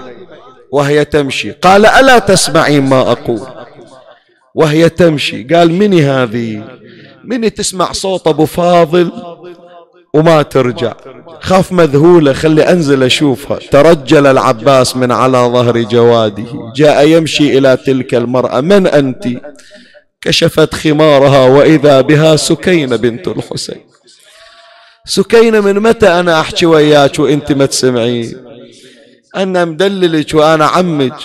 وهي 0.71 1.05
تمشي. 1.05 1.51
قال 1.51 1.85
ألا 1.85 2.19
تسمعين 2.19 2.89
ما 2.89 3.11
أقول؟ 3.11 3.47
وهي 4.55 4.89
تمشي. 4.89 5.43
قال 5.43 5.71
مني 5.71 6.01
هذه؟ 6.03 6.63
مني 7.23 7.49
تسمع 7.49 7.91
صوت 7.91 8.27
أبو 8.27 8.45
فاضل؟ 8.45 9.11
وما 10.15 10.41
ترجع. 10.41 10.93
خاف 11.41 11.71
مذهولة 11.71 12.33
خلي 12.33 12.63
أنزل 12.63 13.03
أشوفها. 13.03 13.59
ترجل 13.71 14.27
العباس 14.27 14.97
من 14.97 15.11
على 15.11 15.37
ظهر 15.37 15.81
جواده. 15.81 16.71
جاء 16.75 17.07
يمشي 17.07 17.57
إلى 17.57 17.77
تلك 17.85 18.15
المرأة. 18.15 18.61
من 18.61 18.87
أنت؟ 18.87 19.27
كشفت 20.21 20.73
خمارها 20.75 21.47
وإذا 21.47 22.01
بها 22.01 22.35
سكينة 22.35 22.95
بنت 22.95 23.27
الحسين. 23.27 23.81
سكينة 25.05 25.59
من 25.59 25.79
متى 25.79 26.07
أنا 26.07 26.39
أحكي 26.39 26.65
وياك 26.65 27.19
وأنت 27.19 27.51
ما 27.51 27.65
تسمعين؟ 27.65 28.37
أنا 29.35 29.65
مدللك 29.65 30.33
وأنا 30.33 30.65
عمك. 30.65 31.17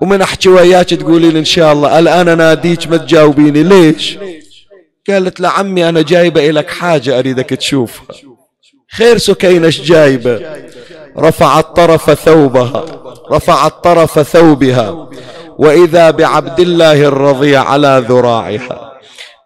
ومن 0.00 0.22
أحكي 0.22 0.48
وياك 0.48 0.88
تقولي 0.88 1.30
لي 1.30 1.38
إن 1.38 1.44
شاء 1.44 1.72
الله 1.72 1.98
الآن 1.98 2.28
أناديك 2.28 2.88
ما 2.88 2.96
تجاوبيني. 2.96 3.62
ليش؟ 3.62 4.18
قالت 5.10 5.40
لعمي 5.40 5.88
أنا 5.88 6.02
جايبة 6.02 6.50
إلك 6.50 6.70
حاجة 6.70 7.18
أريدك 7.18 7.50
تشوفها. 7.50 8.06
خير 8.96 9.18
سكينة 9.18 9.68
جايبة. 9.68 10.40
رفعت 11.18 11.76
طرف 11.76 12.10
ثوبها. 12.10 12.84
رفعت 13.32 13.84
طرف 13.84 14.20
ثوبها. 14.20 15.08
وإذا 15.58 16.10
بعبد 16.10 16.60
الله 16.60 17.08
الرضيع 17.08 17.62
على 17.62 18.04
ذراعها. 18.08 18.92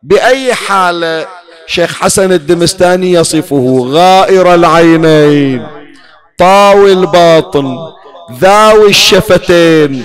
بأي 0.02 0.54
حال 0.54 1.26
شيخ 1.66 1.94
حسن 1.94 2.32
الدمستاني 2.32 3.12
يصفه 3.12 3.88
غائر 3.90 4.54
العينين. 4.54 5.66
طاوي 6.38 6.92
الباطن 6.92 7.78
ذاوي 8.40 8.88
الشفتين. 8.88 10.04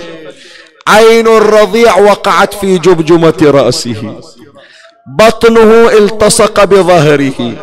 عين 0.88 1.28
الرضيع 1.28 1.98
وقعت 1.98 2.54
في 2.54 2.78
جبجمة 2.78 3.38
رأسه. 3.42 4.20
بطنه 5.08 5.90
التصق 5.98 6.64
بظهره. 6.64 7.54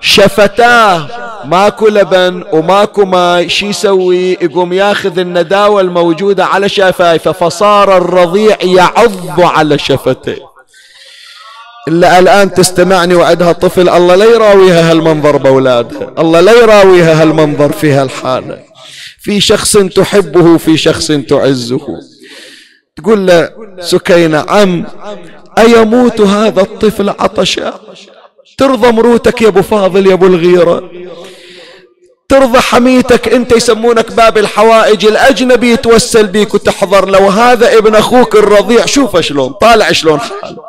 شفتاه 0.00 1.08
ماكو 1.44 1.88
لبن 1.88 2.44
وماكو 2.52 3.04
ماء 3.04 3.48
شي 3.48 3.66
يسوي؟ 3.66 4.32
يقوم 4.32 4.72
ياخذ 4.72 5.18
النداوة 5.18 5.80
الموجودة 5.80 6.44
على 6.44 6.68
شفايفه 6.68 7.32
فصار 7.32 7.96
الرضيع 7.96 8.56
يعض 8.62 9.40
على 9.40 9.78
شفتيه 9.78 10.38
إلا 11.88 12.18
الآن 12.18 12.54
تستمعني 12.54 13.14
وعدها 13.14 13.52
طفل 13.52 13.88
الله 13.88 14.14
لا 14.14 14.24
يراويها 14.24 14.90
هالمنظر 14.90 15.36
بأولادها 15.36 16.12
الله 16.18 16.40
لا 16.40 16.52
يراويها 16.52 17.22
هالمنظر 17.22 17.72
في 17.72 17.92
هالحالة. 17.92 18.58
في 19.20 19.40
شخص 19.40 19.76
تحبه 19.76 20.56
في 20.56 20.76
شخص 20.76 21.06
تعزه. 21.06 21.80
تقول 22.96 23.26
له 23.26 23.50
سكينة 23.80 24.44
عم 24.48 24.86
أيموت 25.58 26.20
هذا 26.20 26.60
الطفل 26.62 27.08
عطشا 27.08 27.80
ترضى 28.58 28.92
مروتك 28.92 29.42
يا 29.42 29.48
أبو 29.48 29.62
فاضل 29.62 30.06
يا 30.06 30.12
أبو 30.12 30.26
الغيرة. 30.26 30.90
ترضى 32.28 32.58
حميتك 32.58 33.28
أنت 33.28 33.52
يسمونك 33.52 34.12
باب 34.12 34.38
الحوائج 34.38 35.06
الأجنبي 35.06 35.72
يتوسل 35.72 36.26
بيك 36.26 36.54
وتحضر 36.54 37.08
لو 37.08 37.28
هذا 37.28 37.78
ابن 37.78 37.94
أخوك 37.94 38.36
الرضيع 38.36 38.86
شوف 38.86 39.16
شلون 39.16 39.52
طالع 39.52 39.92
شلون 39.92 40.20
حاله 40.20 40.66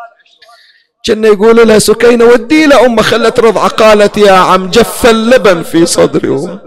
كنا 1.06 1.28
يقول 1.28 1.68
لها 1.68 1.80
سكينة 1.80 2.26
ودي 2.26 2.66
لأمه 2.66 3.02
خلت 3.02 3.40
رضعة 3.40 3.68
قالت 3.68 4.18
يا 4.18 4.32
عم 4.32 4.70
جف 4.70 5.06
اللبن 5.06 5.64
في 5.64 5.86
صدري. 5.86 6.60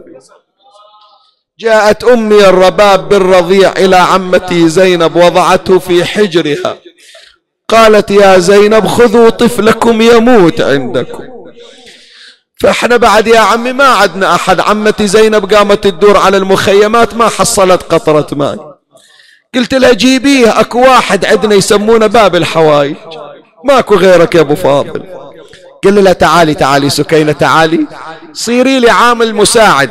جاءت 1.59 2.05
أمي 2.05 2.49
الرباب 2.49 3.09
بالرضيع 3.09 3.73
إلى 3.73 3.97
عمتي 3.97 4.69
زينب 4.69 5.17
وضعته 5.17 5.79
في 5.79 6.05
حجرها. 6.05 6.77
قالت 7.71 8.11
يا 8.11 8.39
زينب 8.39 8.87
خذوا 8.87 9.31
طفلكم 9.31 10.01
يموت 10.01 10.61
عندكم. 10.61 11.25
فإحنا 12.61 12.97
بعد 12.97 13.27
يا 13.27 13.41
عمي 13.41 13.73
ما 13.73 13.85
عدنا 13.85 14.35
أحد. 14.35 14.61
عمتي 14.61 15.07
زينب 15.07 15.55
قامت 15.55 15.85
تدور 15.85 16.17
على 16.17 16.37
المخيمات 16.37 17.15
ما 17.15 17.29
حصلت 17.29 17.83
قطرة 17.83 18.27
ماء. 18.33 18.79
قلت 19.55 19.75
لها 19.75 19.93
جيبيه 19.93 20.61
أكو 20.61 20.81
واحد 20.81 21.25
عندنا 21.25 21.55
يسمونه 21.55 22.07
باب 22.07 22.37
الحوايج. 22.37 22.97
ماكو 23.65 23.95
غيرك 23.95 24.35
يا 24.35 24.41
أبو 24.41 24.55
فاضل. 24.55 25.03
قل 25.85 26.05
لها 26.05 26.13
تعالي 26.13 26.55
تعالي 26.55 26.91
سكينة 26.91 27.33
تعالي. 27.33 27.87
صيري 28.33 28.81
لي 28.81 28.91
عامل 28.91 29.35
مساعد. 29.35 29.91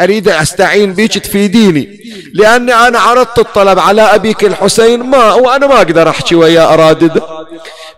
أريد 0.00 0.28
أستعين 0.28 0.92
بيك 0.92 1.18
تفيديني. 1.18 2.00
لأني 2.34 2.74
أنا 2.74 2.98
عرضت 2.98 3.38
الطلب 3.38 3.78
على 3.78 4.02
أبيك 4.02 4.44
الحسين 4.44 5.02
ما 5.02 5.32
وأنا 5.34 5.66
ما 5.66 5.76
أقدر 5.76 6.08
أحكي 6.08 6.34
وياه 6.34 6.74
أرادده 6.74 7.22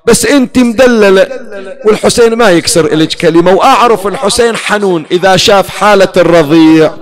بس 0.07 0.27
أنت 0.27 0.59
مدللة 0.59 1.29
والحسين 1.85 2.35
ما 2.35 2.51
يكسر 2.51 2.87
إليك 2.87 3.15
كلمة 3.15 3.53
وأعرف 3.53 4.07
الحسين 4.07 4.57
حنون 4.57 5.07
إذا 5.11 5.37
شاف 5.37 5.69
حالة 5.69 6.13
الرضيع. 6.17 6.93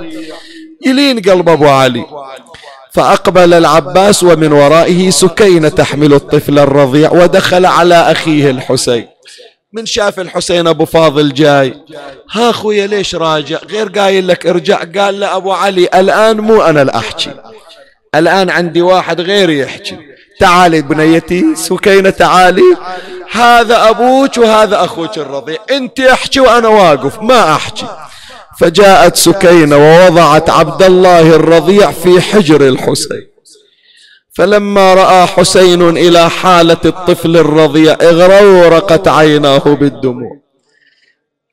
يلين 0.86 1.20
قلب 1.20 1.48
أبو 1.48 1.68
علي. 1.68 2.04
فأقبل 2.92 3.54
العباس 3.54 4.22
ومن 4.22 4.52
ورائه 4.52 5.10
سكينة 5.10 5.68
تحمل 5.68 6.14
الطفل 6.14 6.58
الرضيع 6.58 7.12
ودخل 7.12 7.66
على 7.66 7.94
أخيه 7.94 8.50
الحسين. 8.50 9.06
من 9.76 9.86
شاف 9.86 10.20
الحسين 10.20 10.66
أبو 10.66 10.84
فاضل 10.84 11.34
جاي. 11.34 11.74
ها 12.30 12.50
أخويا 12.50 12.86
ليش 12.86 13.14
راجع؟ 13.14 13.58
غير 13.70 13.88
قايل 13.88 14.28
لك 14.28 14.46
ارجع. 14.46 14.78
قال 14.78 15.20
له 15.20 15.36
أبو 15.36 15.52
علي 15.52 15.88
الآن 15.94 16.40
مو 16.40 16.62
أنا 16.62 16.82
الاحكي 16.82 17.30
الآن 18.14 18.50
عندي 18.50 18.82
واحد 18.82 19.20
غيري 19.20 19.58
يحكي. 19.58 19.98
تعالي 20.40 20.82
بنيتي 20.82 21.54
سكينة 21.54 22.10
تعالي. 22.10 22.76
هذا 23.32 23.88
أبوك 23.88 24.38
وهذا 24.38 24.84
أخوك 24.84 25.18
الرضيع. 25.18 25.58
أنت 25.70 26.00
احكي 26.00 26.40
وأنا 26.40 26.68
واقف 26.68 27.22
ما 27.22 27.54
أحكي. 27.54 27.86
فجاءت 28.60 29.16
سكينة 29.16 29.76
ووضعت 29.76 30.50
عبد 30.50 30.82
الله 30.82 31.36
الرضيع 31.36 31.90
في 31.90 32.20
حجر 32.20 32.68
الحسين. 32.68 33.33
فلما 34.36 34.94
رأى 34.94 35.26
حسين 35.26 35.96
إلى 35.96 36.30
حالة 36.30 36.76
الطفل 36.84 37.36
الرضيع 37.36 37.96
اغرورقت 38.02 39.08
عيناه 39.08 39.58
بالدموع. 39.58 40.40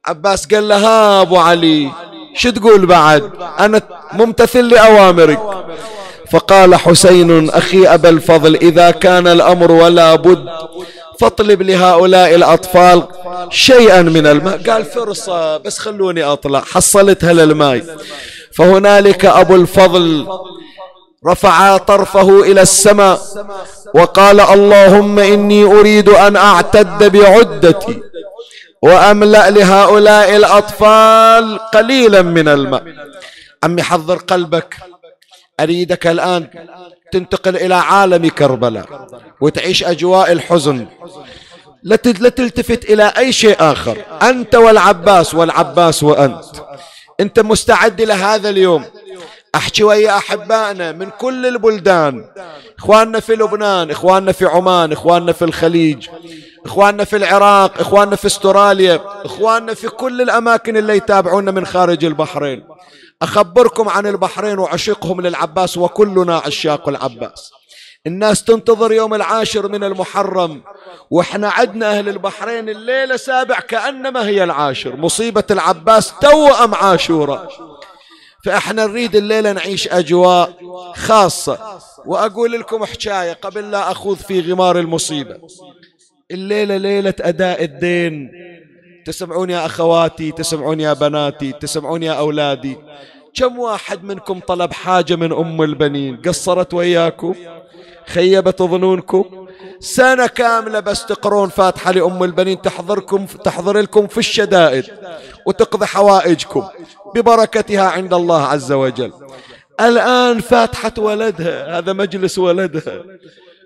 عباس 0.06 0.46
قال 0.48 0.68
له 0.68 0.78
ها 0.78 1.22
أبو 1.22 1.38
علي 1.38 1.92
شو 2.36 2.50
تقول 2.50 2.86
بعد؟ 2.86 3.32
أنا 3.60 3.82
ممتثل 4.14 4.70
لأوامرك. 4.70 5.40
فقال 6.32 6.76
حسين 6.76 7.50
أخي 7.50 7.88
أبا 7.88 8.10
الفضل 8.10 8.56
إذا 8.56 8.92
كان 8.92 9.28
الأمر 9.28 9.72
ولا 9.72 10.16
بد 10.16 10.46
فاطلب 11.20 11.62
لهؤلاء 11.62 12.36
الأطفال 12.36 13.04
شيئا 13.50 14.02
من 14.02 14.28
الماء. 14.28 14.58
قال 14.70 14.86
فرصة 14.86 15.58
بس 15.58 15.78
خلوني 15.78 16.24
أطلع 16.24 16.60
حصلتها 16.60 17.34
للماء 17.34 17.82
فهنالك 18.54 19.26
أبو 19.26 19.56
الفضل 19.56 20.28
رفع 21.28 21.78
طرفه 21.78 22.44
إلى 22.44 22.62
السماء 22.62 23.20
وقال 23.94 24.40
اللهم 24.42 25.20
إني 25.20 25.64
أريد 25.64 26.10
أن 26.10 26.36
أعتد 26.36 27.12
بعدتي 27.12 28.02
وأملأ 28.82 29.50
لهؤلاء 29.50 30.36
الأطفال 30.36 31.60
قليلا 31.60 32.22
من 32.22 32.48
الماء. 32.48 32.84
عمي 33.64 33.84
حضر 33.84 34.16
قلبك. 34.16 34.76
أريدك 35.60 36.08
الآن 36.08 36.48
تنتقل 37.12 37.56
إلى 37.56 37.76
عالم 37.76 38.30
كربلاء 38.30 39.08
وتعيش 39.42 39.84
أجواء 39.84 40.32
الحزن. 40.32 40.88
لا 41.84 41.96
تلتفت 42.30 42.86
إلى 42.86 43.14
أي 43.18 43.32
شيء 43.32 43.56
آخر. 43.60 43.98
أنت 44.22 44.56
والعباس 44.56 45.34
والعباس 45.34 46.04
وأنت. 46.04 46.46
أنت 47.20 47.40
مستعد 47.40 48.02
لهذا 48.02 48.50
اليوم. 48.50 48.86
أحكي 49.56 49.84
ويا 49.84 50.18
أحبائنا 50.18 50.92
من 50.92 51.10
كل 51.10 51.46
البلدان. 51.46 52.26
إخواننا 52.80 53.20
في 53.20 53.36
لبنان 53.36 53.92
إخواننا 53.92 54.32
في 54.32 54.46
عمان 54.46 54.92
إخواننا 54.92 55.32
في 55.32 55.46
الخليج 55.46 56.08
إخواننا 56.66 57.04
في 57.04 57.16
العراق 57.16 57.80
إخواننا 57.80 58.16
في 58.16 58.28
أستراليا 58.28 59.02
إخواننا 59.26 59.74
في 59.74 59.88
كل 59.88 60.22
الأماكن 60.22 60.78
اللي 60.78 60.98
يتابعونا 60.98 61.52
من 61.52 61.66
خارج 61.66 62.06
البحرين. 62.06 62.64
أخبركم 63.22 63.90
عن 63.90 64.08
البحرين 64.08 64.60
وعشقهم 64.60 65.22
للعباس 65.22 65.78
وكلنا 65.78 66.38
عشاق 66.46 66.90
العباس. 66.90 67.52
الناس 68.08 68.44
تنتظر 68.44 68.92
يوم 68.94 69.14
العاشر 69.14 69.68
من 69.68 69.84
المحرم 69.84 70.62
وإحنا 71.12 71.50
عدنا 71.50 71.98
أهل 71.98 72.10
البحرين 72.10 72.70
الليلة 72.70 73.18
سابع 73.18 73.60
كأنما 73.60 74.28
هي 74.28 74.44
العاشر. 74.44 74.96
مصيبة 74.96 75.44
العباس 75.52 76.14
توأم 76.22 76.76
عاشورة. 76.76 77.50
فاحنا 78.44 78.86
نريد 78.86 79.16
الليلة 79.16 79.52
نعيش 79.52 79.88
أجواء 79.88 80.54
خاصة. 80.96 81.80
وأقول 82.06 82.52
لكم 82.52 82.86
حكاية 82.86 83.34
قبل 83.34 83.72
لا 83.72 83.92
أخوض 83.92 84.18
في 84.18 84.52
غمار 84.52 84.80
المصيبة. 84.80 85.38
الليلة 86.32 86.78
ليلة 86.78 87.14
أداء 87.22 87.64
الدين. 87.64 88.32
تسمعون 89.06 89.50
يا 89.50 89.66
أخواتي 89.66 90.32
تسمعون 90.32 90.80
يا 90.80 90.94
بناتي 90.94 91.52
تسمعون 91.52 92.04
يا 92.04 92.12
أولادي. 92.12 92.78
كم 93.34 93.60
واحد 93.60 94.04
منكم 94.04 94.40
طلب 94.40 94.74
حاجة 94.74 95.16
من 95.16 95.32
أم 95.32 95.62
البنين؟ 95.62 96.18
قصرت 96.18 96.74
وياكم؟ 96.74 97.36
خيبت 98.08 98.62
ظنونكم؟ 98.62 99.41
سنة 99.80 100.28
كاملة 100.28 100.80
بس 100.80 101.06
تقرون 101.06 101.50
فاتحة 101.50 101.92
لأم 101.92 102.24
البنين 102.24 102.62
تحضركم 102.62 103.26
تحضر 103.26 103.78
لكم 103.78 104.08
في 104.08 104.18
الشدائد 104.18 104.86
وتقضي 105.46 105.86
حوائجكم 105.86 106.68
ببركتها 107.16 107.90
عند 107.90 108.14
الله 108.14 108.42
عز 108.48 108.72
وجل. 108.72 109.14
الآن 109.82 110.40
فاتحة 110.40 110.94
ولدها 110.98 111.78
هذا 111.78 111.94
مجلس 111.94 112.38
ولدها. 112.38 113.04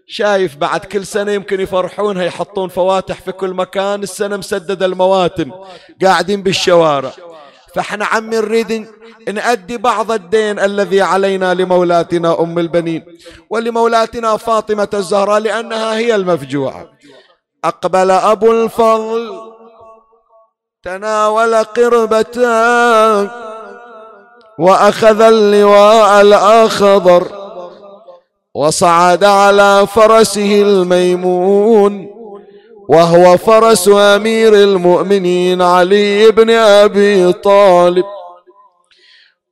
شايف 0.07 0.55
بعد 0.55 0.79
كل 0.79 1.05
سنة 1.05 1.31
يمكن 1.31 1.61
يفرحونها 1.61 2.23
يحطون 2.23 2.69
فواتح 2.69 3.21
في 3.21 3.31
كل 3.31 3.53
مكان 3.53 4.03
السنة 4.03 4.37
مسددة 4.37 4.85
المواتم 4.85 5.51
قاعدين 6.01 6.43
بالشوارع. 6.43 7.11
فاحنا 7.75 8.05
عمي 8.05 8.37
نريد 8.37 8.87
نأدي 9.33 9.77
بعض 9.77 10.11
الدين 10.11 10.59
الذي 10.59 11.01
علينا 11.01 11.53
لمولاتنا 11.53 12.39
أم 12.39 12.59
البنين 12.59 13.05
ولمولاتنا 13.49 14.37
فاطمة 14.37 14.87
الزهراء 14.93 15.39
لأنها 15.39 15.97
هي 15.97 16.15
المفجوعة. 16.15 16.85
أقبل 17.63 18.11
أبو 18.11 18.51
الفضل 18.51 19.39
تناول 20.83 21.55
قربتان 21.55 23.29
وأخذ 24.59 25.21
اللواء 25.21 26.21
الأخضر 26.21 27.27
وصعد 28.53 29.23
على 29.23 29.87
فرسه 29.87 30.61
الميمون. 30.61 32.14
وهو 32.89 33.37
فرس 33.37 33.87
أمير 33.87 34.53
المؤمنين 34.53 35.61
علي 35.61 36.31
بن 36.31 36.49
أبي 36.49 37.33
طالب. 37.33 38.05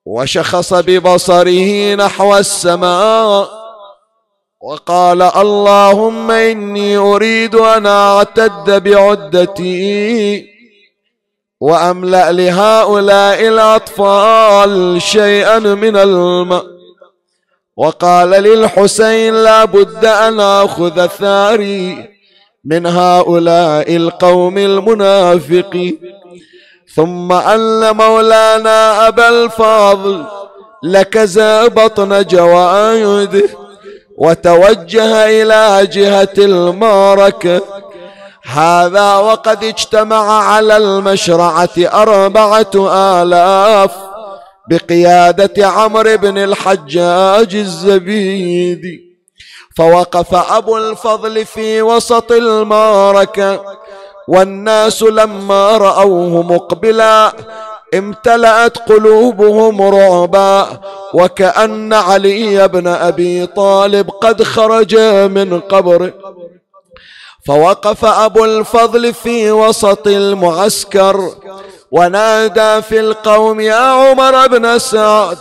وشخص 0.06 0.74
ببصره 0.74 1.96
نحو 1.96 2.38
السماء 2.38 3.50
وقال 4.62 5.22
اللهم 5.22 6.32
إني 6.32 6.98
أريد 6.98 7.56
أن 7.56 7.86
أعتد 7.86 8.84
بعدتي 8.84 10.46
وأملأ 11.60 12.32
لهؤلاء 12.32 13.48
الأطفال 13.48 15.02
شيئا 15.02 15.60
من 15.60 15.98
الماء 15.98 16.66
وقال 17.78 18.30
للحسين 18.30 19.34
لا 19.34 19.66
بد 19.66 20.06
أن 20.06 20.40
آخذ 20.40 21.08
ثاري. 21.08 22.12
من 22.65 22.85
هؤلاء 22.85 23.95
القوم 23.95 24.57
المنافقين 24.57 25.99
ثم 26.95 27.31
أن 27.31 27.95
مولانا 27.98 29.07
أبا 29.07 29.30
الفاضل 29.30 30.26
لكز 30.84 31.40
بطن 31.65 32.23
جوائده 32.23 33.49
وتوجه 34.18 35.26
إلى 35.26 35.88
جهة 35.88 36.34
المعركة. 36.38 37.61
هذا 38.45 39.15
وقد 39.15 39.64
اجتمع 39.64 40.44
على 40.44 40.77
المشرعة 40.77 41.69
أربعة 41.77 42.72
آلاف 43.22 43.91
بقيادة 44.69 45.68
عمرو 45.68 46.18
بن 46.18 46.38
الحجاج 46.38 47.56
الزبيدي. 47.56 49.12
فوقف 49.78 50.34
أبو 50.36 50.78
الفضل 50.78 51.45
في 51.45 51.82
وسط 51.82 52.32
المعركة 52.32 53.62
والناس 54.28 55.04
لما 55.04 55.78
رأوه 55.78 56.41
مقبلا 56.44 57.34
امتلأت 57.94 58.78
قلوبهم 58.78 59.82
رعبا 59.82 60.68
وكأن 61.14 61.94
علي 61.94 62.68
بن 62.68 62.88
أبي 62.88 63.45
طالب 63.45 64.10
قد 64.10 64.44
خرج 64.44 64.95
من 65.32 65.60
قبره 65.60 66.14
فوقف 67.45 68.06
أبو 68.06 68.45
الفضل 68.45 69.14
في 69.14 69.52
وسط 69.52 70.08
المعسكر 70.08 71.30
ونادى 71.91 72.82
في 72.82 73.00
القوم 73.00 73.60
يا 73.60 73.76
عمر 73.76 74.48
بن 74.48 74.80
سعد 74.80 75.38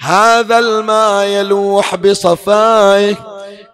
هذا 0.00 0.58
الماء 0.58 1.24
يلوح 1.26 1.94
بصفائه 1.94 3.27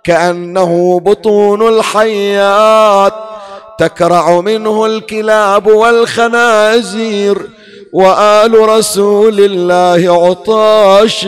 كأنه 0.04 1.00
بطون 1.00 1.68
الحيات 1.68 3.14
تكرع 3.78 4.40
منه 4.40 4.86
الكلاب 4.86 5.66
والخنازير 5.66 7.50
وآل 7.92 8.68
رسول 8.68 9.40
الله 9.40 10.26
عطاش 10.26 11.26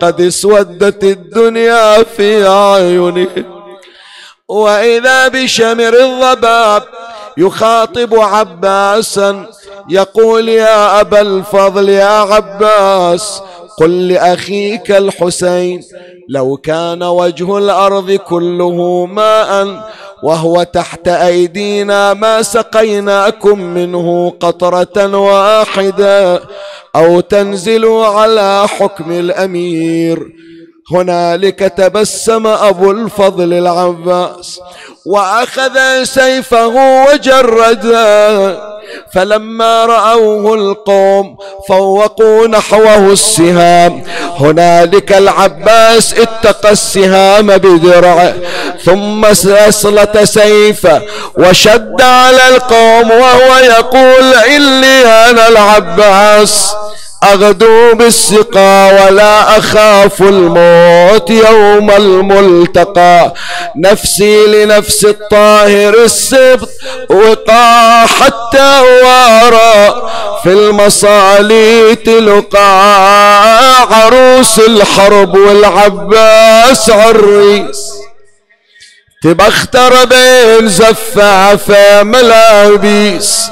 قد 0.00 0.20
اسودت 0.20 1.04
الدنيا 1.04 2.02
في 2.02 2.46
أعينه. 2.48 3.28
وإذا 4.48 5.28
بشمر 5.28 5.94
الضباب 5.94 6.82
يخاطب 7.36 8.14
عباسا 8.14 9.46
يقول 9.88 10.48
يا 10.48 11.00
أبا 11.00 11.20
الفضل 11.20 11.88
يا 11.88 12.04
عباس 12.20 13.42
قل 13.78 14.08
لأخيك 14.08 14.90
الحسين 14.90 15.80
لو 16.28 16.56
كان 16.56 17.02
وجه 17.02 17.58
الأرض 17.58 18.10
كله 18.12 19.06
ماء 19.06 19.80
وهو 20.22 20.62
تحت 20.62 21.08
أيدينا 21.08 22.14
ما 22.14 22.42
سقيناكم 22.42 23.60
منه 23.60 24.30
قطرة 24.40 25.16
واحدة 25.16 26.40
أو 26.96 27.20
تنزلوا 27.20 28.06
على 28.06 28.68
حكم 28.68 29.12
الأمير. 29.12 30.32
هنالك 30.92 31.58
تبسم 31.58 32.46
أبو 32.46 32.90
الفضل 32.90 33.52
العباس 33.52 34.60
وأخذ 35.06 36.02
سيفه 36.02 36.66
وجرده 37.06 38.58
فلما 39.14 39.86
رأوه 39.86 40.54
القوم 40.54 41.36
فوقوا 41.68 42.46
نحوه 42.46 43.12
السهام. 43.12 44.02
هنالك 44.36 45.12
العباس 45.12 46.14
اتقى 46.14 46.70
السهام 46.72 47.46
بدرعه 47.46 48.34
ثم 48.84 49.24
أسلط 49.24 50.18
سيفه 50.18 51.02
وشد 51.38 52.02
على 52.02 52.48
القوم 52.48 53.10
وهو 53.10 53.56
يقول 53.56 54.34
إني 54.34 55.04
أنا 55.04 55.48
العباس. 55.48 56.74
أغدو 57.32 57.94
بالسقى 57.94 58.90
ولا 58.94 59.58
أخاف 59.58 60.22
الموت 60.22 61.30
يوم 61.30 61.90
الملتقى. 61.90 63.34
نفسي 63.76 64.46
لنفس 64.46 65.04
الطاهر 65.04 65.94
السبط 66.04 66.68
وقى 67.10 68.06
حتى 68.08 68.80
وارى 69.02 70.02
في 70.42 70.52
المصالي 70.52 71.94
تلقى 71.94 72.70
عروس 73.90 74.58
الحرب 74.58 75.34
والعباس 75.34 76.90
عريس 76.90 77.92
تبختر 79.22 80.04
بين 80.04 80.68
زفافة 80.68 82.02
ملابيس. 82.02 83.50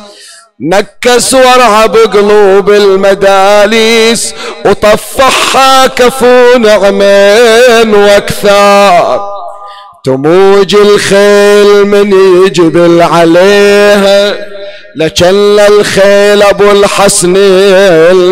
نكس 0.65 1.35
ورع 1.35 1.87
بقلوب 1.87 2.71
المداليس 2.71 4.35
وطفحها 4.67 5.87
كفو 5.87 6.59
نعمين 6.59 7.95
واكثار 7.95 9.21
تموج 10.05 10.75
الخيل 10.77 11.87
من 11.87 12.13
يجبل 12.47 13.03
عليها 13.03 14.52
لجل 14.97 15.61
الخيل 15.61 16.43
أبو 16.43 16.71
الحسن 16.71 17.33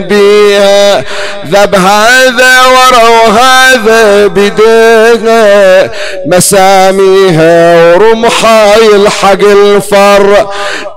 بيها 0.00 1.04
ذب 1.46 1.74
هذا 1.74 2.66
ورا 2.66 3.08
وهذا 3.08 4.26
بديها. 4.26 5.90
مساميها 6.26 7.94
ورمحها 7.94 8.76
يلحق 8.76 9.40
الفر. 9.42 10.50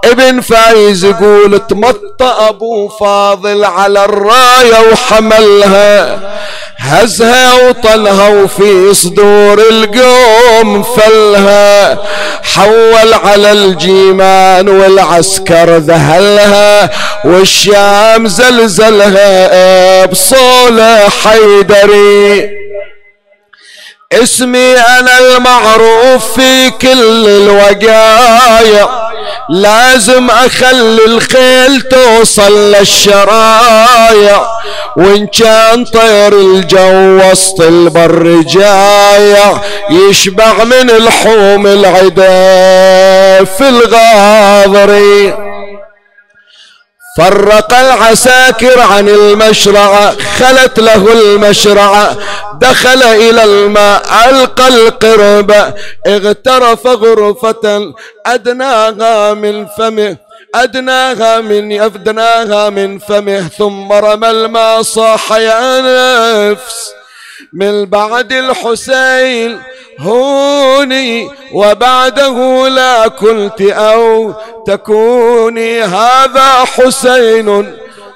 ابن 0.06 0.42
فايز 0.42 1.06
يقول 1.06 1.62
تمطى 1.68 2.36
أبو 2.50 2.88
فاضل 2.88 3.64
على 3.66 4.06
الراية 4.06 4.92
وحملها. 4.92 6.20
هزها 6.78 7.54
وطلها 7.54 8.30
وفي 8.30 8.94
صدور 8.94 9.62
القوم 9.72 10.84
فلها 10.84 11.98
حول 12.44 13.14
على 13.14 13.52
الجيمان 13.52 14.70
والعسكر 14.70 15.78
ذهلها 15.78 16.90
والشام 17.26 18.28
زلزلها 18.28 20.06
بصولة 20.06 21.10
حيدري. 21.24 22.50
اسمي 24.14 24.74
أنا 24.78 25.20
المعروف 25.20 26.34
في 26.40 26.70
كل 26.72 27.28
الوقايع. 27.28 29.03
لازم 29.50 30.30
أخلي 30.30 31.06
الخيل 31.08 31.82
توصل 31.82 32.72
للشرايع 32.72 34.42
وإن 34.98 35.28
كان 35.28 35.86
طير 35.86 36.34
الجو 36.34 37.20
وسط 37.32 37.62
البر 37.62 38.42
جايع 38.48 39.62
يشبع 39.90 40.64
من 40.64 40.90
الحوم 40.90 41.68
العدا 41.68 43.44
في 43.46 43.70
الغاضري 43.70 45.34
فرق 47.18 47.74
العساكر 47.74 48.80
عن 48.80 49.10
المشرعة 49.10 50.16
خلت 50.40 50.80
له 50.80 51.14
المشرعة 51.14 52.18
دخل 52.54 53.04
إلى 53.04 53.44
الماء 53.44 54.30
ألقى 54.30 54.68
القرب 54.68 55.74
اغترف 56.08 56.88
غرفة 56.88 57.94
أدناها 58.26 59.34
من 59.34 59.66
فمه 59.66 60.18
أدناها 60.56 61.42
من 61.42 61.82
أفدناها 61.82 62.70
من 62.70 63.00
فمه 63.00 63.48
ثم 63.58 63.92
رمى 63.92 64.30
الماء 64.30 64.82
صاح 64.82 65.32
يا 65.32 65.82
نفس. 66.52 67.03
من 67.54 67.86
بعد 67.86 68.34
الحسين 68.34 69.60
هوني 70.00 71.30
وبعده 71.54 72.68
لا 72.68 73.08
كنت 73.08 73.62
أو 73.62 74.34
تكوني 74.68 75.82
هذا 75.84 76.66
حسين 76.66 77.74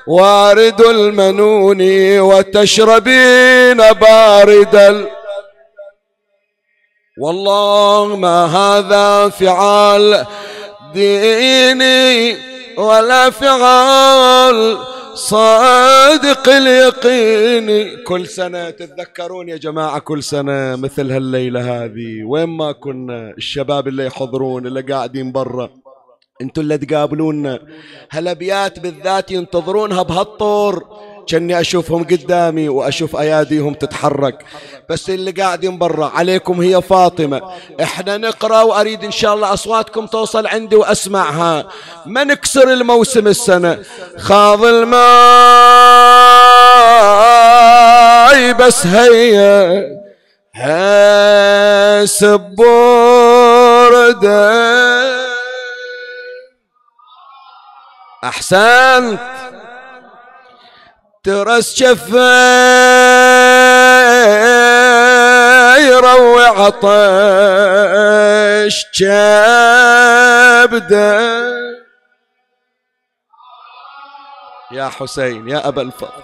وارد 0.08 0.82
المنون 0.82 1.82
وتشربين 2.20 3.78
باردا. 3.78 5.08
والله 7.22 8.16
ما 8.16 8.46
هذا 8.46 9.30
فعال 9.30 10.26
ديني 10.94 12.38
ولا 12.78 13.30
فعال 13.30 14.78
صادق 15.18 16.50
اليقين. 16.50 17.98
كل 18.04 18.28
سنة 18.28 18.70
تتذكرون 18.70 19.50
يا 19.50 19.58
جماعة 19.58 20.00
كل 20.00 20.24
سنة 20.24 20.76
مثل 20.76 21.12
هالليلة 21.12 21.84
هذه. 21.84 22.24
وين 22.24 22.46
ما 22.46 22.72
كنا 22.72 23.34
الشباب 23.38 23.88
اللي 23.88 24.06
يحضرون 24.06 24.68
اللي 24.68 24.82
قاعدين 24.82 25.32
برا. 25.32 25.70
أنتوا 26.42 26.64
اللي 26.64 26.78
تقابلونا. 26.78 27.60
هالأبيات 28.12 28.80
بالذات 28.80 29.32
ينتظرونها 29.32 30.04
بهالطور. 30.04 30.86
كني 31.30 31.60
أشوفهم 31.60 32.04
قدامي 32.04 32.70
وأشوف 32.70 33.16
أياديهم 33.16 33.74
تتحرك. 33.74 34.46
بس 34.90 35.10
اللي 35.10 35.32
قاعدين 35.32 35.78
برا 35.78 36.06
عليكم 36.06 36.62
هي 36.62 36.82
فاطمة. 36.82 37.42
إحنا 37.82 38.18
نقرأ 38.18 38.62
وأريد 38.62 39.04
إن 39.04 39.12
شاء 39.12 39.36
الله 39.36 39.54
أصواتكم 39.54 40.06
توصل 40.06 40.48
عندي 40.48 40.76
وأسمعها. 40.76 41.68
ما 42.06 42.24
نكسر 42.24 42.74
الموسم 42.74 43.28
السنة؟ 43.28 43.80
خاض 44.18 44.64
الماي 44.64 44.94
بس 48.54 48.88
هي 48.88 49.98
هسبورده. 50.56 52.08
أحسنت. 58.24 59.20
ترس 61.24 61.76
شفه 61.76 62.18
يروي 65.78 66.46
عطش 66.46 66.78
كبده 70.18 71.38
يا 74.72 74.90
حسين 75.00 75.50
يا 75.50 75.68
أبا 75.68 75.82
الفضل 75.82 76.24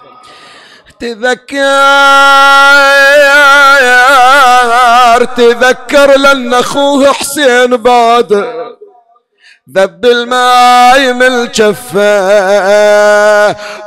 تذكر 1.00 1.64
تذكر 5.24 6.16
لأن 6.16 6.54
أخوه 6.54 7.12
حسين 7.12 7.76
بعد. 7.76 8.54
ذب 9.72 10.04
الماي 10.04 11.12
من 11.12 11.22
الجفة 11.22 12.00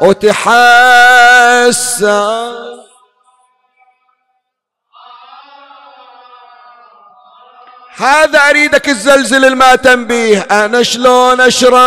وتحسن. 0.01 1.37
هذا 7.97 8.39
أريدك 8.49 8.85
تزلزل 8.85 9.45
الماء 9.45 9.75
تنبيه. 9.75 10.47
أنا 10.51 10.83
شلون 10.83 11.41
أشرب 11.41 11.81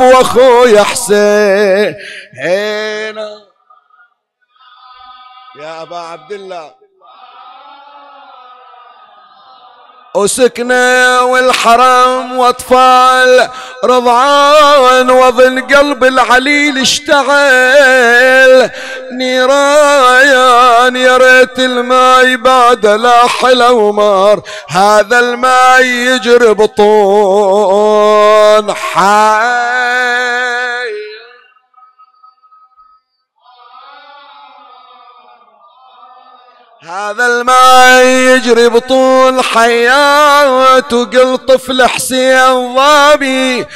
وأخوي 0.00 0.82
حسين؟ 0.82 1.96
يا 5.56 5.82
أبا 5.82 5.98
عبد 5.98 6.32
الله. 6.32 6.85
وسكنة 10.16 11.22
والحرم 11.22 12.38
وأطفال 12.38 13.48
رضعان 13.84 15.10
وظن 15.10 15.60
قلب 15.60 16.04
العليل 16.04 16.78
اشتعل. 16.78 18.70
نيران 19.12 20.96
يا 20.96 21.16
ريت 21.16 21.58
الماي 21.58 22.36
بعد 22.36 22.86
لا 22.86 23.26
حلو 23.26 23.78
ومار. 23.78 24.40
هذا 24.68 25.18
الماي 25.18 25.86
يجري 25.86 26.54
بطون 26.54 27.94
حي. 28.74 29.66
هذا 36.88 37.26
الماء 37.26 38.04
يجري 38.04 38.68
بطول 38.68 39.44
حياته 39.44 41.04
قل 41.04 41.38
طفل 41.38 41.86
حسين 41.86 42.74
ضابي 42.74 43.66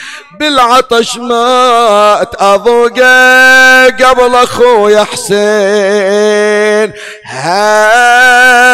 بالعطش 0.41 1.17
مات. 1.17 2.43
أذوقه 2.43 3.87
قبل 3.87 4.35
اخويا 4.35 5.05
حسين. 5.05 6.93
هاي. 7.27 8.71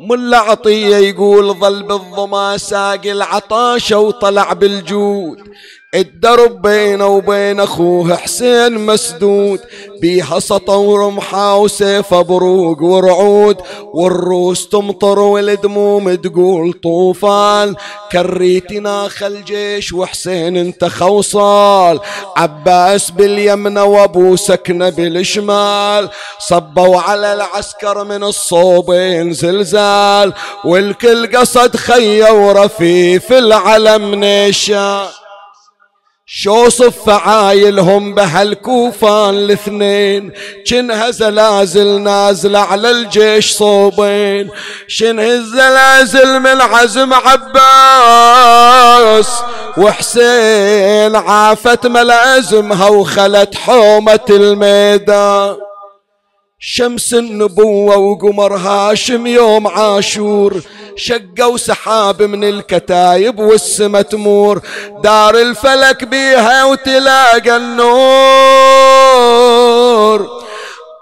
ملا 0.00 0.38
عطية 0.38 0.96
يقول 0.96 1.54
ظل 1.54 1.82
بالظما 1.82 2.56
ساق 2.56 3.00
العطاشة 3.04 3.98
وطلع 3.98 4.52
بالجود. 4.52 5.38
الدرب 5.94 6.62
بينه 6.62 7.06
وبين 7.06 7.60
أخوه 7.60 8.16
حسين 8.16 8.78
مسدود. 8.86 9.60
بيها 10.00 10.38
سطا 10.38 10.74
ورمحة 10.74 11.56
وسيف 11.56 12.14
بروق 12.14 12.82
ورعود. 12.82 13.56
والروس 13.94 14.68
تمطر 14.68 15.18
والدموم 15.18 16.14
تقول 16.14 16.72
طوفان. 16.72 17.74
كريتنا 18.12 19.08
خل 19.08 19.44
جيش 19.44 19.92
وحسين 19.92 20.56
انت 20.56 20.84
خوصال. 20.84 22.00
عباس 22.36 23.10
باليمنى 23.10 23.80
وابو 23.80 24.36
سكنة 24.36 24.88
بالشمال. 24.88 26.08
صبوا 26.48 27.00
على 27.00 27.32
العسكر 27.32 28.04
من 28.04 28.24
الصوبين 28.24 29.32
زلزال. 29.32 30.32
والكل 30.64 31.36
قصد 31.36 31.76
خيه 31.76 32.32
ورفيف 32.32 33.32
العلم 33.32 34.24
نشان 36.30 36.42
شوصف 36.42 37.04
فعايلهم 37.06 38.14
بهالكوفان 38.14 39.34
الاثنين. 39.34 40.32
شنها 40.64 41.10
زلازل 41.10 42.00
نازلة 42.00 42.58
على 42.58 42.90
الجيش 42.90 43.52
صوبين. 43.52 44.50
شنها 44.88 45.34
الزلازل 45.34 46.40
من 46.40 46.60
عزم 46.60 47.14
عباس. 47.14 49.28
وحسين 49.78 51.16
عافت 51.16 51.86
ملازمها 51.86 52.88
وخلت 52.88 53.54
حومة 53.54 54.20
الميدان. 54.30 55.56
شمس 56.62 57.14
النبوة 57.14 57.96
وقمر 57.96 58.56
هاشم 58.56 59.26
يوم 59.26 59.66
عاشور. 59.66 60.62
شقوا 60.96 61.56
سحاب 61.56 62.22
من 62.22 62.44
الكتايب 62.44 63.38
والسما 63.38 64.02
تمور. 64.02 64.60
دار 65.04 65.38
الفلك 65.38 66.04
بيها 66.04 66.64
وتلاقى 66.64 67.56
النور. 67.56 67.90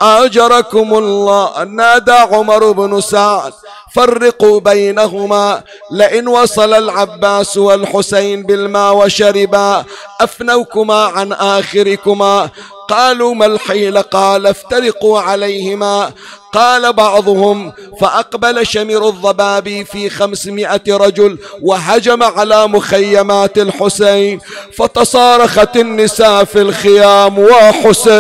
أجركم 0.02 0.94
الله. 0.94 1.64
نادى 1.64 2.12
عمر 2.12 2.72
بن 2.72 3.00
سعد 3.00 3.52
فرقوا 3.94 4.60
بينهما. 4.60 5.62
لئن 5.92 6.28
وصل 6.28 6.74
العباس 6.74 7.56
والحسين 7.56 8.42
بالماء 8.42 8.96
وشربا 8.96 9.84
أفنوكما 10.20 11.04
عن 11.04 11.32
آخركما. 11.32 12.50
قالوا 12.90 13.34
ما 13.34 13.46
الحيل؟ 13.46 13.98
قال 13.98 14.46
افترقوا 14.46 15.20
عليهما. 15.20 16.12
قال 16.52 16.92
بعضهم 16.92 17.72
فأقبل 18.00 18.66
شمر 18.66 19.08
الضبابي 19.08 19.84
في 19.84 20.10
خمسمائة 20.10 20.82
رجل 20.88 21.38
وهجم 21.62 22.22
على 22.22 22.66
مخيمات 22.66 23.58
الحسين 23.58 24.40
فتصارخت 24.78 25.76
النساء 25.76 26.44
في 26.44 26.60
الخيام 26.60 27.38
وحسين 27.38 28.18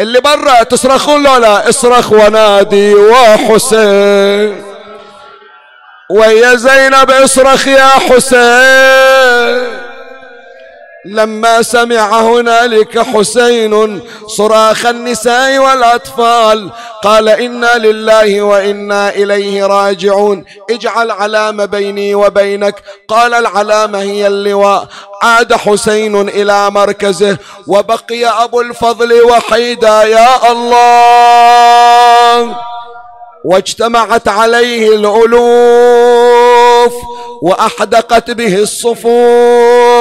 اللي 0.00 0.20
برا 0.20 0.62
تصرخون 0.62 1.22
لا 1.22 1.68
اصرخ 1.68 2.12
ونادي 2.12 2.94
وحسين. 2.94 4.64
ويا 6.10 6.54
زينب 6.54 7.10
اصرخ 7.10 7.68
يا 7.68 7.88
حسين. 7.88 9.69
لما 11.06 11.62
سمع 11.62 12.20
هنالك 12.20 12.98
حسين 12.98 14.02
صراخ 14.26 14.86
النساء 14.86 15.58
والأطفال 15.58 16.70
قال 17.04 17.28
إنا 17.28 17.78
لله 17.78 18.42
وإنا 18.42 19.08
إليه 19.08 19.66
راجعون. 19.66 20.44
اجعل 20.70 21.10
علامة 21.10 21.64
بيني 21.64 22.14
وبينك. 22.14 22.74
قال 23.08 23.34
العلامة 23.34 24.02
هي 24.02 24.26
اللواء. 24.26 24.88
عاد 25.22 25.54
حسين 25.54 26.28
إلى 26.28 26.70
مركزه 26.70 27.38
وبقي 27.66 28.44
أبو 28.44 28.60
الفضل 28.60 29.22
وحيدا 29.22 30.02
يا 30.02 30.52
الله! 30.52 32.56
واجتمعت 33.44 34.28
عليه 34.28 34.88
الألوف 34.88 36.92
وأحدقت 37.42 38.30
به 38.30 38.62
الصفوف. 38.62 39.99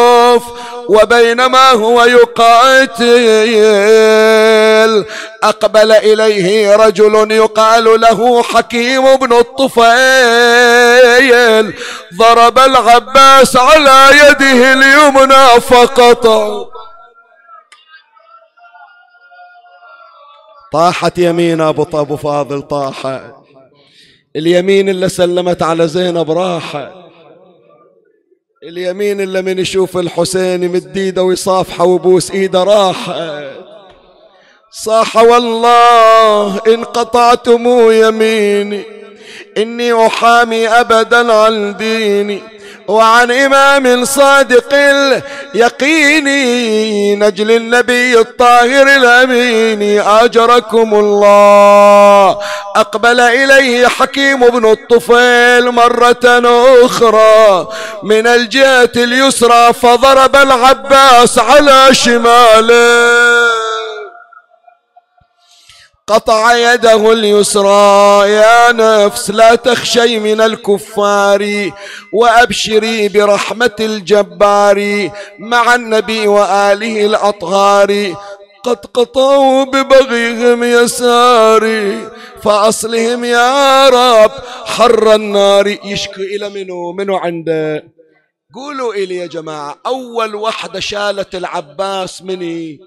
وبينما 0.89 1.71
هو 1.71 2.03
يقاتل. 2.03 3.05
أقبل 5.43 5.91
إليه 5.91 6.75
رجل 6.75 7.31
يقال 7.31 8.01
له 8.01 8.43
حكيم 8.43 9.15
بن 9.15 9.33
الطفيل. 9.33 9.83
ضرب 12.17 12.59
العباس 12.59 13.57
على 13.57 14.09
يده 14.17 14.73
اليمنى 14.73 15.61
فقطع 15.61 16.65
طاحت 20.73 21.17
يمين 21.17 21.61
أبو 21.61 21.83
أبو 21.93 22.17
فاضل 22.17 22.61
طاحت 22.61 23.21
اليمين 24.35 24.89
اللي 24.89 25.09
سلمت 25.09 25.63
على 25.63 25.87
زينب 25.87 26.31
راحت 26.31 26.91
اليمين 28.63 29.21
اللي 29.21 29.41
من 29.41 29.59
يشوف 29.59 29.97
الحسين 29.97 30.63
يمد 30.63 30.97
ايده 30.97 31.23
ويصافحه 31.23 31.85
ويبوس 31.85 32.31
إيده 32.31 32.63
راح 32.63 32.95
صاح 34.71 35.15
والله 35.15 36.57
إن 36.67 36.83
قطعتم 36.83 37.91
يميني 37.91 38.83
إني 39.57 40.07
أحامي 40.07 40.67
ابدا 40.67 41.33
عن 41.33 41.77
ديني. 41.77 42.41
وعن 42.89 43.31
إمام 43.31 44.05
صادق 44.05 44.73
اليقين 44.73 46.25
نجل 47.23 47.51
النبي 47.51 48.19
الطاهر 48.19 48.87
الأمين 48.95 50.01
أجركم 50.01 50.93
الله. 50.93 52.37
أقبل 52.75 53.19
إليه 53.19 53.87
حكيم 53.87 54.39
بن 54.39 54.71
الطفيل 54.71 55.71
مرة 55.71 56.41
أخرى. 56.85 57.67
من 58.03 58.27
الجهة 58.27 58.91
اليسرى 58.97 59.73
فضرب 59.73 60.35
العباس 60.35 61.39
على 61.39 61.87
شماله. 61.91 63.58
قطع 66.09 66.73
يده 66.73 67.11
اليسرى 67.11 68.29
يا 68.29 68.71
نفس 68.71 69.29
لا 69.29 69.55
تخشي 69.55 70.19
من 70.19 70.41
الكفار 70.41 71.71
وأبشري 72.13 73.09
برحمة 73.09 73.75
الجبار 73.79 75.09
مع 75.39 75.75
النبي 75.75 76.27
وآله 76.27 77.05
الأطهار. 77.05 78.15
قد 78.63 78.85
قطعوا 78.93 79.63
ببغيهم 79.63 80.63
يساري 80.63 82.09
فأصلهم 82.43 83.23
يا 83.23 83.89
رب 83.89 84.31
حر 84.65 85.15
النار. 85.15 85.67
يشكو 85.67 86.21
إلى 86.21 86.49
منو؟ 86.49 86.91
منو 86.93 87.17
عنده 87.17 87.83
قولوا 88.55 88.93
إلي 88.93 89.15
يا 89.15 89.25
جماعة 89.25 89.77
أول 89.85 90.35
وحدة 90.35 90.79
شالت 90.79 91.35
العباس 91.35 92.21
مني. 92.21 92.79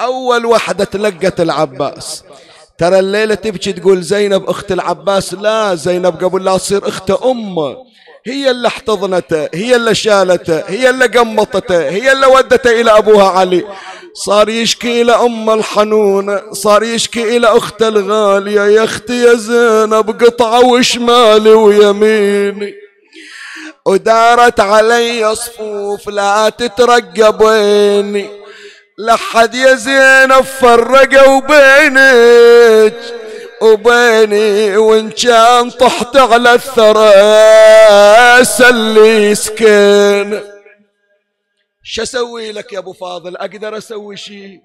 أول 0.00 0.46
وحدة 0.46 0.84
تلقت 0.84 1.40
العباس. 1.40 2.24
ترى 2.78 2.98
الليلة 2.98 3.34
تبكي 3.34 3.72
تقول 3.72 4.02
زينب 4.02 4.50
أخت 4.50 4.72
العباس 4.72 5.34
لا 5.34 5.74
زينب 5.74 6.24
قبل 6.24 6.44
لا 6.44 6.56
تصير 6.56 6.88
أخت 6.88 7.10
أمه. 7.10 7.76
هي 8.26 8.50
اللي 8.50 8.68
احتضنته 8.68 9.48
هي 9.54 9.76
اللي 9.76 9.94
شالته 9.94 10.62
هي 10.66 10.90
اللي 10.90 11.06
قمطته 11.06 11.88
هي 11.88 12.12
اللي 12.12 12.26
ودته 12.26 12.80
إلى 12.80 12.98
أبوها 12.98 13.28
علي. 13.28 13.64
صار 14.14 14.48
يشكي 14.48 15.02
إلى 15.02 15.12
أم 15.12 15.50
الحنونة 15.50 16.52
صار 16.52 16.82
يشكي 16.82 17.36
إلى 17.36 17.46
أخته 17.46 17.88
الغالية. 17.88 18.60
يا 18.60 18.84
أختي 18.84 19.22
يا 19.22 19.34
زينب 19.34 20.24
قطعة 20.24 20.64
وشمالي 20.64 21.50
ويميني. 21.52 22.74
ودارت 23.86 24.60
علي 24.60 25.34
صفوف 25.34 26.08
لا 26.08 26.48
تترقبيني 26.48 28.43
لحد 28.98 29.54
يا 29.54 29.74
زينب 29.74 30.44
فرقوا 30.44 31.40
بينك 31.40 32.94
وبيني 33.60 34.76
وإن 34.76 35.10
كان 35.10 35.70
طحت 35.70 36.16
على 36.16 36.54
الثرى 36.54 37.14
سلي 38.44 39.34
سكين. 39.34 40.40
شو 41.82 42.02
أسوي 42.02 42.52
لك 42.52 42.72
يا 42.72 42.78
أبو 42.78 42.92
فاضل؟ 42.92 43.36
أقدر 43.36 43.78
أسوي 43.78 44.16
شيء؟ 44.16 44.60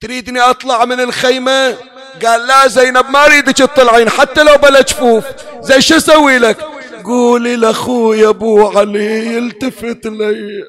تريدني 0.00 0.40
أطلع 0.40 0.84
من 0.84 1.00
الخيمة؟ 1.00 1.76
قال 2.24 2.46
لا 2.46 2.68
زينب 2.68 3.10
ما 3.10 3.24
أريدك 3.24 3.58
تطلعين 3.58 4.10
حتى 4.10 4.42
لو 4.42 4.56
بلا 4.56 4.80
جفوف. 4.80 5.24
زي 5.60 5.80
شو 5.80 5.96
أسوي 5.96 6.38
لك؟ 6.38 6.56
قولي 7.04 7.56
لأخوي 7.56 8.28
أبو 8.28 8.68
علي 8.78 9.36
يلتفت 9.36 10.06
لي. 10.06 10.64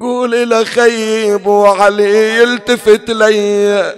قول 0.00 0.50
لخيب 0.50 1.46
وعلي 1.46 2.38
يلتفت 2.38 3.10
لي. 3.10 3.94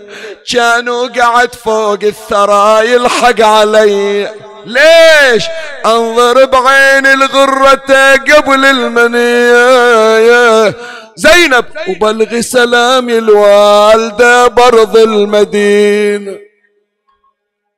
كانوا 0.52 1.06
قعد 1.06 1.54
فوق 1.54 1.98
الثرى 2.02 2.92
يلحق 2.92 3.40
علي. 3.40 4.34
ليش؟ 4.66 5.44
أنظر 5.86 6.44
بعين 6.44 7.06
الغرة 7.06 8.16
قبل 8.16 8.64
المنية. 8.64 10.74
زينب 11.16 11.64
وبلغي 11.88 12.42
سلامي 12.42 13.18
الوالدة 13.18 14.46
برض 14.46 14.96
المدينة. 14.96 16.38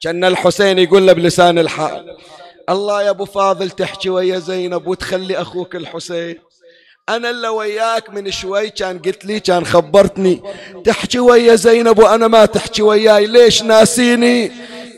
كأن 0.01 0.25
الحسين 0.25 0.79
يقول 0.79 1.07
له 1.07 1.13
بلسان 1.13 1.59
الحال 1.59 2.17
الله 2.69 3.03
يا 3.03 3.11
أبو 3.11 3.25
فاضل 3.25 3.71
تحكي 3.71 4.11
ويا 4.11 4.39
زينب 4.39 4.87
وتخلي 4.87 5.41
أخوك 5.41 5.77
الحسين. 5.77 6.39
أنا 7.09 7.31
اللي 7.31 7.49
وياك 7.49 8.11
من 8.11 8.31
شوي 8.31 8.71
كان 8.71 8.99
قلت 8.99 9.25
لي 9.25 9.41
كان 9.41 9.67
خبرتني. 9.67 10.43
تحكي 10.85 11.19
ويا 11.19 11.55
زينب 11.55 11.99
وأنا 11.99 12.29
ما 12.29 12.47
تحكي 12.47 12.83
وياي. 12.83 13.27
ليش 13.27 13.63
ناسيني؟ 13.63 14.53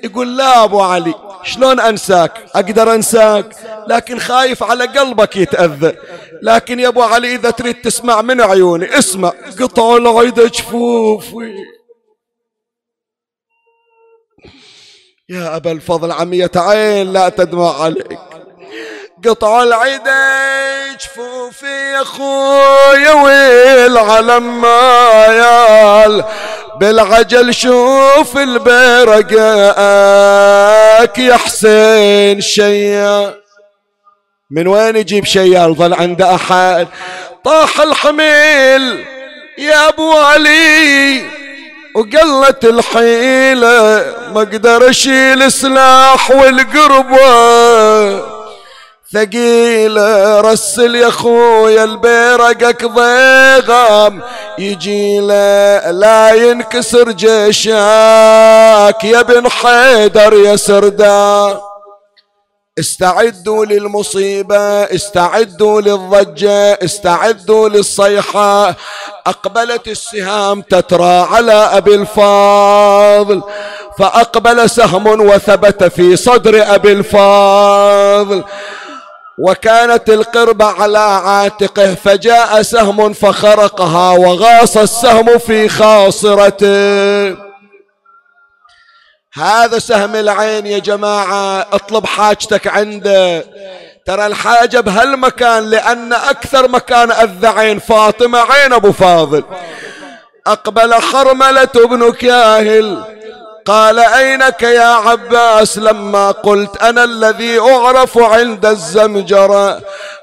يقول 0.05 0.37
لا 0.37 0.65
أبو 0.65 0.81
علي 0.81 1.15
شلون 1.45 1.81
أنساك؟ 1.81 2.33
أقدر 2.55 2.95
أنساك؟ 2.95 3.57
لكن 3.89 4.19
خايف 4.19 4.63
على 4.63 4.87
قلبك 4.87 5.37
يتأذى. 5.37 5.97
لكن 6.43 6.81
يا 6.81 6.89
أبو 6.89 7.03
علي 7.03 7.35
إذا 7.35 7.51
تريد 7.51 7.75
تسمع 7.75 8.23
من 8.23 8.41
عيوني 8.41 8.99
اسمع. 8.99 9.33
قطعوا 9.61 9.99
العيد 9.99 10.41
جفوفي. 10.41 11.55
يا 15.29 15.57
أبا 15.57 15.73
الفضل 15.73 16.13
عمية 16.13 16.51
عين 16.57 17.13
لا 17.13 17.29
تدمع 17.29 17.83
عليك. 17.83 18.38
قطع 19.27 19.63
العيد 19.63 20.09
جفوفي 21.01 21.93
يا 21.95 22.05
خويا 22.05 23.13
والعلم 23.13 24.61
مايال 24.61 26.25
بالعجل 26.81 27.55
شوف 27.55 28.37
البرقاك 28.37 29.33
يا 31.19 31.37
حسين 31.37 32.41
شيا. 32.41 33.35
من 34.51 34.69
وين 34.69 34.97
يجيب 34.97 35.25
شيال 35.25 35.75
ظل 35.75 35.95
عنده 35.95 36.35
أحد. 36.35 36.89
طاح 37.45 37.81
الحميل 37.81 39.05
يا 39.59 39.89
أبو 39.89 40.13
علي 40.13 41.23
وقلت 41.95 42.65
الحيلة 42.65 44.05
ما 44.35 44.41
أقدر 44.41 44.91
أشيل 44.91 45.53
سلاح 45.53 46.31
والقربة. 46.31 47.19
ثقيلة 49.13 50.41
رسل 50.41 50.95
يا 50.95 51.11
خويا 51.11 51.85
البيرقك 51.85 52.85
ضيغام 52.85 54.23
يجي 54.59 55.21
لا 55.21 56.35
ينكسر 56.35 57.11
جيشك 57.11 57.69
يا 59.05 59.23
بن 59.23 59.49
حيدر 59.49 60.35
يا 60.35 60.57
سردان 60.57 61.57
استعدوا 62.79 63.65
للمصيبة 63.65 64.85
استعدوا 64.85 65.81
للضجة 65.81 66.73
استعدوا 66.85 67.69
للصيحة. 67.69 68.75
أقبلت 69.27 69.89
السهام 69.89 70.63
تترى 70.63 71.27
على 71.31 71.53
أبي 71.53 71.95
الفاضل 71.95 73.43
فأقبل 73.99 74.71
سهم 74.71 75.07
وثبت 75.07 75.85
في 75.85 76.17
صدر 76.17 76.75
أبي 76.75 76.93
الفاضل. 76.93 78.45
وكانت 79.39 80.11
القربة 80.11 80.65
على 80.65 80.99
عاتقه 80.99 81.95
فجاء 81.95 82.63
سهم 82.63 83.13
فخرقها 83.13 84.19
وغاص 84.19 84.77
السهم 84.77 85.39
في 85.39 85.69
خاصرته. 85.69 87.37
هذا 89.35 89.79
سهم 89.79 90.17
العين 90.17 90.67
يا 90.67 90.79
جماعة 90.79 91.67
اطلب 91.73 92.07
حاجتك 92.07 92.67
عنده. 92.67 93.45
ترى 94.07 94.27
الحاجة 94.27 94.81
بهالمكان 94.81 95.71
لأن 95.71 96.13
أكثر 96.13 96.69
مكان 96.69 97.11
أذى 97.11 97.47
عين 97.47 97.79
فاطمة 97.79 98.39
عين 98.39 98.73
أبو 98.73 98.93
فاضل. 98.93 99.45
أقبل 100.47 100.95
حرملة 100.95 101.65
بن 101.65 102.13
كاهل 102.13 103.18
قال 103.67 103.99
أينك 103.99 104.63
يا 104.63 104.87
عباس 104.87 105.79
لما 105.79 106.31
قلت 106.31 106.83
أنا 106.83 107.05
الذي 107.05 107.61
أعرف 107.61 108.19
عند 108.19 108.67
الزمجرة 108.67 109.81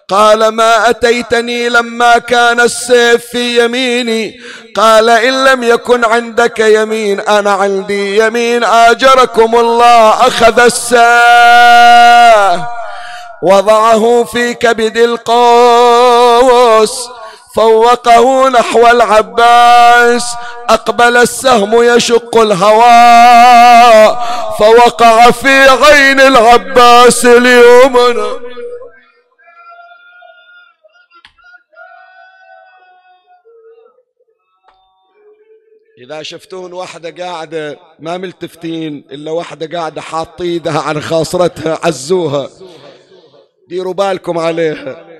قال 0.09 0.47
ما 0.47 0.89
أتيتني 0.89 1.69
لما 1.69 2.17
كان 2.17 2.59
السيف 2.59 3.25
في 3.25 3.65
يميني. 3.65 4.39
قال 4.75 5.09
إن 5.09 5.43
لم 5.43 5.63
يكن 5.63 6.05
عندك 6.05 6.59
يمين 6.59 7.19
أنا 7.19 7.51
عندي 7.51 8.17
يمين 8.17 8.63
آجركم 8.63 9.55
الله 9.55 10.09
أخذ 10.27 10.59
السيف 10.59 11.05
وضعه 13.41 14.23
في 14.23 14.53
كبد 14.53 14.97
القوس. 14.97 16.91
فوقه 17.55 18.49
نحو 18.49 18.87
العباس 18.87 20.35
أقبل 20.69 21.17
السهم 21.17 21.83
يشق 21.83 22.37
الهواء 22.37 24.25
فوقع 24.59 25.31
في 25.31 25.69
عين 25.69 26.19
العباس 26.19 27.25
اليمنى 27.25 28.55
إذا 35.97 36.23
شفتون 36.23 36.73
واحدة 36.73 37.25
قاعدة 37.25 37.79
ما 37.99 38.17
ملتفتين 38.17 39.07
إلا 39.11 39.31
واحدة 39.31 39.79
قاعدة 39.79 40.01
حاطة 40.01 40.43
إيدها 40.43 40.79
عن 40.79 41.01
خاصرتها 41.01 41.79
عزوها. 41.83 42.49
ديروا 43.67 43.93
بالكم 43.93 44.37
عليها. 44.37 45.14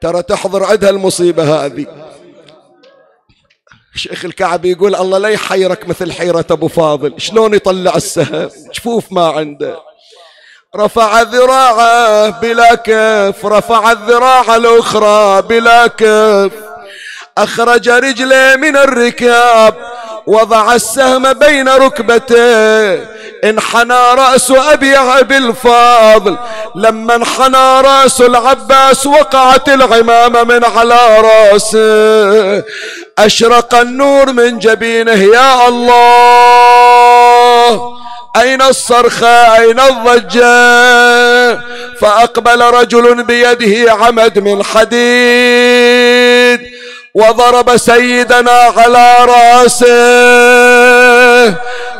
ترى 0.00 0.22
تحضر 0.22 0.64
عندها 0.64 0.90
المصيبة 0.90 1.64
هذه. 1.64 1.86
شيخ 3.94 4.24
الكعبي 4.24 4.70
يقول 4.70 4.94
الله 4.94 5.18
لا 5.18 5.28
يحيرك 5.28 5.88
مثل 5.88 6.12
حيرة 6.12 6.44
أبو 6.50 6.68
فاضل. 6.68 7.14
شلون 7.16 7.54
يطلع 7.54 7.96
السهم؟ 7.96 8.50
جفوف 8.74 9.12
ما 9.12 9.26
عنده. 9.26 9.78
رفع 10.76 11.22
ذراعه 11.22 12.40
بلا 12.40 12.74
كف 12.74 13.46
رفع 13.46 13.92
الذراع 13.92 14.56
الأخرى 14.56 15.42
بلا 15.42 15.86
كف. 15.86 16.52
أخرج 17.38 17.88
رجله 17.88 18.56
من 18.56 18.76
الركاب 18.76 19.74
وضع 20.28 20.74
السهم 20.74 21.32
بين 21.32 21.68
ركبتيه 21.68 23.08
انحنى 23.44 24.14
رأس 24.14 24.50
أبي 24.50 24.96
عبد 24.96 25.32
الفاضل. 25.32 26.36
لما 26.74 27.14
انحنى 27.14 27.80
رأس 27.80 28.20
العباس 28.20 29.06
وقعت 29.06 29.68
العمامة 29.68 30.44
من 30.44 30.64
على 30.64 31.20
رأسه. 31.20 32.64
أشرق 33.18 33.74
النور 33.74 34.32
من 34.32 34.58
جبينه 34.58 35.12
يا 35.12 35.68
الله! 35.68 36.78
أين 38.36 38.62
الصرخة 38.62 39.56
أين 39.56 39.80
الضجة؟ 39.80 41.60
فأقبل 42.00 42.62
رجل 42.62 43.22
بيده 43.22 43.92
عمد 43.92 44.38
من 44.38 44.62
حديد. 44.62 46.77
وضرب 47.14 47.76
سيدنا 47.76 48.50
على 48.76 49.16
رأسه 49.24 49.88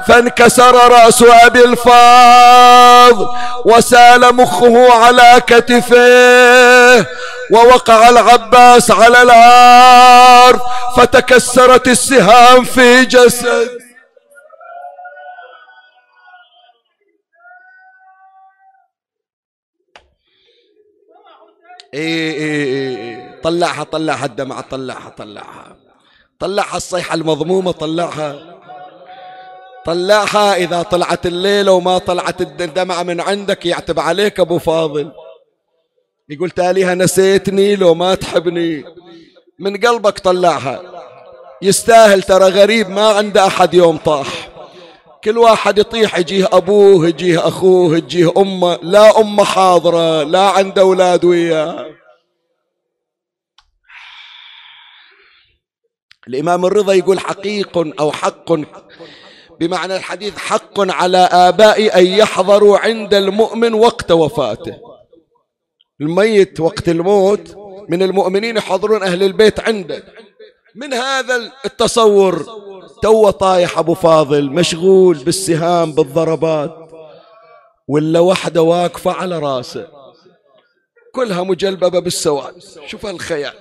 فانكسر 0.09 0.75
رأس 0.93 1.23
أبي 1.23 1.65
الفاض 1.65 3.35
وسال 3.65 4.35
مخه 4.35 4.93
على 4.93 5.43
كتفه 5.47 7.07
ووقع 7.53 8.09
العباس 8.09 8.91
على 8.91 9.23
الأرض 9.23 10.61
فتكسرت 10.97 11.89
السهام 11.89 12.65
في 12.65 13.05
جسد 13.05 13.69
إيه 21.95 22.33
إيه 22.33 22.65
إيه, 22.65 22.97
إيه. 22.97 23.28
طلعها 23.43 23.85
طلعها 23.85 24.27
الدمعة 24.27 24.61
طلعها 24.61 25.09
طلعها. 25.09 25.77
طلعها 26.39 26.77
الصيحة 26.77 27.15
المضمومة 27.15 27.73
طلعها. 27.73 28.59
طلعها 29.87 30.55
إذا 30.57 30.83
طلعت 30.83 31.27
الليلة 31.27 31.73
وما 31.73 31.99
طلعت 31.99 32.41
الدمعة 32.41 33.03
من 33.03 33.21
عندك 33.21 33.67
يعتب 33.67 34.01
عليك 34.01 34.41
أبو 34.41 34.59
فاضل. 34.59 35.13
يقول 36.29 36.51
تاليها 36.51 36.95
نسيتني 36.95 37.77
لو 37.77 37.95
ما 37.95 38.15
تحبني. 38.15 38.85
من 39.59 39.77
قلبك 39.77 40.19
طلعها. 40.19 40.83
يستاهل 41.63 42.23
ترى 42.23 42.45
غريب 42.45 42.91
ما 42.91 43.09
عنده 43.09 43.47
أحد 43.47 43.75
يوم 43.75 43.97
طاح. 43.97 44.49
كل 45.25 45.39
واحد 45.39 45.79
يطيح 45.79 46.19
يجيه 46.19 46.49
أبوه 46.53 47.09
يجيه 47.09 47.49
أخوه 47.49 47.97
يجيه 47.97 48.33
أمه. 48.37 48.79
لا 48.83 49.21
أمه 49.21 49.45
حاضرة 49.45 50.23
لا 50.23 50.41
عنده 50.41 50.83
أولاد 50.83 51.25
وياه. 51.25 51.87
الإمام 56.29 56.67
الرضا 56.67 56.93
يقول 56.93 57.21
حقيق 57.21 57.79
أو 58.01 58.13
حق. 58.13 58.53
بمعنى 59.61 59.97
الحديث 59.97 60.39
حق 60.39 60.81
على 60.81 61.19
آباء 61.19 61.99
أن 61.99 62.07
يحضروا 62.07 62.79
عند 62.79 63.15
المؤمن 63.15 63.75
وقت 63.75 64.13
وفاته. 64.13 64.77
الميت 66.01 66.61
وقت 66.61 66.89
الموت 66.89 67.57
من 67.89 68.03
المؤمنين 68.03 68.57
يحضرون 68.57 69.03
أهل 69.03 69.23
البيت 69.23 69.61
عنده. 69.61 70.03
من 70.75 70.95
هذا 70.95 71.53
التصور؟ 71.65 72.47
تو 73.03 73.31
طايح 73.31 73.79
أبو 73.79 73.95
فاضل 73.95 74.51
مشغول 74.51 75.17
بالسهام 75.19 75.93
بالضربات 75.93 76.91
ولا 77.89 78.21
وحدة 78.21 78.63
واقفة 78.63 79.11
على 79.11 79.39
راسه. 79.39 79.89
كلها 81.15 81.43
مجلببة 81.43 81.99
بالسواد. 81.99 82.55
شوف 82.87 83.07
الخيال. 83.07 83.55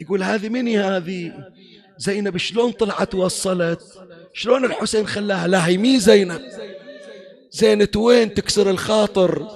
يقول 0.00 0.22
هذه 0.22 0.48
مني 0.48 0.78
هذه؟ 0.78 1.32
زينب 1.98 2.36
شلون 2.36 2.72
طلعت 2.72 3.14
وصلت 3.14 3.80
شلون 4.34 4.64
الحسين 4.64 5.06
خلاها؟ 5.06 5.46
لا 5.46 5.66
هي 5.66 5.76
مي 5.76 5.98
زينب. 5.98 6.40
زينة 7.50 7.88
وين؟ 7.96 8.34
تكسر 8.34 8.70
الخاطر. 8.70 9.46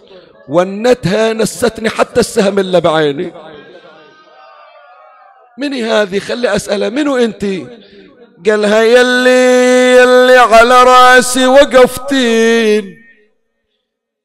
ونتها 0.48 1.32
نستني 1.32 1.90
حتى 1.90 2.20
السهم 2.20 2.58
اللي 2.58 2.80
بعيني. 2.80 3.32
مني 5.58 5.84
هذه؟ 5.84 6.18
خلي 6.18 6.56
أسألها 6.56 6.88
منو 6.88 7.16
أنت؟ 7.16 7.44
قالها 8.46 8.82
يلي 8.82 9.96
يلي 9.96 10.36
على 10.36 10.82
رأسي 10.82 11.46
وقفتين. 11.46 13.02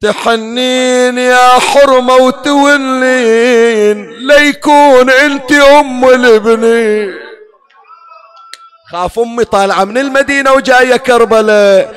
تحنين 0.01 1.17
يا 1.17 1.59
حرمة 1.59 2.15
وتولين. 2.15 4.09
ليكون 4.27 5.09
أنت 5.09 5.51
أم 5.51 6.05
الابنين. 6.05 7.26
خاف 8.91 9.19
أمي 9.19 9.45
طالعة 9.45 9.83
من 9.83 9.97
المدينة 9.97 10.51
وجاية 10.53 10.95
كربلاء. 10.95 11.95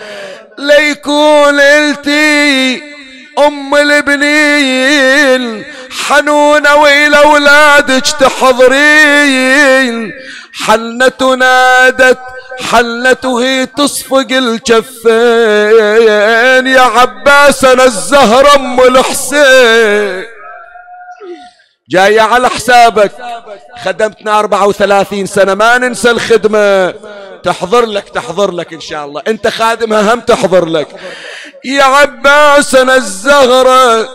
ليكون 0.58 1.60
إلتي 1.60 2.82
أم 3.38 3.74
الابنين 3.74 5.64
حنونه 6.06 6.74
والى 6.74 7.16
أولادك 7.16 8.06
تحضرين. 8.20 10.12
حنة 10.64 11.34
نادت 11.38 12.18
حلته 12.70 13.64
تصفق 13.64 14.26
الجفين. 14.30 15.06
يا 16.66 16.80
عباس 16.80 17.64
أنا 17.64 17.84
الزهر 17.84 18.54
أم 18.54 18.80
الحسين. 18.80 20.24
جاية 21.88 22.20
على 22.20 22.48
حسابك. 22.48 23.12
خدمتنا 23.84 24.38
34 24.38 25.26
سنة 25.26 25.54
ما 25.54 25.78
ننسى 25.78 26.10
الخدمة. 26.10 26.94
تحضر 27.42 27.86
لك 27.86 28.08
تحضر 28.08 28.50
لك 28.50 28.72
إن 28.72 28.80
شاء 28.80 29.04
الله. 29.04 29.22
أنت 29.28 29.48
خادمها 29.48 30.14
هم 30.14 30.20
تحضر 30.20 30.64
لك. 30.64 30.88
يا 31.64 31.84
عباس 31.84 32.74
أنا 32.74 32.96
الزهرة. 32.96 34.08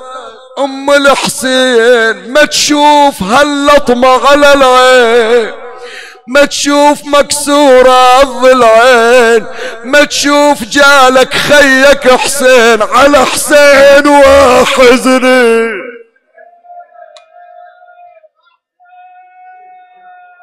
أم 0.58 0.92
الحسين 0.92 2.32
ما 2.32 2.46
تشوف 2.46 3.24
هاللطمة 3.24 4.28
على 4.28 4.54
العين. 4.54 5.52
ما 6.28 6.46
تشوف 6.46 7.06
مكسورة 7.06 8.22
الضلعين 8.22 9.46
ما 9.84 10.04
تشوف 10.04 10.64
جالك 10.64 11.34
خيك 11.34 12.12
حسين 12.12 12.82
على 12.82 13.26
حسين 13.26 14.08
وحزني 14.08 15.70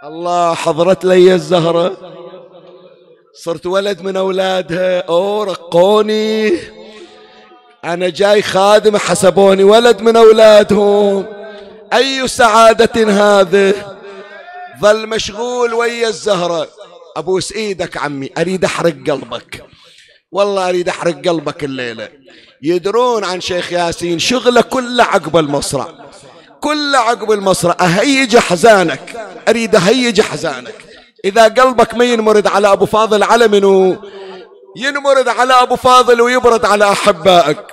الله 0.04 0.54
حضرت 0.54 1.04
لي 1.04 1.34
الزهرة. 1.34 1.96
صرت 3.34 3.66
ولد 3.66 4.02
من 4.02 4.16
أولادها. 4.16 5.00
أو 5.00 5.42
رقوني. 5.42 6.58
أنا 7.84 8.08
جاي 8.08 8.42
خادم 8.42 8.96
حسبوني 8.96 9.64
ولد 9.64 10.02
من 10.02 10.16
أولادهم. 10.16 11.26
أي 11.92 12.28
سعادة 12.28 13.12
هذه؟ 13.12 13.74
ظل 14.80 15.06
مشغول 15.06 15.74
ويا 15.74 16.08
الزهرة. 16.08 16.68
أبوس 17.16 17.52
إيدك 17.52 17.96
عمي 17.96 18.30
أريد 18.38 18.64
أحرق 18.64 18.94
قلبك. 19.10 19.64
والله 20.32 20.68
أريد 20.68 20.88
أحرق 20.88 21.28
قلبك 21.28 21.64
الليلة. 21.64 22.08
يدرون 22.62 23.24
عن 23.24 23.40
شيخ 23.40 23.72
ياسين 23.72 24.18
شغلة 24.18 24.60
كله 24.60 25.04
عقب 25.04 25.36
المصرع 25.36 25.88
كله 26.62 26.98
عقب 26.98 27.32
المصرع 27.32 27.76
أهيج 27.80 28.36
أحزانك 28.36 29.16
أريد 29.48 29.76
أهيج 29.76 30.20
أحزانك 30.20 30.74
إذا 31.24 31.48
قلبك 31.48 31.94
ما 31.94 32.05
ينمرد 32.05 32.47
على 32.47 32.72
أبو 32.72 32.86
فاضل 32.86 33.22
على 33.22 33.48
منو؟ 33.48 33.97
ينمرد 34.76 35.28
على 35.28 35.52
أبو 35.52 35.76
فاضل 35.76 36.20
ويبرد 36.20 36.64
على 36.64 36.93
أحبائك. 36.93 37.64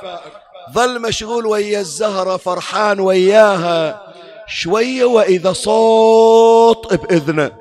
ظل 0.73 1.01
مشغول 1.01 1.45
ويا 1.45 1.79
الزهرة 1.79 2.37
فرحان 2.37 2.99
وياها. 2.99 4.01
شوية 4.47 5.05
وإذا 5.05 5.53
صوت 5.53 6.93
بإذنه. 6.93 7.51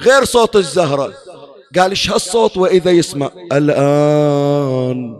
غير 0.00 0.24
صوت 0.24 0.56
الزهرة. 0.56 1.12
قال 1.78 1.90
إيش 1.90 2.10
هالصوت 2.10 2.56
وإذا 2.56 2.90
يسمع؟ 2.90 3.30
الآن 3.52 5.16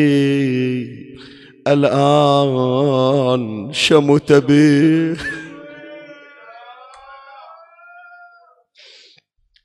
الآن 1.67 3.43
شمت 3.73 4.31
بي. 4.31 5.17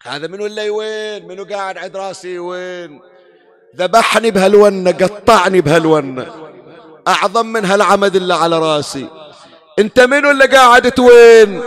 هذا 0.02 0.26
منو 0.26 0.46
اللي 0.46 0.70
وين؟ 0.70 1.28
منو 1.28 1.44
قاعد 1.44 1.78
عند 1.78 1.96
راسي 1.96 2.38
وين؟ 2.38 3.00
ذبحني 3.76 4.30
بهالونة 4.30 4.90
قطعني 4.90 5.60
بهالونة. 5.60 6.26
أعظم 7.08 7.46
من 7.46 7.64
هالعمد 7.64 8.16
اللي 8.16 8.34
على 8.34 8.58
راسي. 8.58 9.08
أنت 9.78 10.00
منو 10.00 10.30
اللي 10.30 10.46
قاعد 10.46 11.00
وين 11.00 11.60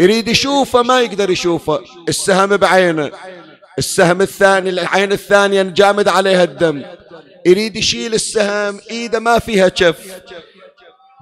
يريد 0.00 0.28
يشوفه 0.28 0.82
ما 0.82 1.00
يقدر 1.00 1.30
يشوفه. 1.30 1.80
السهم 2.08 2.56
بعينه. 2.56 3.10
السهم 3.78 4.20
الثاني 4.20 4.70
العين 4.70 5.12
الثانية 5.12 5.62
جامد 5.62 6.08
عليها 6.08 6.44
الدم. 6.44 6.82
يريد 7.46 7.76
يشيل 7.76 8.14
السهم 8.14 8.80
إيده 8.90 9.18
ما 9.18 9.38
فيها 9.38 9.68
كف. 9.68 9.96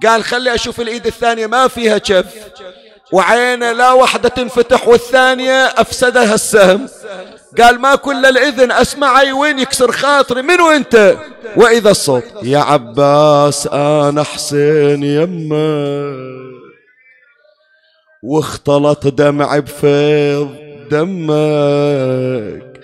قال 0.06 0.24
خلي 0.24 0.54
أشوف 0.54 0.80
الإيد 0.80 1.06
الثانية 1.06 1.46
ما 1.46 1.68
فيها 1.68 1.98
كف. 1.98 2.26
وعينه 3.12 3.72
لا 3.72 3.92
واحدة 3.92 4.28
تنفتح 4.28 4.88
والثانية 4.88 5.64
أفسدها 5.66 6.34
السهم. 6.34 6.86
قال 7.58 7.80
ما 7.80 7.94
كل 7.94 8.26
الإذن 8.26 8.72
اسمعي 8.72 9.32
وين 9.32 9.58
يكسر 9.58 9.92
خاطري 9.92 10.42
منو 10.42 10.70
أنت؟ 10.70 11.16
وإذا 11.56 11.90
الصوت. 11.90 12.24
يا 12.42 12.58
عباس 12.58 13.66
أنا 13.66 14.22
حسين 14.22 15.02
يمه. 15.02 16.40
واختلط 18.22 19.06
دمعي 19.06 19.60
بفيض. 19.60 20.69
دمك. 20.90 22.80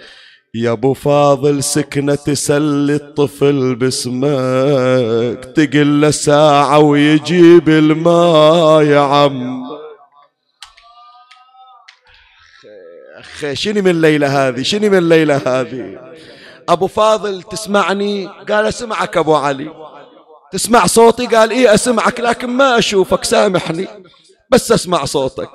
يا 0.54 0.72
أبو 0.72 0.94
فاضل 0.94 1.62
سكنة 1.62 2.14
تسلي 2.14 2.94
الطفل 2.94 3.74
باسمك. 3.74 5.44
تقل 5.56 6.14
ساعة 6.14 6.78
ويجيب 6.78 7.68
الماء 7.68 8.82
يا 8.82 9.00
عم. 9.00 9.66
أخي 13.18 13.54
شنو 13.54 13.82
من 13.82 13.90
الليلة 13.90 14.48
هذه؟ 14.48 14.62
شنو 14.62 14.90
من 14.90 14.98
الليلة 14.98 15.36
هذه؟ 15.36 15.98
أبو 16.68 16.86
فاضل 16.86 17.42
تسمعني؟ 17.42 18.26
قال 18.26 18.66
أسمعك 18.66 19.16
أبو 19.16 19.34
علي. 19.34 19.70
تسمع 20.52 20.86
صوتي؟ 20.86 21.26
قال 21.26 21.50
إيه 21.50 21.74
أسمعك 21.74 22.20
لكن 22.20 22.50
ما 22.50 22.78
أشوفك 22.78 23.24
سامحني. 23.24 23.88
بس 24.50 24.72
أسمع 24.72 25.04
صوتك. 25.04 25.50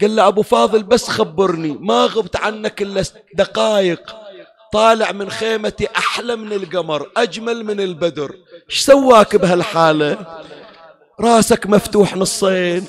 قال 0.00 0.16
له 0.16 0.28
أبو 0.28 0.42
فاضل 0.42 0.82
بس 0.82 1.08
خبرني. 1.08 1.78
ما 1.80 2.04
غبت 2.06 2.36
عنك 2.36 2.82
إلا 2.82 3.02
دقائق 3.34 4.16
طالع 4.72 5.12
من 5.12 5.30
خيمتي 5.30 5.88
أحلى 5.96 6.36
من 6.36 6.52
القمر 6.52 7.10
أجمل 7.16 7.64
من 7.64 7.80
البدر. 7.80 8.34
إيش 8.70 8.80
سواك 8.80 9.36
بهالحالة؟ 9.36 10.16
راسك 11.20 11.66
مفتوح 11.66 12.16
نصين 12.16 12.86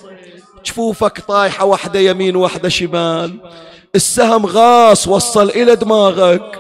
جفوفك 0.65 1.19
طايحة 1.19 1.65
واحدة 1.65 1.99
يمين 1.99 2.36
واحدة 2.36 2.69
شمال. 2.69 3.40
السهم 3.95 4.45
غاص 4.45 5.07
وصل 5.07 5.49
إلى 5.49 5.76
دماغك. 5.76 6.60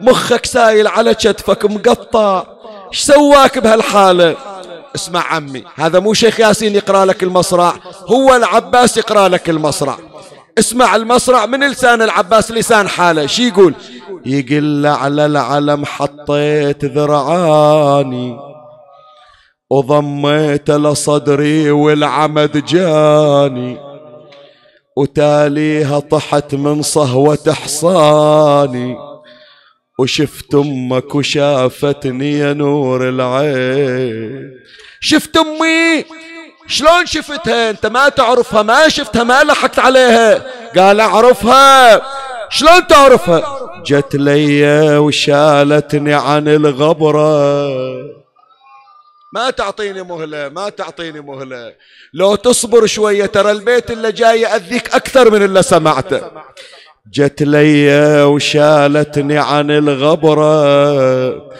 مخك 0.00 0.46
سايل 0.46 0.86
على 0.86 1.14
كتفك 1.14 1.64
مقطع. 1.64 2.46
إيش 2.92 3.00
سواك 3.00 3.58
بهالحالة؟ 3.58 4.51
اسمع 4.94 5.34
عمي 5.34 5.64
هذا 5.74 5.98
مو 6.00 6.14
شيخ 6.14 6.40
ياسين 6.40 6.74
يقرأ 6.74 7.04
لك 7.04 7.22
المصرع 7.22 7.74
هو 8.06 8.36
العباس 8.36 8.96
يقرأ 8.96 9.28
لك 9.28 9.50
المصرع. 9.50 9.96
اسمع 10.58 10.96
المصرع 10.96 11.46
من 11.46 11.70
لسان 11.70 12.02
العباس 12.02 12.50
لسان 12.50 12.88
حاله 12.88 13.26
شي 13.26 13.48
يقول؟ 13.48 13.74
يقل 14.26 14.86
على 14.86 15.26
العلم 15.26 15.84
حطيت 15.84 16.84
ذرعاني 16.84 18.36
وضميت 19.70 20.70
لصدري 20.70 21.70
والعمد 21.70 22.64
جاني 22.64 23.78
وتاليها 24.96 25.98
طحت 25.98 26.54
من 26.54 26.82
صهوة 26.82 27.38
حصاني 27.48 28.96
وشفت 30.02 30.54
أمك 30.54 31.14
وشافتني 31.14 32.38
يا 32.38 32.52
نور 32.52 33.08
العين. 33.08 34.60
شفت 35.00 35.36
أمي؟ 35.36 36.04
شلون 36.66 37.06
شفتها؟ 37.06 37.70
أنت 37.70 37.86
ما 37.86 38.08
تعرفها 38.08 38.62
ما 38.62 38.88
شفتها 38.88 39.24
ما 39.24 39.44
لحقت 39.44 39.78
عليها. 39.78 40.46
قال 40.76 41.00
أعرفها. 41.00 42.02
شلون 42.50 42.86
تعرفها؟ 42.86 43.42
جت 43.86 44.14
لي 44.14 44.98
وشالتني 44.98 46.14
عن 46.14 46.48
الغبرة. 46.48 47.68
ما 49.34 49.50
تعطيني 49.50 50.02
مهلة 50.02 50.48
ما 50.48 50.68
تعطيني 50.68 51.20
مهلة. 51.20 51.74
لو 52.14 52.34
تصبر 52.34 52.86
شوية 52.86 53.26
ترى 53.26 53.50
البيت 53.50 53.90
اللي 53.90 54.12
جاي 54.12 54.40
يأذيك 54.40 54.94
أكثر 54.94 55.30
من 55.30 55.42
اللي 55.42 55.62
سمعته. 55.62 56.20
جت 57.10 57.42
لي 57.42 58.22
وشالتني 58.22 59.38
عن 59.38 59.70
الغبرة 59.70 61.52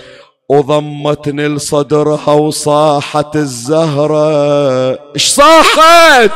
وضمتني 0.48 1.48
لصدرها 1.48 2.32
وصاحت 2.32 3.36
الزهرة 3.36 4.90
إيش 5.14 5.28
صاحت؟ 5.28 6.31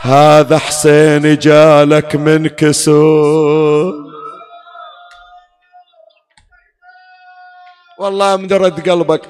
هذا 0.00 0.58
حسين 0.58 1.38
جالك 1.38 2.16
من 2.16 2.46
كسور. 2.48 3.94
والله 7.98 8.36
مدرد 8.36 8.88
قلبك. 8.88 9.22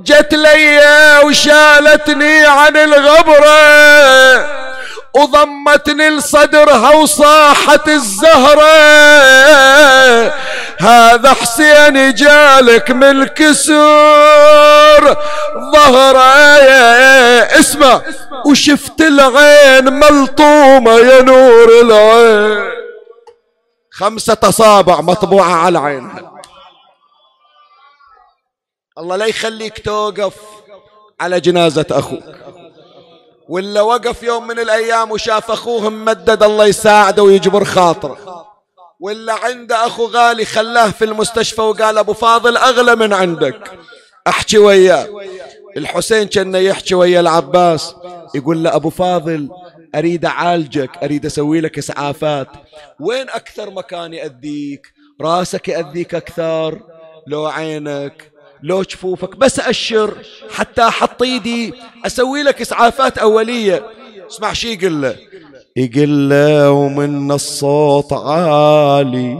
جت 0.00 0.34
لي 0.34 0.80
وشالتني 1.24 2.46
عن 2.46 2.76
الغبرة 2.76 4.63
وضمتني 5.14 6.10
لصدرها 6.10 6.94
وصاحت 6.94 7.88
الزهرة. 7.88 8.74
هذا 10.80 11.32
حسين 11.32 12.14
جالك 12.14 12.90
من 12.90 13.24
كسور 13.24 15.16
ظهره 15.72 16.18
اسمع. 17.60 18.02
وشفت 18.46 19.00
العين 19.00 19.92
ملطومة 19.92 20.92
يا 20.92 21.22
نور 21.22 21.80
العين. 21.80 22.74
خمسة 23.90 24.36
أصابع 24.42 25.00
مطبوعة 25.00 25.54
على 25.54 25.78
عينها 25.78 26.32
الله 28.98 29.16
لا 29.16 29.26
يخليك 29.26 29.84
توقف 29.84 30.34
على 31.20 31.40
جنازة 31.40 31.86
أخوك. 31.90 32.43
ولا 33.48 33.80
وقف 33.80 34.22
يوم 34.22 34.46
من 34.46 34.58
الأيام 34.58 35.10
وشاف 35.10 35.50
أخوه 35.50 35.90
ممدد 35.90 36.42
الله 36.42 36.66
يساعده 36.66 37.22
ويجبر 37.22 37.64
خاطره 37.64 38.46
ولا 39.00 39.32
عنده 39.32 39.86
أخو 39.86 40.06
غالي 40.06 40.44
خلاه 40.44 40.90
في 40.90 41.04
المستشفى 41.04 41.60
وقال 41.60 41.98
أبو 41.98 42.12
فاضل 42.12 42.56
أغلى 42.56 42.96
من 42.96 43.12
عندك. 43.12 43.70
أحكي 44.26 44.58
وياه. 44.58 45.08
الحسين 45.76 46.28
كان 46.28 46.54
يحكي 46.54 46.94
ويا 46.94 47.20
العباس. 47.20 47.94
يقول 48.34 48.64
له 48.64 48.74
أبو 48.76 48.90
فاضل 48.90 49.48
أريد 49.94 50.24
أعالجك 50.24 50.90
أريد 51.02 51.26
أسوي 51.26 51.60
لك 51.60 51.78
إسعافات. 51.78 52.48
وين 53.00 53.30
أكثر 53.30 53.70
مكان 53.70 54.14
يأذيك؟ 54.14 54.86
راسك 55.20 55.68
يأذيك 55.68 56.14
أكثر؟ 56.14 56.80
لو 57.26 57.46
عينك؟ 57.46 58.33
لو 58.64 58.82
جفوفك 58.82 59.36
بس 59.36 59.60
أشر 59.60 60.14
حتى 60.50 60.82
أحط 60.82 61.22
إيدي 61.22 61.74
أسوي 62.06 62.42
لك 62.42 62.60
إسعافات 62.60 63.18
أولية. 63.18 63.82
اسمع 64.30 64.52
شي 64.52 64.72
يقول 64.74 65.02
له 65.02 65.16
يقول 65.76 66.30
له 66.30 66.70
ومن 66.70 67.32
الصوت 67.32 68.12
عالي. 68.12 69.38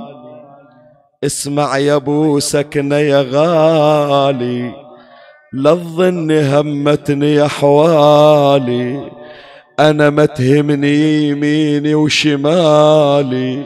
اسمع 1.24 1.78
يا 1.78 1.94
أبو 1.94 2.38
سكنة 2.38 2.96
يا 2.96 3.26
غالي 3.30 4.72
للظن 5.52 6.30
همتني 6.30 7.46
أحوالي 7.46 9.10
أنا 9.80 10.10
ما 10.10 10.26
تهمني 10.26 11.28
يميني 11.28 11.94
وشمالي 11.94 13.64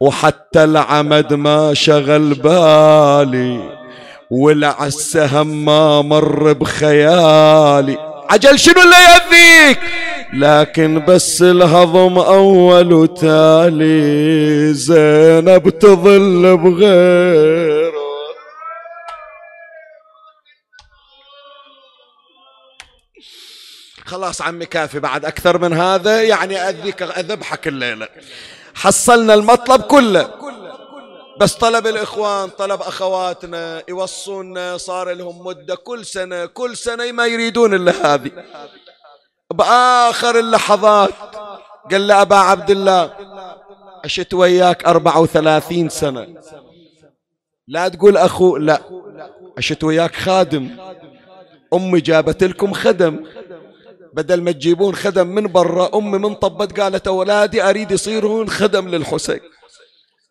وحتى 0.00 0.64
العمد 0.64 1.34
ما 1.34 1.74
شغل 1.74 2.34
بالي. 2.34 3.83
والعسهم 4.30 5.64
ما 5.64 6.02
مر 6.02 6.52
بخيالي. 6.52 8.24
عجل 8.30 8.58
شنو 8.58 8.82
اللي 8.82 8.96
يأذيك؟ 8.96 9.80
لكن 10.32 11.04
بس 11.08 11.42
الهضم 11.42 12.18
أول 12.18 12.92
وتالي. 12.92 14.74
زينب 14.74 15.68
تظل 15.68 16.56
بغيره. 16.56 17.94
خلاص 24.04 24.42
عمي 24.42 24.66
كافي 24.66 25.00
بعد. 25.00 25.24
أكثر 25.24 25.58
من 25.58 25.72
هذا 25.72 26.22
يعني 26.22 26.56
أذيك 26.68 27.02
أذبحك 27.02 27.68
الليلة. 27.68 28.08
حصلنا 28.74 29.34
المطلب 29.34 29.82
كله. 29.82 30.43
بس 31.40 31.54
طلب 31.54 31.86
الإخوان 31.86 32.48
طلب 32.48 32.82
أخواتنا 32.82 33.82
يوصونا 33.88 34.76
صار 34.76 35.12
لهم 35.12 35.46
مدة 35.46 35.74
كل 35.74 36.06
سنة 36.06 36.46
كل 36.46 36.76
سنة 36.76 37.12
ما 37.12 37.26
يريدون 37.26 37.74
إلا 37.74 38.14
هذه. 38.14 38.30
بآخر 39.50 40.38
اللحظات 40.38 41.10
قال 41.90 42.06
له 42.06 42.22
أبا 42.22 42.36
عبد 42.36 42.70
الله 42.70 43.12
عشت 44.04 44.34
وياك 44.34 44.84
أربعة 44.84 45.20
وثلاثين 45.20 45.88
سنة. 45.88 46.26
لا 47.68 47.88
تقول 47.88 48.16
أخو 48.16 48.56
لا. 48.56 48.80
عشت 49.58 49.84
وياك 49.84 50.14
خادم. 50.14 50.76
أمي 51.74 52.00
جابت 52.00 52.44
لكم 52.44 52.72
خدم. 52.72 53.26
بدل 54.12 54.42
ما 54.42 54.52
تجيبون 54.52 54.94
خدم 54.94 55.26
من 55.26 55.52
برا 55.52 55.90
أمي 55.94 56.18
من 56.18 56.34
طبت 56.34 56.80
قالت 56.80 57.06
أولادي 57.06 57.62
أريد 57.62 57.90
يصيرون 57.90 58.50
خدم 58.50 58.88
للحسين. 58.88 59.40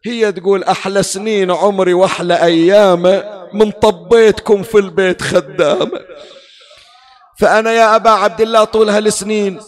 هي 0.06 0.32
تقول 0.32 0.64
أحلى 0.64 1.04
سنين 1.04 1.52
عمري 1.52 1.94
وأحلى 1.94 2.44
أيامه 2.44 3.24
من 3.54 3.72
طبيتكم 3.72 4.64
في 4.64 4.78
البيت 4.78 5.22
خدامة 5.22 6.00
فأنا 7.40 7.72
يا 7.72 7.96
أبا 7.96 8.10
عبد 8.10 8.42
الله 8.42 8.64
طول 8.64 8.90
هالسنين 8.90 9.60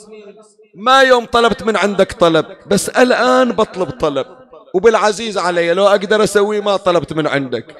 ما 0.76 1.02
يوم 1.02 1.26
طلبت 1.26 1.64
من 1.64 1.78
عندك 1.78 2.12
طلب 2.12 2.46
بس 2.68 2.90
الآن 2.90 3.52
بطلب 3.52 3.90
طلب. 3.90 4.26
وبالعزيز 4.74 5.38
علي 5.38 5.74
لو 5.74 5.88
أقدر 5.88 6.24
أسويه 6.24 6.62
ما 6.62 6.78
طلبت 6.78 7.14
من 7.14 7.28
عندك. 7.28 7.76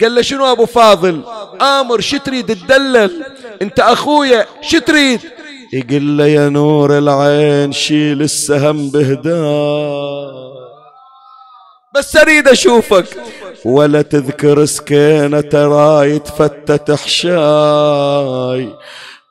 قال 0.00 0.14
له 0.14 0.22
شنو 0.22 0.52
أبو 0.52 0.66
فاضل؟ 0.66 1.22
آمر 1.62 2.00
شو 2.00 2.16
تريد؟ 2.16 2.46
تدلل. 2.46 3.24
أنت 3.62 3.80
أخويا 3.80 4.46
شو 4.62 4.78
تريد؟ 4.78 5.20
يقول 5.72 6.18
له 6.18 6.26
يا 6.26 6.48
نور 6.48 6.98
العين 6.98 7.72
شيل 7.72 8.22
السهم 8.22 8.90
بهداه 8.90 10.67
بس 11.98 12.16
أريد 12.16 12.48
أشوفك. 12.48 13.04
ولا 13.64 14.02
تذكر 14.02 14.64
سكينة 14.64 15.40
ترى 15.40 16.10
يتفتت 16.10 16.90
حشاي. 16.90 18.68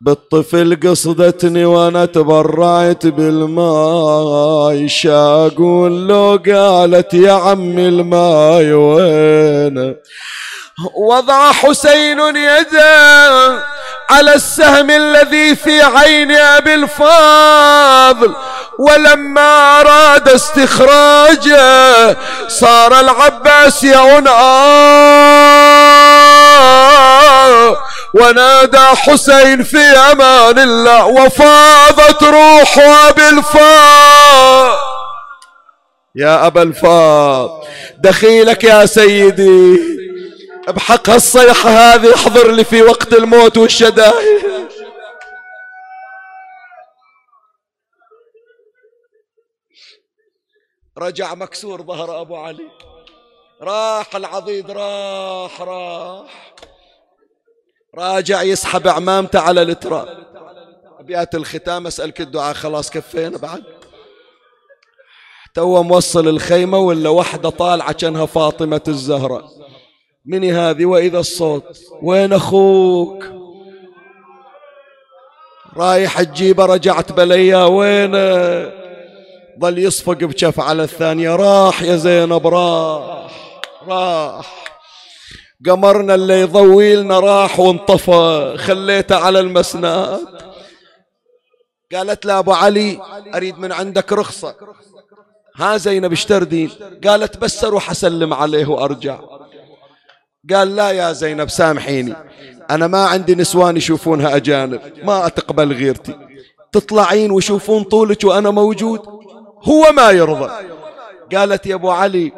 بالطفل 0.01 0.79
قصدتني 0.83 1.65
وأنا 1.65 2.05
تبرعت 2.05 3.07
بالماي. 3.07 4.87
شاقول 4.87 6.07
لو 6.07 6.39
قالت 6.45 7.13
يا 7.13 7.31
عمي 7.31 7.87
الماي 7.87 8.73
وين 8.73 9.95
وضع 10.93 11.51
حسين 11.51 12.19
يده 12.35 13.63
على 14.09 14.33
السهم 14.33 14.89
الذي 14.89 15.55
في 15.55 15.81
عين 15.81 16.31
أبي 16.31 16.75
الفاضل 16.75 18.35
ولما 18.79 19.81
أراد 19.81 20.29
استخراجه 20.29 22.17
صار 22.47 22.99
العباس 22.99 23.83
يعن. 23.83 24.27
ونادى 28.13 28.85
حسين 28.95 29.63
في 29.63 29.77
أمان 30.11 30.59
الله 30.59 31.05
وفاضت 31.05 32.23
روح 32.23 32.77
أبي 32.79 33.29
الفاضل. 33.29 34.77
يا 36.15 36.47
أبا 36.47 36.61
الفاضل 36.61 37.67
دخيلك 37.97 38.63
يا 38.63 38.85
سيدي. 38.85 39.97
بحق 40.67 41.09
هالصيحة 41.09 41.69
هذه 41.69 42.15
احضر 42.15 42.51
لي 42.51 42.63
في 42.63 42.81
وقت 42.81 43.13
الموت 43.13 43.57
والشدائد. 43.57 44.67
رجع 50.97 51.35
مكسور 51.35 51.81
ظهر 51.81 52.21
أبو 52.21 52.35
علي. 52.35 52.71
راح 53.61 54.15
العضيد 54.15 54.71
راح 54.71 55.61
راح. 55.61 56.53
راجع 57.95 58.41
يسحب 58.41 58.87
عمامته 58.87 59.39
على 59.39 59.61
التراب 59.61 60.27
أبيات 60.99 61.35
الختام 61.35 61.87
أسألك 61.87 62.21
الدعاء. 62.21 62.53
خلاص 62.53 62.91
كفينا 62.91 63.37
بعد. 63.37 63.63
تو 65.53 65.83
موصل 65.83 66.27
الخيمة 66.27 66.77
ولا 66.77 67.09
وحدة 67.09 67.49
طالعة 67.49 67.91
كانها 67.91 68.25
فاطمة 68.25 68.81
الزهراء. 68.87 69.57
من 70.27 70.43
هذه 70.43 70.85
وإذا 70.85 71.19
الصوت. 71.19 71.77
وين 72.01 72.33
أخوك؟ 72.33 73.25
رايح 75.77 76.21
تجيبه 76.21 76.65
رجعت 76.65 77.11
بليا 77.11 77.63
وين؟ 77.63 78.11
ظل 79.59 79.77
يصفق 79.77 80.13
بشف 80.13 80.59
على 80.59 80.83
الثانية. 80.83 81.35
راح 81.35 81.81
يا 81.81 81.95
زينب 81.95 82.47
راح 82.47 83.31
راح. 83.87 84.67
قمرنا 85.65 86.15
اللي 86.15 86.41
يضوي 86.41 86.95
لنا 86.95 87.19
راح 87.19 87.59
وانطفى. 87.59 88.53
خليته 88.57 89.15
على 89.15 89.39
المسنات 89.39 90.21
قالت 91.93 92.25
له 92.25 92.39
أبو 92.39 92.53
علي 92.53 92.99
أريد 93.35 93.59
من 93.59 93.71
عندك 93.71 94.13
رخصة. 94.13 94.55
ها 95.55 95.77
زينب 95.77 96.11
اشتردين 96.11 96.71
قالت 97.07 97.37
بس 97.37 97.63
أروح 97.63 97.91
أسلم 97.91 98.33
عليه 98.33 98.65
وأرجع. 98.65 99.19
قال 100.53 100.75
لا 100.75 100.91
يا 100.91 101.11
زينب 101.11 101.49
سامحيني. 101.49 102.15
أنا 102.69 102.87
ما 102.87 103.05
عندي 103.05 103.35
نسوان 103.35 103.77
يشوفونها 103.77 104.35
أجانب 104.35 104.81
ما 105.03 105.27
أتقبل 105.27 105.73
غيرتي. 105.73 106.15
تطلعين 106.71 107.31
ويشوفون 107.31 107.83
طولك 107.83 108.23
وأنا 108.23 108.51
موجود؟ 108.51 108.99
هو 109.63 109.91
ما 109.91 110.11
يرضى. 110.11 110.51
قالت 111.35 111.65
يا 111.65 111.75
أبو 111.75 111.89
علي 111.89 112.31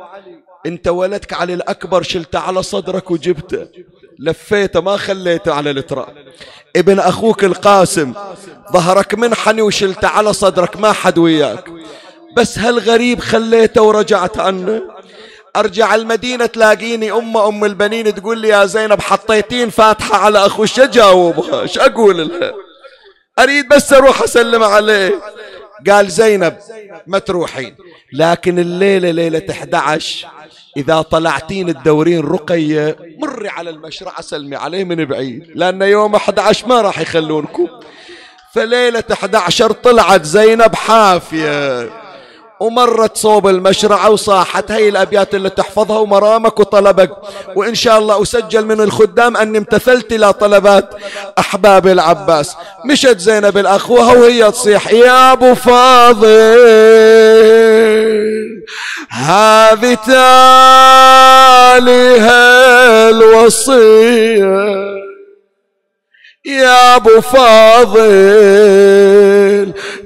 أنت 0.66 0.88
ولدك 0.88 1.34
علي 1.34 1.54
الأكبر 1.54 2.02
شلته 2.02 2.40
على 2.40 2.64
صدرك 2.64 3.12
وجبته. 3.12 3.68
لفيته 4.20 4.82
ما 4.82 4.98
خليته 4.98 5.54
على 5.54 5.70
التراب 5.72 6.08
ابن 6.76 7.00
أخوك 7.00 7.44
القاسم 7.44 8.14
ظهرك 8.74 9.16
منحني 9.16 9.62
وشلته 9.62 10.08
على 10.08 10.34
صدرك 10.34 10.78
ما 10.78 10.92
حد 10.92 11.18
وياك. 11.18 11.70
بس 12.38 12.60
هالغريب 12.60 13.20
خليته 13.20 13.82
ورجعت 13.82 14.40
عنه. 14.40 14.82
أرجع 15.56 15.96
المدينة 15.96 16.46
تلاقيني 16.46 17.12
أم 17.12 17.38
أم 17.38 17.66
البنين 17.66 18.16
تقول 18.16 18.38
لي 18.38 18.48
يا 18.48 18.66
زينب 18.66 19.02
حطيتين 19.02 19.70
فاتحة 19.70 20.18
على 20.18 20.46
أخو 20.46 20.64
إيش 20.64 20.80
أجاوبها؟ 20.80 21.62
إيش 21.62 21.80
أقول 21.80 22.30
لها؟ 22.30 22.54
أريد 23.40 23.68
بس 23.70 23.94
أروح 23.94 24.22
أسلم 24.22 24.64
عليه. 24.64 25.14
قال 25.90 26.08
زينب 26.12 26.58
ما 27.08 27.20
تروحين. 27.20 27.76
لكن 28.14 28.60
الليلة 28.60 29.12
ليلة 29.12 29.46
11 29.52 30.28
إذا 30.78 31.02
طلعتين 31.02 31.74
تدورين 31.74 32.20
رقية 32.20 32.96
مري 33.18 33.50
على 33.50 33.70
المشرع 33.70 34.22
سلمي 34.22 34.56
عليه 34.56 34.84
من 34.84 35.06
بعيد 35.06 35.52
لأن 35.56 35.82
يوم 35.82 36.16
11 36.16 36.68
ما 36.68 36.82
راح 36.82 37.00
يخلونكم. 37.00 37.68
فليلة 38.54 39.04
11 39.14 39.72
طلعت 39.72 40.24
زينب 40.24 40.76
حافية. 40.76 41.90
ومرت 42.60 43.18
صوب 43.18 43.48
المشرعة 43.48 44.10
وصاحت 44.10 44.72
هي 44.72 44.90
الأبيات 44.90 45.36
اللي 45.36 45.50
تحفظها 45.50 46.00
ومرامك 46.00 46.60
وطلبك. 46.60 47.12
وإن 47.56 47.76
شاء 47.76 48.00
الله 48.00 48.22
أسجل 48.22 48.66
من 48.66 48.82
الخدام 48.82 49.38
أني 49.38 49.58
امتثلت 49.58 50.12
إلى 50.14 50.34
طلبات 50.34 50.90
أحباب 51.40 51.88
العباس. 51.88 52.56
مشت 52.86 53.18
زينب 53.18 53.58
الأخوة 53.58 54.20
وهي 54.20 54.52
تصيح 54.52 54.92
يا 54.92 55.32
أبو 55.34 55.56
فاضل 55.56 56.30
هذه 59.10 59.98
تالي 60.08 60.20
الوصية. 63.10 64.90
يا 66.46 66.96
أبو 66.96 67.22
فاضل 67.22 68.00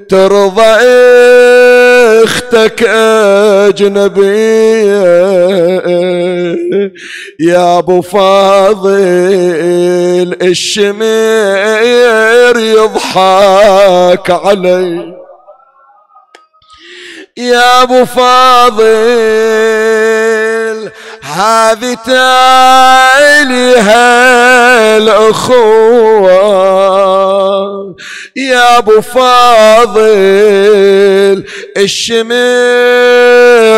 ترضى 0.08 0.74
أختك 2.24 2.82
أجنبية. 3.68 5.04
يا 7.40 7.78
أبو 7.78 8.00
فاضل 8.00 8.94
الشمير 10.42 11.04
يضحك 12.58 14.30
علي. 14.30 15.14
يا 17.36 17.82
أبو 17.82 18.04
فاضل 18.04 19.73
هذه 21.34 21.96
تالي 22.06 23.74
هالاخوة 23.78 25.34
يا 28.36 28.78
أبو 28.78 29.00
فاضل 29.00 30.04
الشمر 31.76 32.34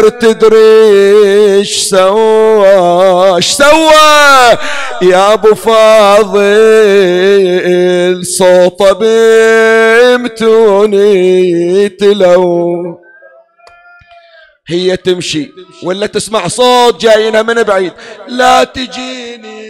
تدري 0.09 1.59
إيش 1.59 1.77
سوى؟ 1.77 3.37
إيش 3.37 3.51
سوى؟ 3.51 4.59
يا 5.03 5.33
أبو 5.33 5.55
فاضل 5.55 6.47
صوته 8.27 8.93
بمتوني 10.19 11.89
تلو 11.89 13.06
هي 14.69 14.97
تمشي 14.97 15.53
ولا 15.83 16.07
تسمع 16.07 16.49
صوت 16.49 17.01
جاينا 17.01 17.43
من 17.43 17.63
بعيد. 17.63 17.93
لا 18.29 18.65
تجيني 18.65 19.67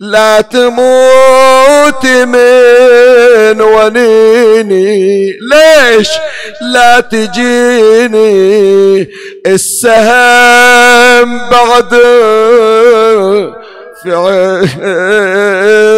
لا 0.00 0.40
تموت 0.40 2.06
من 2.06 3.60
ونيني. 3.60 5.32
ليش؟ 5.32 6.08
لا 6.60 7.00
تجيني 7.00 8.30
السهم 9.46 11.50
بعد 11.50 11.94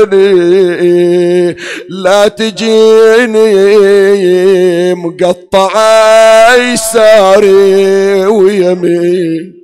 عيني 0.09 1.57
لا 1.89 2.29
تجيني 2.29 3.55
مقطع 4.95 5.75
يساري 6.55 8.27
ويمين. 8.27 9.57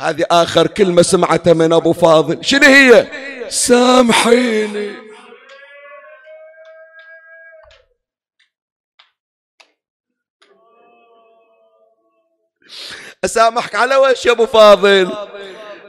هذه 0.00 0.24
آخر 0.30 0.66
كلمة 0.66 1.02
سمعتها 1.02 1.52
من 1.52 1.72
أبو 1.72 1.92
فاضل. 1.92 2.44
شنو 2.44 2.66
هي؟ 2.66 3.06
سامحيني. 3.48 4.90
أسامحك 13.24 13.74
على 13.74 13.96
وش 13.96 14.26
يا 14.26 14.32
أبو 14.32 14.46
فاضل؟ 14.46 15.10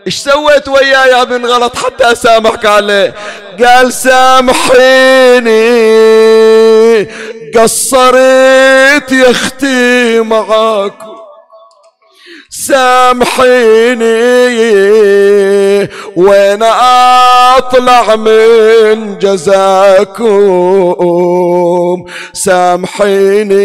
إيش 0.07 0.17
سويت 0.17 0.67
وياي 0.67 1.25
من 1.25 1.45
غلط؟ 1.45 1.75
حتى 1.75 2.11
أسامحك 2.11 2.65
عليه. 2.65 3.15
قال 3.65 3.93
سامحيني. 3.93 5.51
قصرت 7.55 9.11
يا 9.11 9.31
أختي 9.31 10.19
معاكم 10.19 11.11
سامحيني. 12.49 14.05
وين 16.15 16.63
أطلع 17.57 18.15
من 18.15 19.17
جزاكم؟ 19.19 20.25
سامحيني. 22.33 23.61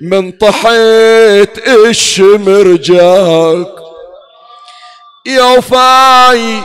من 0.00 0.32
طحيت 0.32 1.68
الشمر 1.68 2.76
جاك 5.26 5.34
يا 5.36 5.42
وفاي 5.58 6.62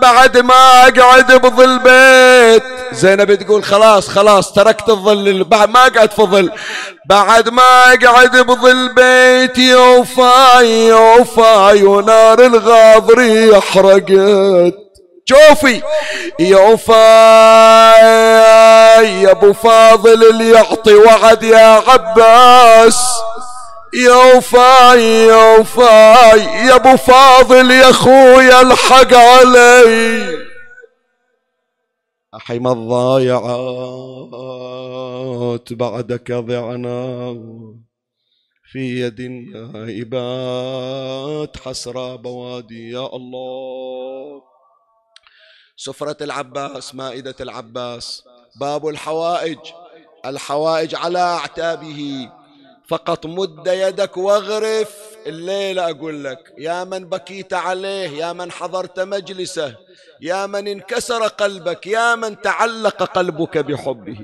بعد 0.00 0.38
ما 0.38 0.88
أقعد 0.88 1.32
بظل 1.32 1.78
بيت. 1.78 2.62
زينب 2.92 3.34
تقول 3.34 3.64
خلاص 3.64 4.08
خلاص 4.08 4.52
تركت 4.52 4.88
الظل 4.88 5.44
بعد 5.44 5.68
ما 5.70 5.86
أقعد 5.86 6.12
في 6.12 6.22
ظل 6.22 6.50
بعد 7.08 7.48
ما 7.48 7.62
أقعد 7.92 8.36
بظل 8.36 8.94
بيت 8.94 9.58
يا 9.58 9.76
وفاي 9.76 10.86
يا 10.86 11.14
وفاي 11.20 11.82
ونار 11.82 12.40
الغاضري 12.46 13.60
حرقت 13.60 14.74
شوفي 15.24 15.82
يا 16.38 16.58
وفاي 16.58 16.98
يا 19.22 19.30
أبو 19.30 19.52
فاضل 19.52 20.24
اللي 20.30 20.50
يعطي 20.50 20.94
وعد 20.94 21.42
يا 21.42 21.82
عباس. 21.88 22.98
يا 23.94 24.36
وفاي 24.36 25.26
يا 25.26 25.58
وفاي 25.58 26.40
يا 26.40 26.74
أبو 26.74 26.96
فاضل 26.96 27.70
يا 27.70 27.92
خويا 27.92 28.60
الحق 28.60 29.14
علي. 29.14 30.48
أحم 32.34 32.66
الضايعات 32.66 33.72
بعدك 35.72 36.32
ضعنا. 36.32 37.34
في 38.72 39.00
يد 39.00 39.20
النائبات 39.20 40.36
حسرى 41.56 42.16
بوادي 42.16 42.90
يا 42.90 43.06
الله. 43.16 44.42
سفرة 45.76 46.16
العباس 46.20 46.94
مائدة 46.94 47.34
العباس. 47.40 48.24
باب 48.60 48.88
الحوائج 48.88 49.58
الحوائج 50.26 50.94
على 50.94 51.18
أعتابه. 51.18 52.30
فقط 52.88 53.26
مد 53.26 53.66
يدك 53.66 54.16
واغرف. 54.16 55.08
الليلة 55.26 55.90
أقول 55.90 56.24
لك 56.24 56.38
يا 56.58 56.84
من 56.84 57.04
بكيت 57.04 57.52
عليه 57.54 58.08
يا 58.08 58.32
من 58.32 58.50
حضرت 58.50 59.00
مجلسه 59.00 59.74
يا 60.20 60.46
من 60.46 60.68
انكسر 60.68 61.26
قلبك 61.26 61.86
يا 61.86 62.14
من 62.14 62.40
تعلق 62.40 63.02
قلبك 63.02 63.58
بحبه. 63.58 64.18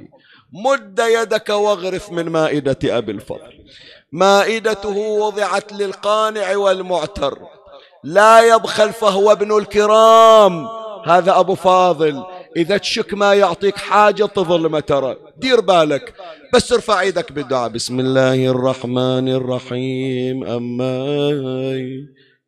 مد 0.53 0.99
يدك 0.99 1.49
واغرف 1.49 2.13
من 2.13 2.29
مائدة 2.29 2.79
أبي 2.85 3.13
الفضل. 3.13 3.65
مائدته 4.13 4.97
وضعت 4.97 5.73
للقانع 5.73 6.57
والمعتر. 6.57 7.39
لا 8.05 8.41
يبخل 8.55 8.93
فهو 8.93 9.33
ابن 9.33 9.59
الكرام. 9.59 10.69
هذا 11.07 11.39
أبو 11.39 11.55
فاضل 11.55 12.25
إذا 12.57 12.77
تشك 12.77 13.15
ما 13.15 13.35
يعطيك 13.35 13.77
حاجة 13.77 14.25
تظل 14.25 14.67
ما 14.67 14.81
ترى. 14.81 15.17
دير 15.37 15.61
بالك 15.61 16.15
بس 16.55 16.73
ارفع 16.73 17.01
إيدك 17.01 17.33
بالدعاء. 17.33 17.69
بسم 17.69 18.01
الله 18.01 18.47
الرحمن 18.47 19.29
الرحيم. 19.29 20.45
أما 20.45 21.07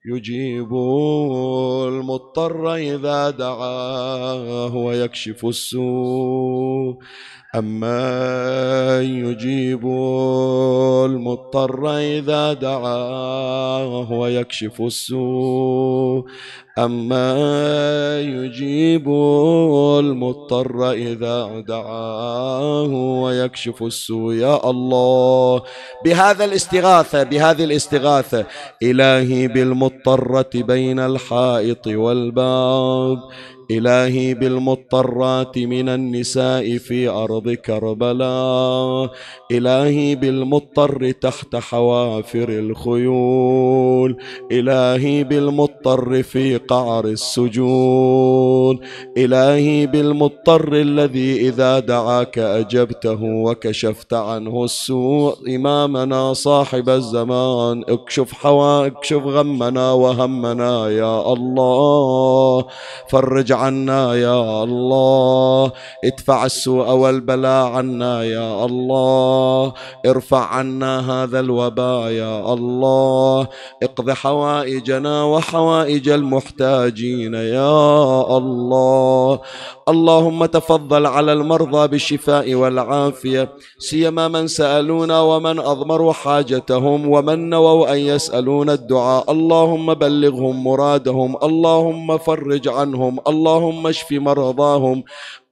يجيب 0.07 0.73
المضطر 1.89 2.75
إذا 2.75 3.31
دعاه 3.31 4.77
ويكشف 4.77 5.47
السوء. 5.47 6.97
أما 7.55 9.01
يجيب 9.03 9.87
المضطر 11.07 11.97
إذا 11.99 12.53
دعاه 12.53 14.13
ويكشف 14.13 14.81
السوء. 14.81 16.25
أما 16.79 18.21
يجيب 18.21 19.09
المضطر 20.01 20.91
إذا 20.91 21.65
دعاه 21.69 22.93
ويكشف 23.23 23.83
السوء 23.83 24.35
يا 24.35 24.71
الله. 24.71 25.63
بهذا 26.05 26.45
الاستغاثة 26.45 27.23
بهذه 27.23 27.65
الاستغاثة 27.65 28.47
إلهي 28.83 29.49
بالمضطرة 29.49 30.51
بين 30.55 30.99
الحائط 30.99 31.87
والباب. 31.87 33.19
إلهي 33.71 34.35
بالمضطرات 34.35 35.59
من 35.59 35.89
النساء 35.89 36.79
في 36.79 37.09
أرض 37.09 37.51
كربلاء. 37.51 39.11
إلهي 39.53 40.15
بالمضطر 40.15 41.11
تحت 41.11 41.57
حوافر 41.57 42.49
الخيول. 42.49 44.17
إلهي 44.53 45.25
بالمضطر 45.25 46.23
في 46.23 46.57
قعر 46.57 47.05
السجون. 47.05 48.79
إلهي 49.17 49.87
بالمضطر 49.87 50.73
الذي 50.73 51.49
إذا 51.49 51.79
دعاك 51.79 52.39
أجبته 52.39 53.23
وكشفت 53.23 54.15
عنه 54.15 54.65
السوء. 54.65 55.57
إمامنا 55.57 56.33
صاحب 56.33 56.89
الزمان 56.89 57.85
اكشف 57.89 58.33
حوا 58.33 58.87
اكشف 58.87 59.23
غمنا 59.23 59.93
وهمنا 59.93 60.91
يا 60.91 61.33
الله. 61.33 62.67
فرج 63.11 63.56
عنا 63.57 64.15
يا 64.15 64.65
الله. 64.65 65.73
ادفع 66.05 66.45
السوء 66.47 66.89
والبلاء 66.93 67.65
عنا 67.65 68.25
يا 68.25 68.65
الله. 68.65 69.73
ارفع 70.07 70.43
عنا 70.47 70.93
هذا 71.13 71.41
الوباء 71.41 72.11
يا 72.11 72.53
الله. 72.53 73.49
اقض 73.83 74.11
حوائج 74.11 74.67
حوائجنا 74.67 75.25
وحوائج 75.25 76.09
المحتاجين 76.09 77.35
يا 77.35 78.37
الله. 78.37 79.41
اللهم 79.89 80.47
تفضل 80.47 81.07
على 81.07 81.33
المرضى 81.33 81.89
بالشفاء 81.89 82.55
والعافية. 82.55 83.49
سيما 83.79 84.29
من 84.29 84.47
سألونا 84.47 85.21
ومن 85.21 85.59
أضمروا 85.59 86.13
حاجتهم 86.13 87.09
ومن 87.09 87.51
نووا 87.51 87.93
أن 87.93 87.99
يسألون 87.99 88.71
الدعاء. 88.71 89.33
اللهم 89.33 89.95
بلغهم 89.95 90.65
مرادهم. 90.65 91.37
اللهم 91.43 92.19
فرج 92.19 92.69
عنهم. 92.69 93.19
اللهم 93.27 93.46
اشف 93.87 94.13
مرضاهم 94.13 95.05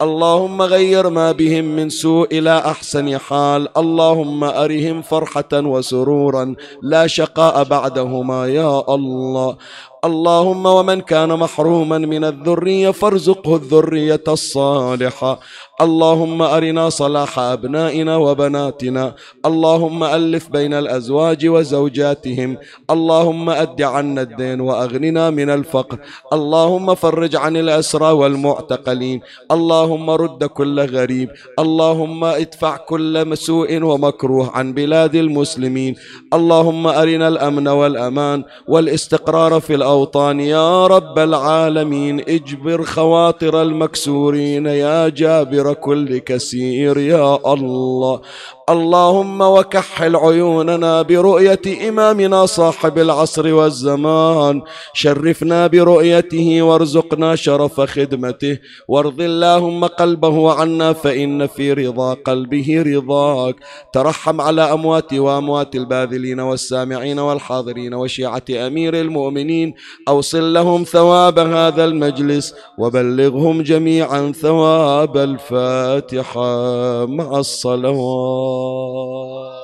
اللهم 0.03 0.63
غير 0.63 1.11
ما 1.11 1.33
بهم 1.33 1.65
من 1.65 1.89
سوء 1.89 2.27
إلى 2.39 2.59
أحسن 2.59 3.19
حال. 3.19 3.79
اللهم 3.79 4.45
أرهم 4.45 5.03
فرحة 5.03 5.53
وسرورا 5.55 6.55
لا 6.83 7.07
شقاء 7.07 7.65
بعدهما 7.65 8.47
يا 8.49 8.95
الله. 8.95 9.57
اللهم 10.05 10.67
ومن 10.67 11.01
كان 11.01 11.29
محروما 11.29 11.99
من 11.99 12.25
الذرية 12.25 12.91
فارزقه 12.91 13.57
الذرية 13.57 14.27
الصالحة. 14.29 15.41
اللهم 15.81 16.43
أرنا 16.43 16.85
صلاح 16.91 17.39
أبنائنا 17.39 18.17
وبناتنا. 18.17 19.15
اللهم 19.47 20.05
ألف 20.05 20.49
بين 20.49 20.75
الأزواج 20.75 21.47
وزوجاتهم. 21.47 22.51
اللهم 22.91 23.51
أد 23.51 23.83
عنا 23.83 24.23
الدين 24.23 24.61
وأغننا 24.61 25.31
من 25.31 25.49
الفقر. 25.51 25.99
اللهم 26.33 26.95
فرج 26.95 27.37
عن 27.37 27.57
الأسرى 27.57 28.11
والمعتقلين. 28.11 29.19
اللهم 29.51 29.94
رد 30.11 30.45
كل 30.45 30.81
غريب. 30.81 31.29
اللهم 31.59 32.25
ادفع 32.25 32.77
كل 32.77 33.29
مسوء 33.29 33.83
ومكروه 33.83 34.51
عن 34.51 34.73
بلاد 34.73 35.15
المسلمين. 35.15 35.95
اللهم 36.35 36.87
أرنا 36.87 37.29
الأمن 37.29 37.69
والأمان 37.69 38.45
والاستقرار 38.69 39.61
في 39.61 39.75
الأوطان. 39.75 40.41
يا 40.41 40.87
رب 40.87 41.19
العالمين 41.19 42.21
اجبر 42.21 42.83
خواطر 42.83 43.63
المكسورين. 43.63 44.67
يا 44.67 45.09
جابر 45.09 45.73
كل 45.73 46.19
كثير 46.19 46.99
يا 46.99 47.53
الله. 47.53 48.21
اللهم 48.71 49.41
وكحل 49.41 50.17
عيوننا 50.17 51.03
برؤية 51.03 51.89
إمامنا 51.89 52.47
صاحب 52.47 52.99
العصر 52.99 53.55
والزمان. 53.55 54.63
شرفنا 54.95 55.67
برؤيته 55.67 56.63
وارزقنا 56.63 57.37
شرف 57.37 57.81
خدمته. 57.81 58.59
وارض 58.89 59.21
اللهم 59.21 59.85
قلبه 59.85 60.53
عنا 60.53 60.93
فإن 60.93 61.47
في 61.47 61.73
رضا 61.73 62.15
قلبه 62.15 62.85
رضاك. 62.87 63.57
ترحم 63.93 64.41
على 64.41 64.73
أموات 64.73 65.15
وأموات 65.15 65.75
الباذلين 65.75 66.41
والسامعين 66.41 67.19
والحاضرين 67.19 67.95
وشيعة 67.95 68.45
أمير 68.51 69.01
المؤمنين. 69.01 69.75
أوصل 70.09 70.55
لهم 70.55 70.85
ثواب 70.85 71.39
هذا 71.39 71.85
المجلس 71.85 72.55
وبلغهم 72.79 73.63
جميعا 73.63 74.33
ثواب 74.33 75.17
الفاتحة 75.17 77.07
مع 77.07 77.39
الصلوات. 77.39 78.54
Lord. 78.55 79.64